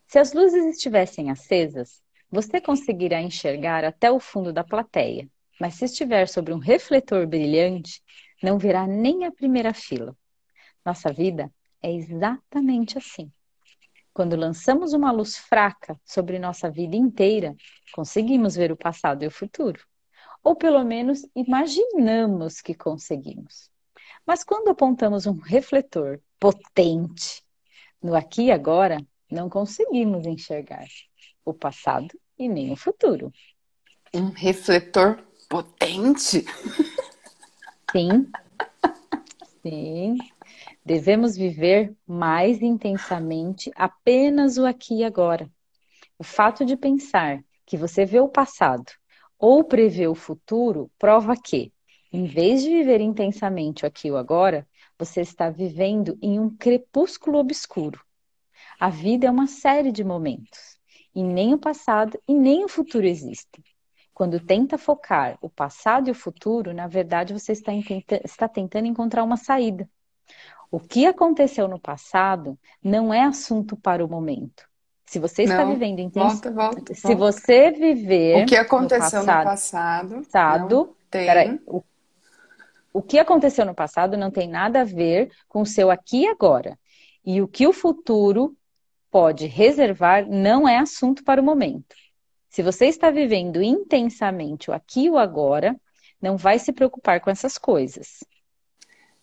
Se 0.09 0.19
as 0.19 0.33
luzes 0.33 0.67
estivessem 0.67 1.31
acesas, 1.31 2.03
você 2.29 2.61
conseguirá 2.61 3.23
enxergar 3.23 3.85
até 3.85 4.11
o 4.11 4.19
fundo 4.19 4.53
da 4.53 4.65
plateia 4.65 5.31
mas 5.61 5.75
se 5.75 5.85
estiver 5.85 6.27
sobre 6.27 6.53
um 6.53 6.59
refletor 6.59 7.29
brilhante, 7.29 8.03
não 8.43 8.59
verá 8.59 8.89
nem 8.89 9.25
a 9.25 9.31
primeira 9.31 9.73
fila. 9.73 10.17
Nossa 10.85 11.13
vida 11.13 11.49
é 11.81 11.93
exatamente 11.93 12.99
assim. 12.99 13.31
Quando 14.15 14.37
lançamos 14.37 14.93
uma 14.93 15.11
luz 15.11 15.37
fraca 15.37 16.01
sobre 16.05 16.39
nossa 16.39 16.71
vida 16.71 16.95
inteira, 16.95 17.53
conseguimos 17.93 18.55
ver 18.55 18.71
o 18.71 18.77
passado 18.77 19.25
e 19.25 19.27
o 19.27 19.31
futuro. 19.31 19.85
Ou 20.41 20.55
pelo 20.55 20.85
menos 20.85 21.27
imaginamos 21.35 22.61
que 22.61 22.75
conseguimos. 22.75 23.69
Mas 24.25 24.45
quando 24.45 24.69
apontamos 24.69 25.27
um 25.27 25.39
refletor 25.41 26.21
potente 26.39 27.43
no 28.01 28.15
aqui 28.15 28.45
e 28.45 28.53
agora, 28.53 29.05
não 29.29 29.51
conseguimos 29.51 30.25
enxergar 30.27 30.87
o 31.45 31.53
passado 31.53 32.09
e 32.39 32.49
nem 32.49 32.71
o 32.71 32.77
futuro. 32.77 33.33
Um 34.15 34.29
refletor 34.29 35.19
potente? 35.49 36.45
Sim. 37.91 38.31
Sim. 39.61 40.19
Devemos 40.87 41.35
viver 41.35 41.97
mais 42.07 42.61
intensamente 42.61 43.71
apenas 43.75 44.59
o 44.59 44.67
aqui 44.67 44.99
e 44.99 45.05
agora. 45.05 45.51
O 46.19 46.23
fato 46.23 46.63
de 46.63 46.77
pensar 46.77 47.43
que 47.65 47.79
você 47.79 48.05
vê 48.05 48.21
o 48.21 48.29
passado 48.29 48.93
ou 49.39 49.65
prevê 49.65 50.07
o 50.07 50.15
futuro 50.15 50.91
prova 50.99 51.35
que, 51.37 51.73
em 52.13 52.27
vez 52.27 52.63
de 52.63 52.69
viver 52.69 53.01
intensamente 53.01 53.85
o 53.85 53.87
aqui 53.87 54.09
e 54.09 54.11
o 54.13 54.17
agora, 54.19 54.69
você 54.99 55.23
está 55.23 55.49
vivendo 55.49 56.19
em 56.21 56.39
um 56.39 56.55
crepúsculo 56.55 57.39
obscuro. 57.39 57.99
A 58.79 58.91
vida 58.91 59.27
é 59.27 59.31
uma 59.31 59.47
série 59.47 59.91
de 59.91 60.05
momentos, 60.05 60.79
e 61.15 61.23
nem 61.23 61.55
o 61.55 61.59
passado 61.59 62.21
e 62.29 62.35
nem 62.35 62.63
o 62.63 62.69
futuro 62.69 63.07
existem. 63.07 63.65
Quando 64.13 64.39
tenta 64.39 64.77
focar 64.77 65.39
o 65.41 65.49
passado 65.49 66.09
e 66.09 66.11
o 66.11 66.15
futuro, 66.15 66.75
na 66.75 66.87
verdade 66.87 67.33
você 67.33 67.53
está, 67.53 67.73
está 68.23 68.47
tentando 68.47 68.87
encontrar 68.87 69.25
uma 69.25 69.39
saída. 69.39 69.89
O 70.75 70.81
que 70.81 71.07
aconteceu 71.07 71.69
no 71.69 71.79
passado 71.79 72.59
não 72.83 73.15
é 73.15 73.23
assunto 73.23 73.77
para 73.77 74.05
o 74.05 74.09
momento. 74.09 74.69
Se 75.07 75.21
você 75.21 75.45
está 75.45 75.65
não, 75.65 75.73
vivendo 75.73 76.01
intenso, 76.01 76.51
volta, 76.51 76.51
volta, 76.51 76.95
se 76.95 77.15
você 77.15 77.71
viver 77.71 78.43
o 78.43 78.47
que 78.47 78.57
aconteceu 78.57 79.21
no 79.21 79.27
passado, 79.27 80.17
no 80.17 80.25
passado 80.25 80.97
tem... 81.09 81.27
peraí, 81.27 81.61
o, 81.65 81.81
o 82.93 83.01
que 83.01 83.21
aconteceu 83.21 83.65
no 83.65 83.73
passado 83.73 84.17
não 84.17 84.33
tem 84.33 84.49
nada 84.49 84.81
a 84.81 84.85
ver 84.85 85.31
com 85.47 85.61
o 85.61 85.67
seu 85.67 85.93
aqui 85.93 86.23
e 86.23 86.27
agora. 86.27 86.77
E 87.25 87.41
o 87.41 87.47
que 87.47 87.69
o 87.69 87.73
futuro 87.73 88.57
pode 89.13 89.47
reservar 89.47 90.29
não 90.29 90.69
é 90.69 90.79
assunto 90.79 91.23
para 91.23 91.41
o 91.41 91.45
momento. 91.45 91.95
Se 92.49 92.65
você 92.65 92.87
está 92.87 93.13
vivendo 93.13 93.63
intensamente 93.63 94.73
o 94.73 94.75
aqui 94.75 95.05
e 95.05 95.11
o 95.11 95.19
agora, 95.19 95.81
não 96.21 96.37
vai 96.37 96.59
se 96.59 96.73
preocupar 96.73 97.21
com 97.21 97.31
essas 97.31 97.57
coisas. 97.57 98.25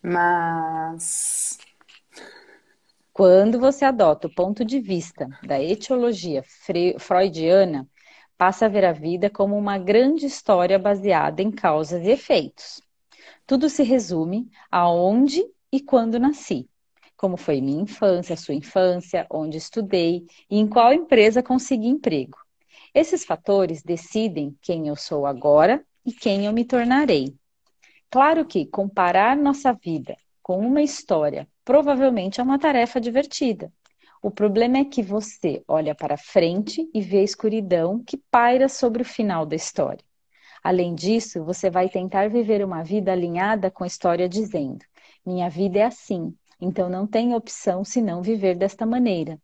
Mas. 0.02 1.58
Quando 3.14 3.60
você 3.60 3.86
adota 3.86 4.28
o 4.28 4.34
ponto 4.34 4.64
de 4.66 4.80
vista 4.80 5.28
da 5.43 5.62
etiologia 5.62 6.43
freudiana, 6.97 7.88
passa 8.38 8.66
a 8.66 8.70
ver 8.70 8.86
a 8.86 8.93
vida 8.93 9.30
como 9.30 9.58
uma 9.58 9.78
grande 9.78 10.26
história 10.26 10.80
baseada 10.80 11.41
em 11.41 11.52
causas 11.52 12.04
e 12.04 12.10
efeitos. 12.10 12.82
Tudo 13.45 13.70
se 13.70 13.84
resume 13.84 14.49
a 14.72 14.89
onde 14.89 15.45
e 15.72 15.80
quando 15.82 16.20
nasci, 16.20 16.68
como 17.16 17.38
foi 17.38 17.62
minha 17.62 17.84
infância, 17.84 18.36
sua 18.36 18.56
infância, 18.56 19.28
onde 19.30 19.58
estudei 19.58 20.26
e 20.49 20.58
em 20.58 20.68
qual 20.68 20.91
empresa 20.91 21.43
consegui 21.43 21.88
emprego. 21.88 22.38
Esses 22.93 23.24
fatores 23.24 23.84
decidem 23.84 24.58
quem 24.62 24.88
eu 24.88 24.95
sou 24.95 25.26
agora 25.26 25.86
e 26.06 26.12
quem 26.12 26.45
eu 26.45 26.54
me 26.54 26.66
tornarei. 26.66 27.36
Claro 28.12 28.45
que 28.45 28.66
comparar 28.66 29.38
nossa 29.38 29.72
vida 29.72 30.18
com 30.43 30.59
uma 30.59 30.82
história 30.82 31.47
provavelmente 31.64 32.41
é 32.41 32.43
uma 32.43 32.59
tarefa 32.59 32.99
divertida. 32.99 33.72
O 34.22 34.30
problema 34.30 34.80
é 34.80 34.84
que 34.84 35.01
você 35.01 35.64
olha 35.66 35.95
para 35.95 36.18
frente 36.18 36.89
e 36.93 36.99
vê 36.99 37.20
a 37.20 37.24
escuridão 37.24 38.03
que 38.03 38.18
paira 38.30 38.68
sobre 38.68 39.01
o 39.01 39.05
final 39.05 39.45
da 39.45 39.55
história. 39.55 40.03
Além 40.62 40.93
disso, 40.93 41.45
você 41.45 41.70
vai 41.70 41.88
tentar 41.88 42.30
viver 42.30 42.62
uma 42.66 42.84
vida 42.84 43.14
alinhada 43.14 43.72
com 43.72 43.86
a 43.86 43.88
história 43.88 44.28
dizendo: 44.28 44.84
minha 45.26 45.49
vida 45.49 45.80
é 45.80 45.84
assim, 45.84 46.36
então 46.59 46.89
não 46.89 47.07
tem 47.07 47.34
opção 47.34 47.86
senão 47.86 48.22
viver 48.22 48.57
desta 48.57 48.86
maneira. 48.86 49.39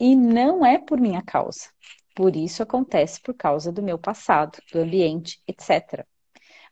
E 0.00 0.16
não 0.16 0.64
é 0.64 0.78
por 0.78 0.98
minha 0.98 1.20
causa. 1.20 1.68
Por 2.14 2.34
isso 2.36 2.62
acontece 2.62 3.20
por 3.20 3.34
causa 3.34 3.70
do 3.70 3.82
meu 3.82 3.98
passado, 3.98 4.58
do 4.72 4.80
ambiente, 4.80 5.42
etc. 5.46 6.06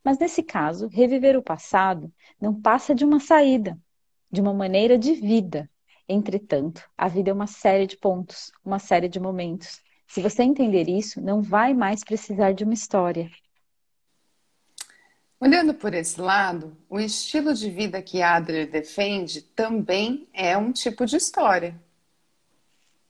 Mas 0.05 0.19
nesse 0.19 0.43
caso, 0.43 0.87
reviver 0.87 1.37
o 1.37 1.43
passado 1.43 2.13
não 2.39 2.55
passa 2.61 2.95
de 2.95 3.05
uma 3.05 3.19
saída, 3.19 3.79
de 4.31 4.41
uma 4.41 4.53
maneira 4.53 4.99
de 4.99 5.15
vida. 5.15 5.71
Entretanto, 6.07 6.83
a 6.97 7.09
vida 7.09 7.31
é 7.31 7.33
uma 7.33 7.47
série 7.47 7.87
de 7.87 7.97
pontos, 7.97 8.53
uma 8.63 8.79
série 8.79 9.09
de 9.09 9.19
momentos. 9.19 9.81
Se 10.07 10.21
você 10.21 10.43
entender 10.43 10.89
isso, 10.89 11.23
não 11.23 11.41
vai 11.41 11.73
mais 11.73 12.05
precisar 12.05 12.53
de 12.53 12.65
uma 12.65 12.75
história. 12.75 13.31
Olhando 15.41 15.75
por 15.75 15.95
esse 15.95 16.21
lado, 16.21 16.77
o 16.89 17.01
estilo 17.01 17.55
de 17.55 17.71
vida 17.71 18.03
que 18.03 18.23
Adler 18.23 18.71
defende 18.71 19.43
também 19.43 20.29
é 20.33 20.57
um 20.57 20.71
tipo 20.71 21.07
de 21.07 21.17
história. 21.17 21.81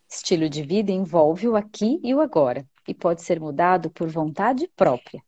Estilo 0.09 0.49
de 0.49 0.63
vida 0.63 0.93
envolve 0.93 1.49
o 1.49 1.57
aqui 1.57 2.01
e 2.03 2.15
o 2.15 2.21
agora 2.21 2.65
e 2.87 2.95
pode 2.95 3.23
ser 3.23 3.41
mudado 3.41 3.91
por 3.91 4.09
vontade 4.09 4.69
própria. 4.77 5.23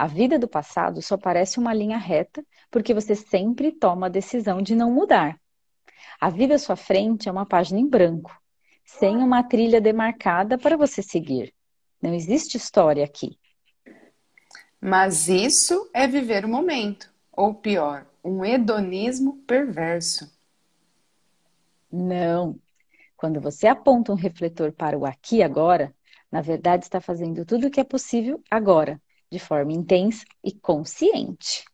A 0.00 0.06
vida 0.06 0.38
do 0.38 0.48
passado 0.48 1.02
só 1.02 1.18
parece 1.18 1.58
uma 1.58 1.74
linha 1.74 1.98
reta 1.98 2.42
porque 2.70 2.94
você 2.94 3.14
sempre 3.14 3.70
toma 3.70 4.06
a 4.06 4.08
decisão 4.08 4.62
de 4.62 4.74
não 4.74 4.90
mudar. 4.90 5.38
A 6.18 6.30
vida 6.30 6.54
à 6.54 6.58
sua 6.58 6.74
frente 6.74 7.28
é 7.28 7.30
uma 7.30 7.44
página 7.44 7.78
em 7.78 7.86
branco, 7.86 8.34
sem 8.82 9.18
uma 9.18 9.42
trilha 9.42 9.78
demarcada 9.78 10.56
para 10.56 10.74
você 10.74 11.02
seguir. 11.02 11.52
Não 12.00 12.14
existe 12.14 12.56
história 12.56 13.04
aqui. 13.04 13.38
Mas 14.80 15.28
isso 15.28 15.90
é 15.92 16.06
viver 16.06 16.46
o 16.46 16.48
momento, 16.48 17.12
ou 17.30 17.52
pior, 17.52 18.06
um 18.24 18.42
hedonismo 18.42 19.36
perverso. 19.46 20.32
Não, 21.92 22.58
quando 23.18 23.38
você 23.38 23.66
aponta 23.66 24.12
um 24.12 24.16
refletor 24.16 24.72
para 24.72 24.96
o 24.96 25.04
aqui 25.04 25.36
e 25.36 25.42
agora, 25.42 25.94
na 26.32 26.40
verdade 26.40 26.84
está 26.84 27.02
fazendo 27.02 27.44
tudo 27.44 27.66
o 27.66 27.70
que 27.70 27.80
é 27.80 27.84
possível 27.84 28.42
agora, 28.50 28.98
de 29.30 29.38
forma 29.38 29.72
intensa 29.72 30.24
e 30.42 30.52
consciente. 30.52 31.64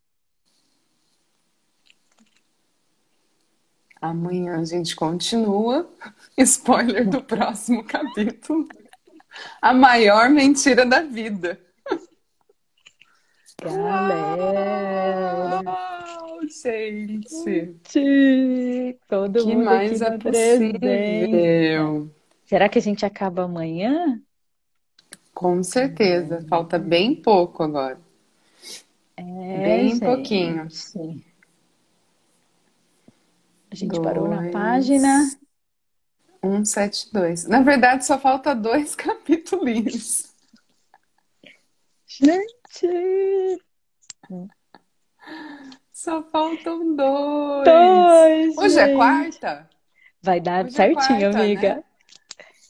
Amanhã 4.01 4.61
a 4.61 4.65
gente 4.65 4.95
continua. 4.95 5.91
Spoiler 6.39 7.09
do 7.09 7.23
próximo 7.23 7.83
capítulo. 7.83 8.69
A 9.61 9.73
maior 9.73 10.29
mentira 10.29 10.85
da 10.85 11.01
vida. 11.01 11.59
Galera! 13.63 15.07
Uau, 15.65 16.41
gente! 16.47 17.77
Todo 19.09 19.45
que 19.45 19.55
mundo 19.55 19.65
mais 19.65 20.03
é 20.03 20.19
possível? 20.19 22.11
Será 22.45 22.69
que 22.69 22.79
a 22.79 22.83
gente 22.83 23.07
acaba 23.07 23.45
amanhã? 23.45 24.23
Com 25.37 25.63
certeza. 25.63 26.41
Falta 26.49 26.79
bem 26.79 27.15
pouco 27.15 27.63
agora. 27.63 28.01
É, 29.19 29.23
bem 29.23 29.91
gente. 29.91 30.01
pouquinho. 30.01 30.63
A 33.71 33.75
gente 33.75 33.91
dois, 33.91 34.03
parou 34.03 34.29
na 34.29 34.51
página 34.51 35.29
172. 36.43 37.47
Na 37.49 37.61
verdade, 37.61 38.07
só 38.07 38.19
falta 38.19 38.55
dois 38.55 38.95
capítulos. 38.97 40.35
Gente! 42.07 43.63
Só 45.93 46.23
faltam 46.23 46.97
dois. 46.97 47.65
Dois! 47.67 48.57
Hoje 48.57 48.75
gente. 48.75 48.91
é 48.91 48.95
quarta? 48.95 49.71
Vai 50.23 50.41
dar 50.41 50.65
Hoje 50.65 50.73
é 50.73 50.77
certinho, 50.77 51.21
quarta, 51.21 51.39
amiga. 51.41 51.75
Né? 51.75 51.85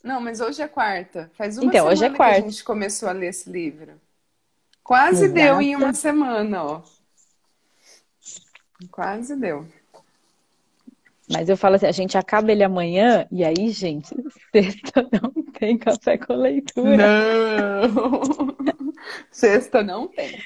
Não, 0.07 0.21
mas 0.21 0.41
hoje 0.41 0.63
é 0.63 0.69
quarta. 0.69 1.29
Faz 1.37 1.59
uma 1.59 1.65
Então, 1.65 1.73
semana 1.81 1.93
hoje 1.93 2.05
é 2.05 2.11
que 2.11 2.17
quarta. 2.17 2.39
a 2.39 2.49
gente 2.49 2.63
começou 2.63 3.09
a 3.09 3.13
ler 3.13 3.27
esse 3.27 3.51
livro. 3.51 4.01
Quase 4.85 5.25
Exato. 5.25 5.35
deu 5.35 5.61
em 5.61 5.75
uma 5.75 5.93
semana, 5.93 6.63
ó. 6.63 6.83
Quase 8.89 9.35
deu. 9.35 9.67
Mas 11.29 11.49
eu 11.49 11.57
falo 11.57 11.75
assim, 11.75 11.87
a 11.87 11.93
gente 11.93 12.17
acaba 12.17 12.53
ele 12.53 12.63
amanhã, 12.63 13.27
e 13.33 13.45
aí, 13.45 13.69
gente, 13.71 14.15
sexta 14.55 15.05
não 15.11 15.43
tem 15.53 15.77
café 15.77 16.17
com 16.17 16.35
leitura. 16.35 16.97
Não! 16.97 18.57
Sexta 19.31 19.83
não 19.83 20.09
tem. 20.09 20.41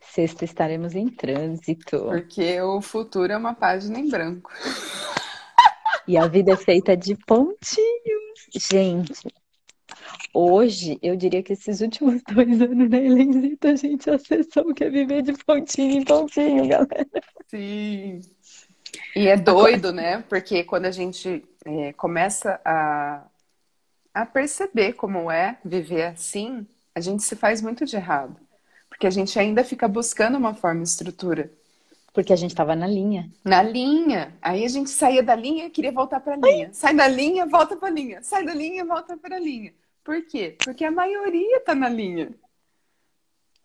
Sexta 0.00 0.44
estaremos 0.44 0.94
em 0.94 1.08
trânsito. 1.08 1.98
Porque 2.04 2.60
o 2.60 2.80
futuro 2.82 3.32
é 3.32 3.36
uma 3.36 3.54
página 3.54 3.98
em 3.98 4.08
branco. 4.08 4.50
E 6.06 6.16
a 6.16 6.26
vida 6.26 6.52
é 6.52 6.56
feita 6.56 6.96
de 6.96 7.16
pontinhos. 7.16 8.32
Gente, 8.54 9.12
Hoje, 10.34 10.98
eu 11.02 11.14
diria 11.14 11.42
que 11.42 11.52
esses 11.52 11.80
últimos 11.80 12.22
dois 12.32 12.60
anos 12.60 12.88
na 12.88 12.96
Helenzita, 12.96 13.70
a 13.70 13.76
gente 13.76 14.08
acessou 14.08 14.74
que 14.74 14.84
é 14.84 14.90
viver 14.90 15.22
de 15.22 15.32
pontinho 15.44 16.00
em 16.00 16.04
pontinho, 16.04 16.66
galera. 16.66 17.06
Sim. 17.48 18.20
E 19.14 19.28
é 19.28 19.36
doido, 19.36 19.92
né? 19.92 20.22
Porque 20.28 20.64
quando 20.64 20.86
a 20.86 20.90
gente 20.90 21.44
é, 21.64 21.92
começa 21.92 22.60
a, 22.64 23.26
a 24.14 24.26
perceber 24.26 24.94
como 24.94 25.30
é 25.30 25.58
viver 25.64 26.04
assim, 26.04 26.66
a 26.94 27.00
gente 27.00 27.22
se 27.22 27.36
faz 27.36 27.60
muito 27.60 27.84
de 27.84 27.96
errado. 27.96 28.36
Porque 28.88 29.06
a 29.06 29.10
gente 29.10 29.38
ainda 29.38 29.64
fica 29.64 29.88
buscando 29.88 30.38
uma 30.38 30.54
forma 30.54 30.80
e 30.80 30.84
estrutura. 30.84 31.50
Porque 32.12 32.32
a 32.32 32.36
gente 32.36 32.50
estava 32.50 32.76
na 32.76 32.86
linha. 32.86 33.30
Na 33.42 33.62
linha. 33.62 34.36
Aí 34.42 34.64
a 34.64 34.68
gente 34.68 34.90
saía 34.90 35.22
da 35.22 35.34
linha 35.34 35.66
e 35.66 35.70
queria 35.70 35.90
voltar 35.92 36.20
para 36.20 36.34
a 36.34 36.36
linha. 36.36 36.68
Sai 36.72 36.94
da 36.94 37.08
linha, 37.08 37.46
volta 37.46 37.74
para 37.74 37.88
a 37.88 37.90
linha. 37.90 38.22
Sai 38.22 38.44
da 38.44 38.52
linha, 38.52 38.84
volta 38.84 39.16
para 39.16 39.36
a 39.36 39.40
linha. 39.40 39.72
Por 40.04 40.22
quê? 40.26 40.56
Porque 40.62 40.84
a 40.84 40.90
maioria 40.90 41.56
está 41.56 41.74
na 41.74 41.88
linha. 41.88 42.34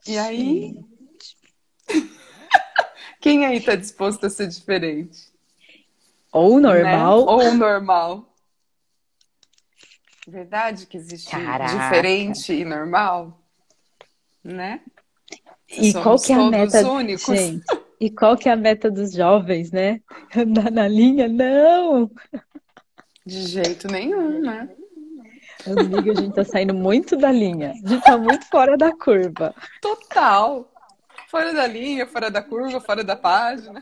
E 0.08 0.18
aí. 0.18 0.80
Quem 3.20 3.46
aí 3.46 3.58
está 3.58 3.76
disposto 3.76 4.26
a 4.26 4.30
ser 4.30 4.48
diferente? 4.48 5.30
Ou 6.32 6.60
normal. 6.62 7.26
Né? 7.26 7.32
Ou 7.32 7.54
normal. 7.54 8.34
Verdade 10.26 10.86
que 10.86 10.96
existe 10.96 11.32
Caraca. 11.32 11.74
diferente 11.74 12.54
e 12.54 12.64
normal? 12.64 13.42
Né? 14.44 14.82
E 15.70 15.92
Somos 15.92 16.04
qual 16.04 16.20
que 16.20 16.32
é 16.32 16.36
a 16.36 16.50
meta, 16.50 16.90
únicos. 16.90 17.26
gente? 17.26 17.66
E 18.00 18.10
qual 18.10 18.38
que 18.38 18.48
é 18.48 18.52
a 18.52 18.56
meta 18.56 18.92
dos 18.92 19.14
jovens, 19.14 19.72
né? 19.72 20.02
Andar 20.36 20.72
na 20.72 20.88
linha? 20.88 21.28
Não! 21.28 22.12
De 23.26 23.42
jeito 23.42 23.88
nenhum, 23.88 24.40
né? 24.40 24.70
Amiga, 25.66 26.12
a 26.12 26.16
gente 26.16 26.34
tá 26.34 26.46
saindo 26.46 26.74
muito 26.74 27.18
da 27.18 27.32
linha. 27.32 27.72
A 27.72 27.90
gente 27.90 28.04
tá 28.04 28.18
muito 28.18 28.46
fora 28.46 28.78
da 28.78 28.96
curva. 28.96 29.54
Total. 29.82 30.72
Fora 31.28 31.54
da 31.54 31.68
linha, 31.68 32.08
fora 32.08 32.32
da 32.32 32.42
curva, 32.42 32.80
fora 32.80 33.04
da 33.04 33.16
página. 33.16 33.82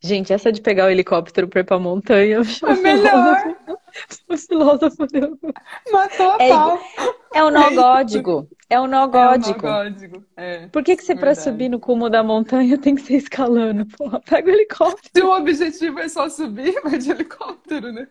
Gente, 0.00 0.32
essa 0.32 0.52
de 0.52 0.60
pegar 0.60 0.86
o 0.86 0.90
helicóptero 0.90 1.48
pra 1.48 1.60
ir 1.60 1.64
pra 1.64 1.78
montanha. 1.78 2.40
É 2.66 2.74
melhor. 2.74 3.56
O 4.28 4.36
filósofo 4.36 5.06
deu. 5.06 5.38
Matou 5.90 6.32
a 6.32 6.36
é, 6.38 6.48
pau. 6.50 6.78
É 7.34 7.42
o 7.42 7.50
nó 7.50 7.70
gódico. 7.70 8.48
É 8.68 8.78
o 8.78 8.86
nó 8.86 9.06
gódico. 9.06 9.66
É 9.66 9.88
o 9.88 9.90
nó. 9.90 10.22
É, 10.36 10.66
Por 10.68 10.82
que, 10.82 10.96
que 10.96 11.02
você, 11.02 11.14
para 11.14 11.34
subir 11.34 11.68
no 11.68 11.80
cumo 11.80 12.10
da 12.10 12.22
montanha, 12.22 12.76
tem 12.76 12.94
que 12.94 13.02
ser 13.02 13.16
escalando? 13.16 13.86
Porra, 13.96 14.20
pega 14.20 14.50
o 14.50 14.54
helicóptero. 14.54 15.10
Se 15.14 15.22
o 15.22 15.36
objetivo 15.36 15.98
é 15.98 16.08
só 16.08 16.28
subir, 16.28 16.80
vai 16.84 16.98
de 16.98 17.10
helicóptero, 17.10 17.92
né? 17.92 18.06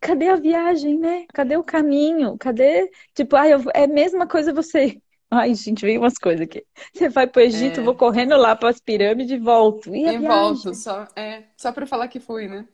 Cadê 0.00 0.28
a 0.28 0.36
viagem, 0.36 0.98
né? 0.98 1.26
Cadê 1.32 1.56
o 1.56 1.62
caminho? 1.62 2.36
Cadê? 2.38 2.90
Tipo, 3.14 3.36
ah, 3.36 3.48
eu... 3.48 3.62
é 3.74 3.84
a 3.84 3.88
mesma 3.88 4.26
coisa 4.26 4.52
você. 4.52 5.00
Ai, 5.30 5.54
gente, 5.54 5.82
veio 5.84 6.00
umas 6.00 6.18
coisas 6.18 6.40
aqui. 6.40 6.64
Você 6.92 7.08
vai 7.08 7.26
pro 7.26 7.40
Egito, 7.40 7.80
é. 7.80 7.82
vou 7.82 7.94
correndo 7.94 8.36
lá 8.36 8.56
para 8.56 8.70
as 8.70 8.80
pirâmides 8.80 9.30
e 9.30 9.38
volto. 9.38 9.94
E, 9.94 10.04
e 10.04 10.18
volto, 10.18 10.74
só, 10.74 11.06
é, 11.14 11.44
só 11.56 11.70
para 11.70 11.86
falar 11.86 12.08
que 12.08 12.18
fui, 12.18 12.48
né? 12.48 12.66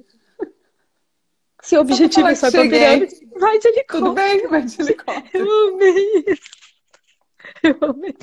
Se 1.63 1.77
o 1.77 1.81
objetivo 1.81 2.29
é 2.29 2.35
só 2.35 2.51
para 2.51 2.63
pirâmide, 2.63 3.29
vai 3.39 3.59
de 3.59 3.69
helicóptero. 3.69 4.05
Tudo 4.05 4.15
bem, 4.15 4.49
vai 4.49 4.63
de 4.63 4.81
helicóptero. 4.81 5.45
Eu 5.45 5.75
amei 5.75 6.25
isso. 6.29 6.51
Eu 7.63 7.91
amei. 7.91 8.17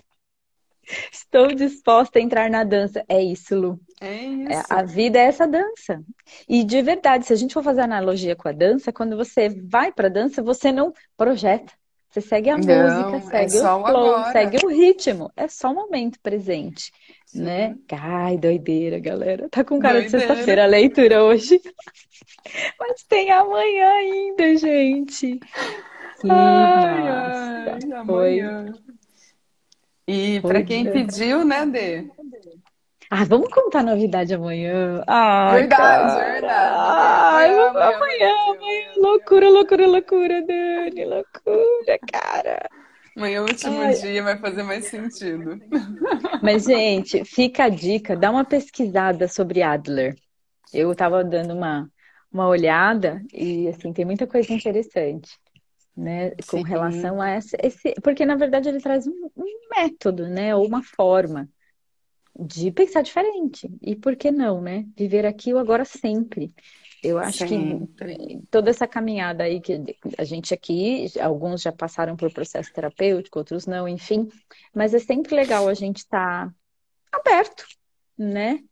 Estou 1.12 1.48
disposta 1.48 2.20
a 2.20 2.22
entrar 2.22 2.50
na 2.50 2.64
dança. 2.64 3.04
É 3.08 3.22
isso, 3.22 3.56
Lu. 3.56 3.80
É 4.02 4.16
isso. 4.16 4.64
a 4.70 4.84
vida 4.84 5.20
é 5.20 5.26
essa 5.26 5.48
dança. 5.48 6.04
E 6.48 6.64
de 6.64 6.82
verdade, 6.82 7.26
se 7.26 7.34
a 7.34 7.36
gente 7.36 7.54
for 7.54 7.64
fazer 7.64 7.82
analogia 7.82 8.36
com 8.36 8.48
a 8.48 8.52
dança, 8.52 8.92
quando 8.92 9.16
você 9.16 9.50
vai 9.50 9.92
para 9.92 10.10
dança, 10.10 10.42
você 10.42 10.72
não 10.72 10.94
projeta. 11.16 11.74
Você 12.14 12.22
segue 12.22 12.52
a 12.52 12.58
não, 12.60 13.10
música, 13.10 13.18
é 13.18 13.48
segue 13.48 13.58
é 13.58 13.60
o 13.60 13.64
flow, 13.64 13.86
agora. 13.88 14.32
segue 14.32 14.58
o 14.64 14.70
ritmo. 14.70 15.32
É 15.36 15.48
só 15.48 15.72
o 15.72 15.74
momento 15.74 16.20
presente, 16.22 16.92
Sim. 17.26 17.42
né? 17.42 17.76
Ai, 17.92 18.38
doideira, 18.38 19.00
galera. 19.00 19.50
Tá 19.50 19.64
com 19.64 19.80
cara 19.80 20.00
doideira. 20.00 20.20
de 20.20 20.28
sexta-feira 20.28 20.64
a 20.64 20.68
leitura 20.68 21.24
hoje. 21.24 21.60
Mas 22.80 23.04
tem 23.06 23.32
amanhã 23.32 23.90
ainda, 23.94 24.56
gente. 24.58 25.40
Que 26.22 26.30
ai, 26.30 27.08
ai, 27.08 27.92
amanhã. 27.96 28.72
E 30.08 30.40
para 30.42 30.62
quem 30.62 30.92
pediu, 30.92 31.44
né, 31.44 31.66
Dê? 31.66 32.08
Ah, 33.10 33.24
vamos 33.26 33.50
contar 33.50 33.84
novidade 33.84 34.34
amanhã. 34.34 35.04
Ah, 35.08 35.52
verdade, 35.54 36.16
cara. 36.16 36.32
verdade. 36.32 36.76
Ai, 36.78 37.50
amanhã, 37.50 37.70
amanhã, 37.70 37.96
amanhã, 37.96 38.30
amanhã, 38.56 38.94
Loucura, 38.98 39.50
loucura, 39.50 39.88
loucura, 39.88 40.42
Dani. 40.46 41.06
Loucura, 41.06 42.00
cara. 42.12 42.70
Amanhã, 43.16 43.42
o 43.42 43.46
último 43.46 43.82
Ai. 43.82 43.94
dia, 43.94 44.24
vai 44.24 44.38
fazer 44.38 44.64
mais 44.64 44.86
sentido. 44.86 45.60
Mas, 46.42 46.64
gente, 46.64 47.24
fica 47.26 47.66
a 47.66 47.70
dica, 47.70 48.16
dá 48.16 48.32
uma 48.32 48.44
pesquisada 48.44 49.28
sobre 49.28 49.62
Adler. 49.62 50.16
Eu 50.74 50.96
tava 50.96 51.24
dando 51.24 51.54
uma, 51.54 51.90
uma 52.32 52.48
olhada 52.48 53.22
e, 53.32 53.68
assim, 53.68 53.94
tem 53.94 54.06
muita 54.06 54.26
coisa 54.26 54.52
interessante 54.52 55.38
né, 55.96 56.32
com 56.48 56.58
Sim. 56.58 56.64
relação 56.64 57.22
a 57.22 57.38
esse, 57.38 57.56
esse, 57.62 57.94
porque 58.02 58.26
na 58.26 58.36
verdade 58.36 58.68
ele 58.68 58.82
traz 58.82 59.08
um, 59.08 59.30
um, 59.38 59.46
método, 59.76 60.28
né, 60.28 60.56
ou 60.56 60.66
uma 60.66 60.82
forma 60.82 61.48
de 62.38 62.72
pensar 62.72 63.02
diferente. 63.02 63.70
E 63.82 63.96
por 63.96 64.16
que 64.16 64.32
não, 64.32 64.62
né? 64.62 64.86
Viver 64.96 65.26
aqui 65.26 65.54
o 65.54 65.58
agora 65.58 65.86
sempre. 65.86 66.54
Eu 67.04 67.20
acho 67.20 67.46
Sim. 67.46 67.86
que 67.98 68.42
toda 68.50 68.70
essa 68.70 68.88
caminhada 68.88 69.44
aí 69.44 69.60
que 69.60 69.98
a 70.18 70.24
gente 70.24 70.54
aqui, 70.54 71.12
alguns 71.20 71.62
já 71.62 71.72
passaram 71.72 72.16
por 72.16 72.32
processo 72.32 72.72
terapêutico, 72.72 73.40
outros 73.40 73.68
não, 73.68 73.88
enfim, 73.88 74.30
mas 74.74 74.94
é 74.94 75.00
sempre 75.00 75.36
legal 75.36 75.68
a 75.68 75.74
gente 75.74 75.98
estar 75.98 76.48
tá 76.48 77.20
aberto, 77.20 77.66
né? 78.18 78.64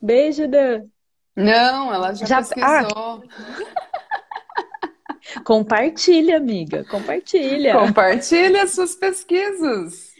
Beijo, 0.00 0.46
Dan. 0.46 0.86
Não, 1.34 1.92
ela 1.92 2.14
já, 2.14 2.26
já... 2.26 2.38
pesquisou. 2.38 2.64
Ah. 2.96 3.20
Compartilha, 5.44 6.36
amiga. 6.36 6.84
Compartilha. 6.84 7.74
Compartilha 7.74 8.66
suas 8.66 8.94
pesquisas. 8.94 10.14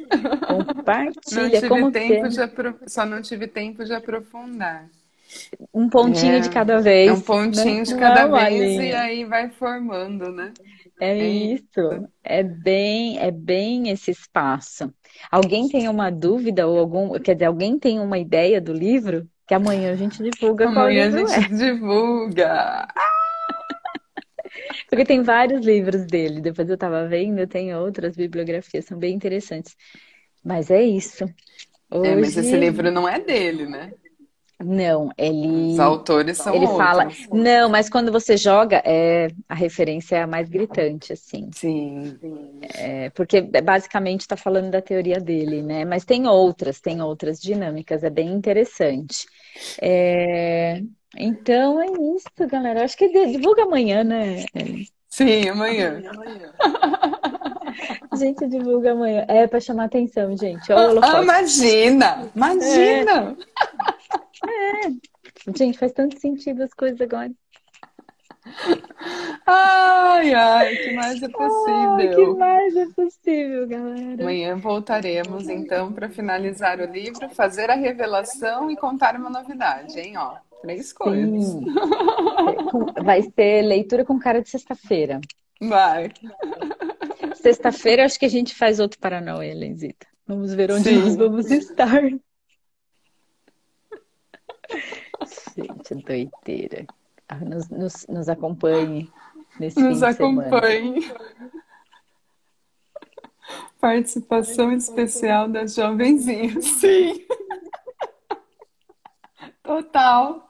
Compartilha. 0.47 1.43
Não 1.43 1.51
tive 1.51 1.69
Como 1.69 1.91
tempo 1.93 2.29
de 2.29 2.41
apro... 2.41 2.77
Só 2.87 3.07
não 3.07 3.23
tive 3.23 3.47
tempo 3.47 3.85
de 3.85 3.95
aprofundar. 3.95 4.89
Um 5.75 5.89
pontinho 5.89 6.37
é. 6.37 6.41
de 6.41 6.51
cada 6.51 6.81
vez. 6.81 7.11
Um 7.11 7.21
pontinho 7.21 7.79
né? 7.79 7.83
de 7.83 7.97
cada 7.97 8.27
não, 8.27 8.39
vez 8.39 8.81
e 8.81 8.93
aí 8.93 9.25
vai 9.25 9.51
formando, 9.51 10.31
né? 10.33 10.53
É, 11.01 11.11
é 11.11 11.29
isso. 11.29 12.09
É 12.25 12.43
bem, 12.43 13.19
é 13.19 13.31
bem 13.31 13.91
esse 13.91 14.11
espaço. 14.11 14.93
Alguém 15.31 15.69
tem 15.69 15.89
uma 15.89 16.11
dúvida 16.11 16.67
ou 16.67 16.79
algum, 16.79 17.19
quer 17.19 17.35
dizer, 17.35 17.47
alguém 17.47 17.79
tem 17.79 18.01
uma 18.01 18.19
ideia 18.19 18.61
do 18.61 18.73
livro? 18.73 19.29
Que 19.47 19.55
amanhã 19.55 19.93
a 19.93 19.97
gente 19.97 20.23
divulga 20.23 20.67
amanhã 20.67 21.11
qual 21.11 21.19
livro 21.21 21.33
a 21.33 21.41
gente 21.41 21.53
é. 21.53 21.73
divulga. 21.73 22.89
Porque 24.89 25.05
tem 25.05 25.23
vários 25.23 25.65
livros 25.65 26.05
dele. 26.07 26.41
Depois 26.41 26.69
eu 26.69 26.75
estava 26.75 27.07
vendo, 27.07 27.47
tem 27.47 27.75
outras 27.75 28.17
bibliografias, 28.17 28.85
são 28.85 28.99
bem 28.99 29.15
interessantes. 29.15 29.77
Mas 30.45 30.71
é 30.71 30.83
isso. 30.83 31.25
Hoje... 31.91 32.11
É, 32.11 32.17
mas 32.17 32.37
esse 32.37 32.57
livro 32.57 32.91
não 32.91 33.09
é 33.09 33.19
dele, 33.19 33.67
né? 33.67 33.93
Não, 34.61 35.11
ele. 35.17 35.73
Os 35.73 35.79
autores 35.79 36.37
são 36.39 36.53
ele 36.53 36.67
outros. 36.67 36.85
fala. 36.85 37.09
Não, 37.33 37.69
mas 37.69 37.89
quando 37.89 38.11
você 38.11 38.37
joga, 38.37 38.83
é 38.85 39.29
a 39.49 39.55
referência 39.55 40.17
é 40.17 40.23
a 40.23 40.27
mais 40.27 40.49
gritante, 40.49 41.13
assim. 41.13 41.49
Sim. 41.55 42.19
É, 42.75 43.09
porque 43.11 43.41
basicamente 43.41 44.23
está 44.23 44.37
falando 44.37 44.71
da 44.71 44.83
teoria 44.83 45.21
dele, 45.21 45.63
né? 45.63 45.85
Mas 45.85 46.05
tem 46.05 46.27
outras, 46.27 46.81
tem 46.81 47.01
outras 47.01 47.41
dinâmicas, 47.41 48.03
é 48.03 48.11
bem 48.11 48.33
interessante. 48.33 49.29
É, 49.81 50.83
então 51.17 51.81
é 51.81 51.87
isso, 51.87 52.49
galera. 52.49 52.85
Acho 52.85 52.97
que 52.97 53.09
divulga 53.09 53.63
amanhã, 53.63 54.05
né? 54.05 54.45
Sim, 55.09 55.49
amanhã. 55.49 56.03
gente, 58.17 58.47
divulga 58.49 58.93
amanhã. 58.93 59.25
É 59.29 59.47
para 59.47 59.61
chamar 59.61 59.85
atenção, 59.85 60.37
gente. 60.37 60.73
Oh, 60.73 61.01
ah, 61.03 61.23
imagina! 61.23 62.31
Imagina! 62.35 63.37
É. 64.47 64.87
é. 64.87 64.93
Gente, 65.57 65.79
faz 65.79 65.93
tanto 65.93 66.21
sentido 66.21 66.63
as 66.63 66.75
coisas 66.75 67.01
agora. 67.01 67.31
Ai, 69.47 70.35
ai, 70.35 70.77
que 70.77 70.93
mais 70.97 71.23
é 71.23 71.29
possível? 71.29 71.95
Ai, 71.97 72.09
que 72.09 72.27
mais 72.35 72.77
é 72.77 72.87
possível, 72.87 73.69
galera? 73.69 74.23
Amanhã 74.23 74.57
voltaremos, 74.57 75.49
então, 75.49 75.93
para 75.93 76.09
finalizar 76.09 76.81
o 76.81 76.87
livro, 76.87 77.29
fazer 77.31 77.71
a 77.71 77.75
revelação 77.75 78.71
e 78.71 78.77
contar 78.77 79.17
uma 79.17 79.31
novidade, 79.31 79.99
hein? 79.99 80.17
Ó, 80.17 80.37
Três 80.63 80.93
coisas. 80.93 81.45
Sim. 81.45 81.65
Vai 83.05 83.23
ser 83.23 83.63
leitura 83.63 84.05
com 84.05 84.19
cara 84.19 84.43
de 84.43 84.49
sexta-feira. 84.49 85.21
Vai. 85.61 86.11
Sexta-feira 87.35 88.05
acho 88.05 88.19
que 88.19 88.27
a 88.27 88.31
gente 88.31 88.55
faz 88.55 88.81
outro 88.81 88.99
Paranauê, 88.99 89.55
Lenzita. 89.55 90.07
Vamos 90.27 90.53
ver 90.55 90.73
onde 90.73 90.89
Sim. 90.89 90.97
nós 90.97 91.17
vamos 91.17 91.51
estar. 91.51 92.03
Gente, 95.57 95.95
doideira. 96.05 96.87
Nos, 97.41 97.69
nos, 97.69 98.07
nos 98.09 98.29
acompanhe. 98.29 99.11
nesse 99.61 99.79
Nos 99.81 99.95
fim 99.95 99.99
de 99.99 100.05
acompanhe. 100.07 101.03
semana. 101.03 101.51
Participação 103.81 104.73
especial 104.73 105.49
das 105.49 105.75
jovenzinhas. 105.75 106.65
Sim. 106.65 107.25
Total. 109.63 110.49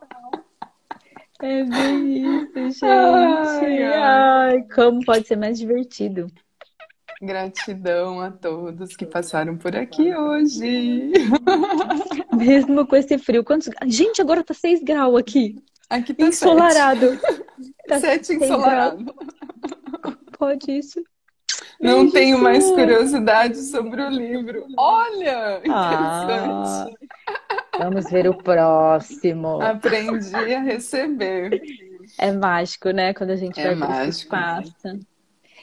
É 1.41 1.63
bem 1.65 2.19
isso, 2.19 2.55
gente. 2.55 2.85
Ai, 2.85 3.83
ai. 3.85 3.93
Ai, 3.93 4.63
como 4.75 5.05
pode 5.05 5.27
ser 5.27 5.37
mais 5.37 5.59
divertido? 5.59 6.27
Gratidão 7.21 8.21
a 8.21 8.31
todos 8.31 8.97
que 8.97 9.05
passaram 9.05 9.57
por 9.57 9.75
aqui 9.77 10.15
hoje. 10.15 11.13
Mesmo 12.37 12.87
com 12.87 12.97
esse 12.97 13.19
frio. 13.19 13.45
Quantos... 13.45 13.69
Gente, 13.87 14.23
agora 14.23 14.43
tá 14.45 14.55
6 14.55 14.83
graus 14.83 15.17
aqui. 15.17 15.57
Aqui 15.91 16.15
tá 16.15 16.27
Ensolarado. 16.27 17.19
Tá 17.87 17.99
Sete, 17.99 18.27
sete 18.27 18.27
seis 18.27 18.43
ensolarado. 18.43 19.15
Pode 20.39 20.71
isso. 20.71 21.03
Não 21.81 22.01
Ai, 22.03 22.11
tenho 22.11 22.39
mais 22.39 22.65
Jesus. 22.65 22.77
curiosidade 22.79 23.57
sobre 23.63 24.03
o 24.03 24.09
livro. 24.09 24.67
Olha, 24.77 25.63
Ah, 25.69 26.87
interessante. 26.87 26.99
vamos 27.79 28.11
ver 28.11 28.29
o 28.29 28.37
próximo. 28.37 29.63
Aprendi 29.63 30.35
a 30.55 30.61
receber. 30.61 31.61
É 32.19 32.33
mágico, 32.33 32.91
né? 32.91 33.15
Quando 33.15 33.31
a 33.31 33.37
gente 33.37 33.59
É 33.61 33.75
vai 33.75 33.89
para 33.89 34.07
esse 34.07 34.29
mágico. 34.29 34.79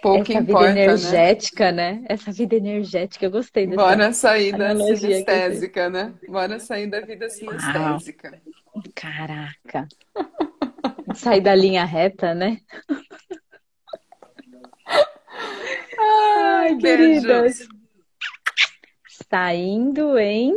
Pouco 0.05 0.21
Essa 0.21 0.39
vida 0.39 0.51
importa, 0.51 0.73
né? 0.73 0.83
energética, 0.83 1.71
né? 1.71 2.03
Essa 2.07 2.31
vida 2.31 2.55
energética, 2.55 3.25
eu 3.25 3.31
gostei 3.31 3.65
dessa 3.65 3.81
Bora 3.81 4.13
sair 4.13 4.55
da 4.55 4.75
sinestésica, 4.75 5.89
né? 5.89 6.13
Bora 6.29 6.59
sair 6.59 6.85
da 6.85 7.01
vida 7.01 7.27
sinestésica. 7.27 8.39
Caraca. 8.93 9.87
Sair 11.15 11.41
da 11.41 11.55
linha 11.55 11.83
reta, 11.85 12.35
né? 12.35 12.59
Ai, 15.97 16.75
beijos. 16.75 17.23
queridas. 17.23 17.67
Saindo 19.27 20.19
em 20.19 20.53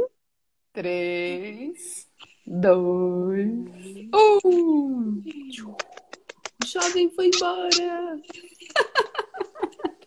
Três, 0.75 2.07
dois, 2.47 3.49
um 4.45 5.23
jovem 6.73 7.11
foi 7.11 7.31
embora. 7.35 8.21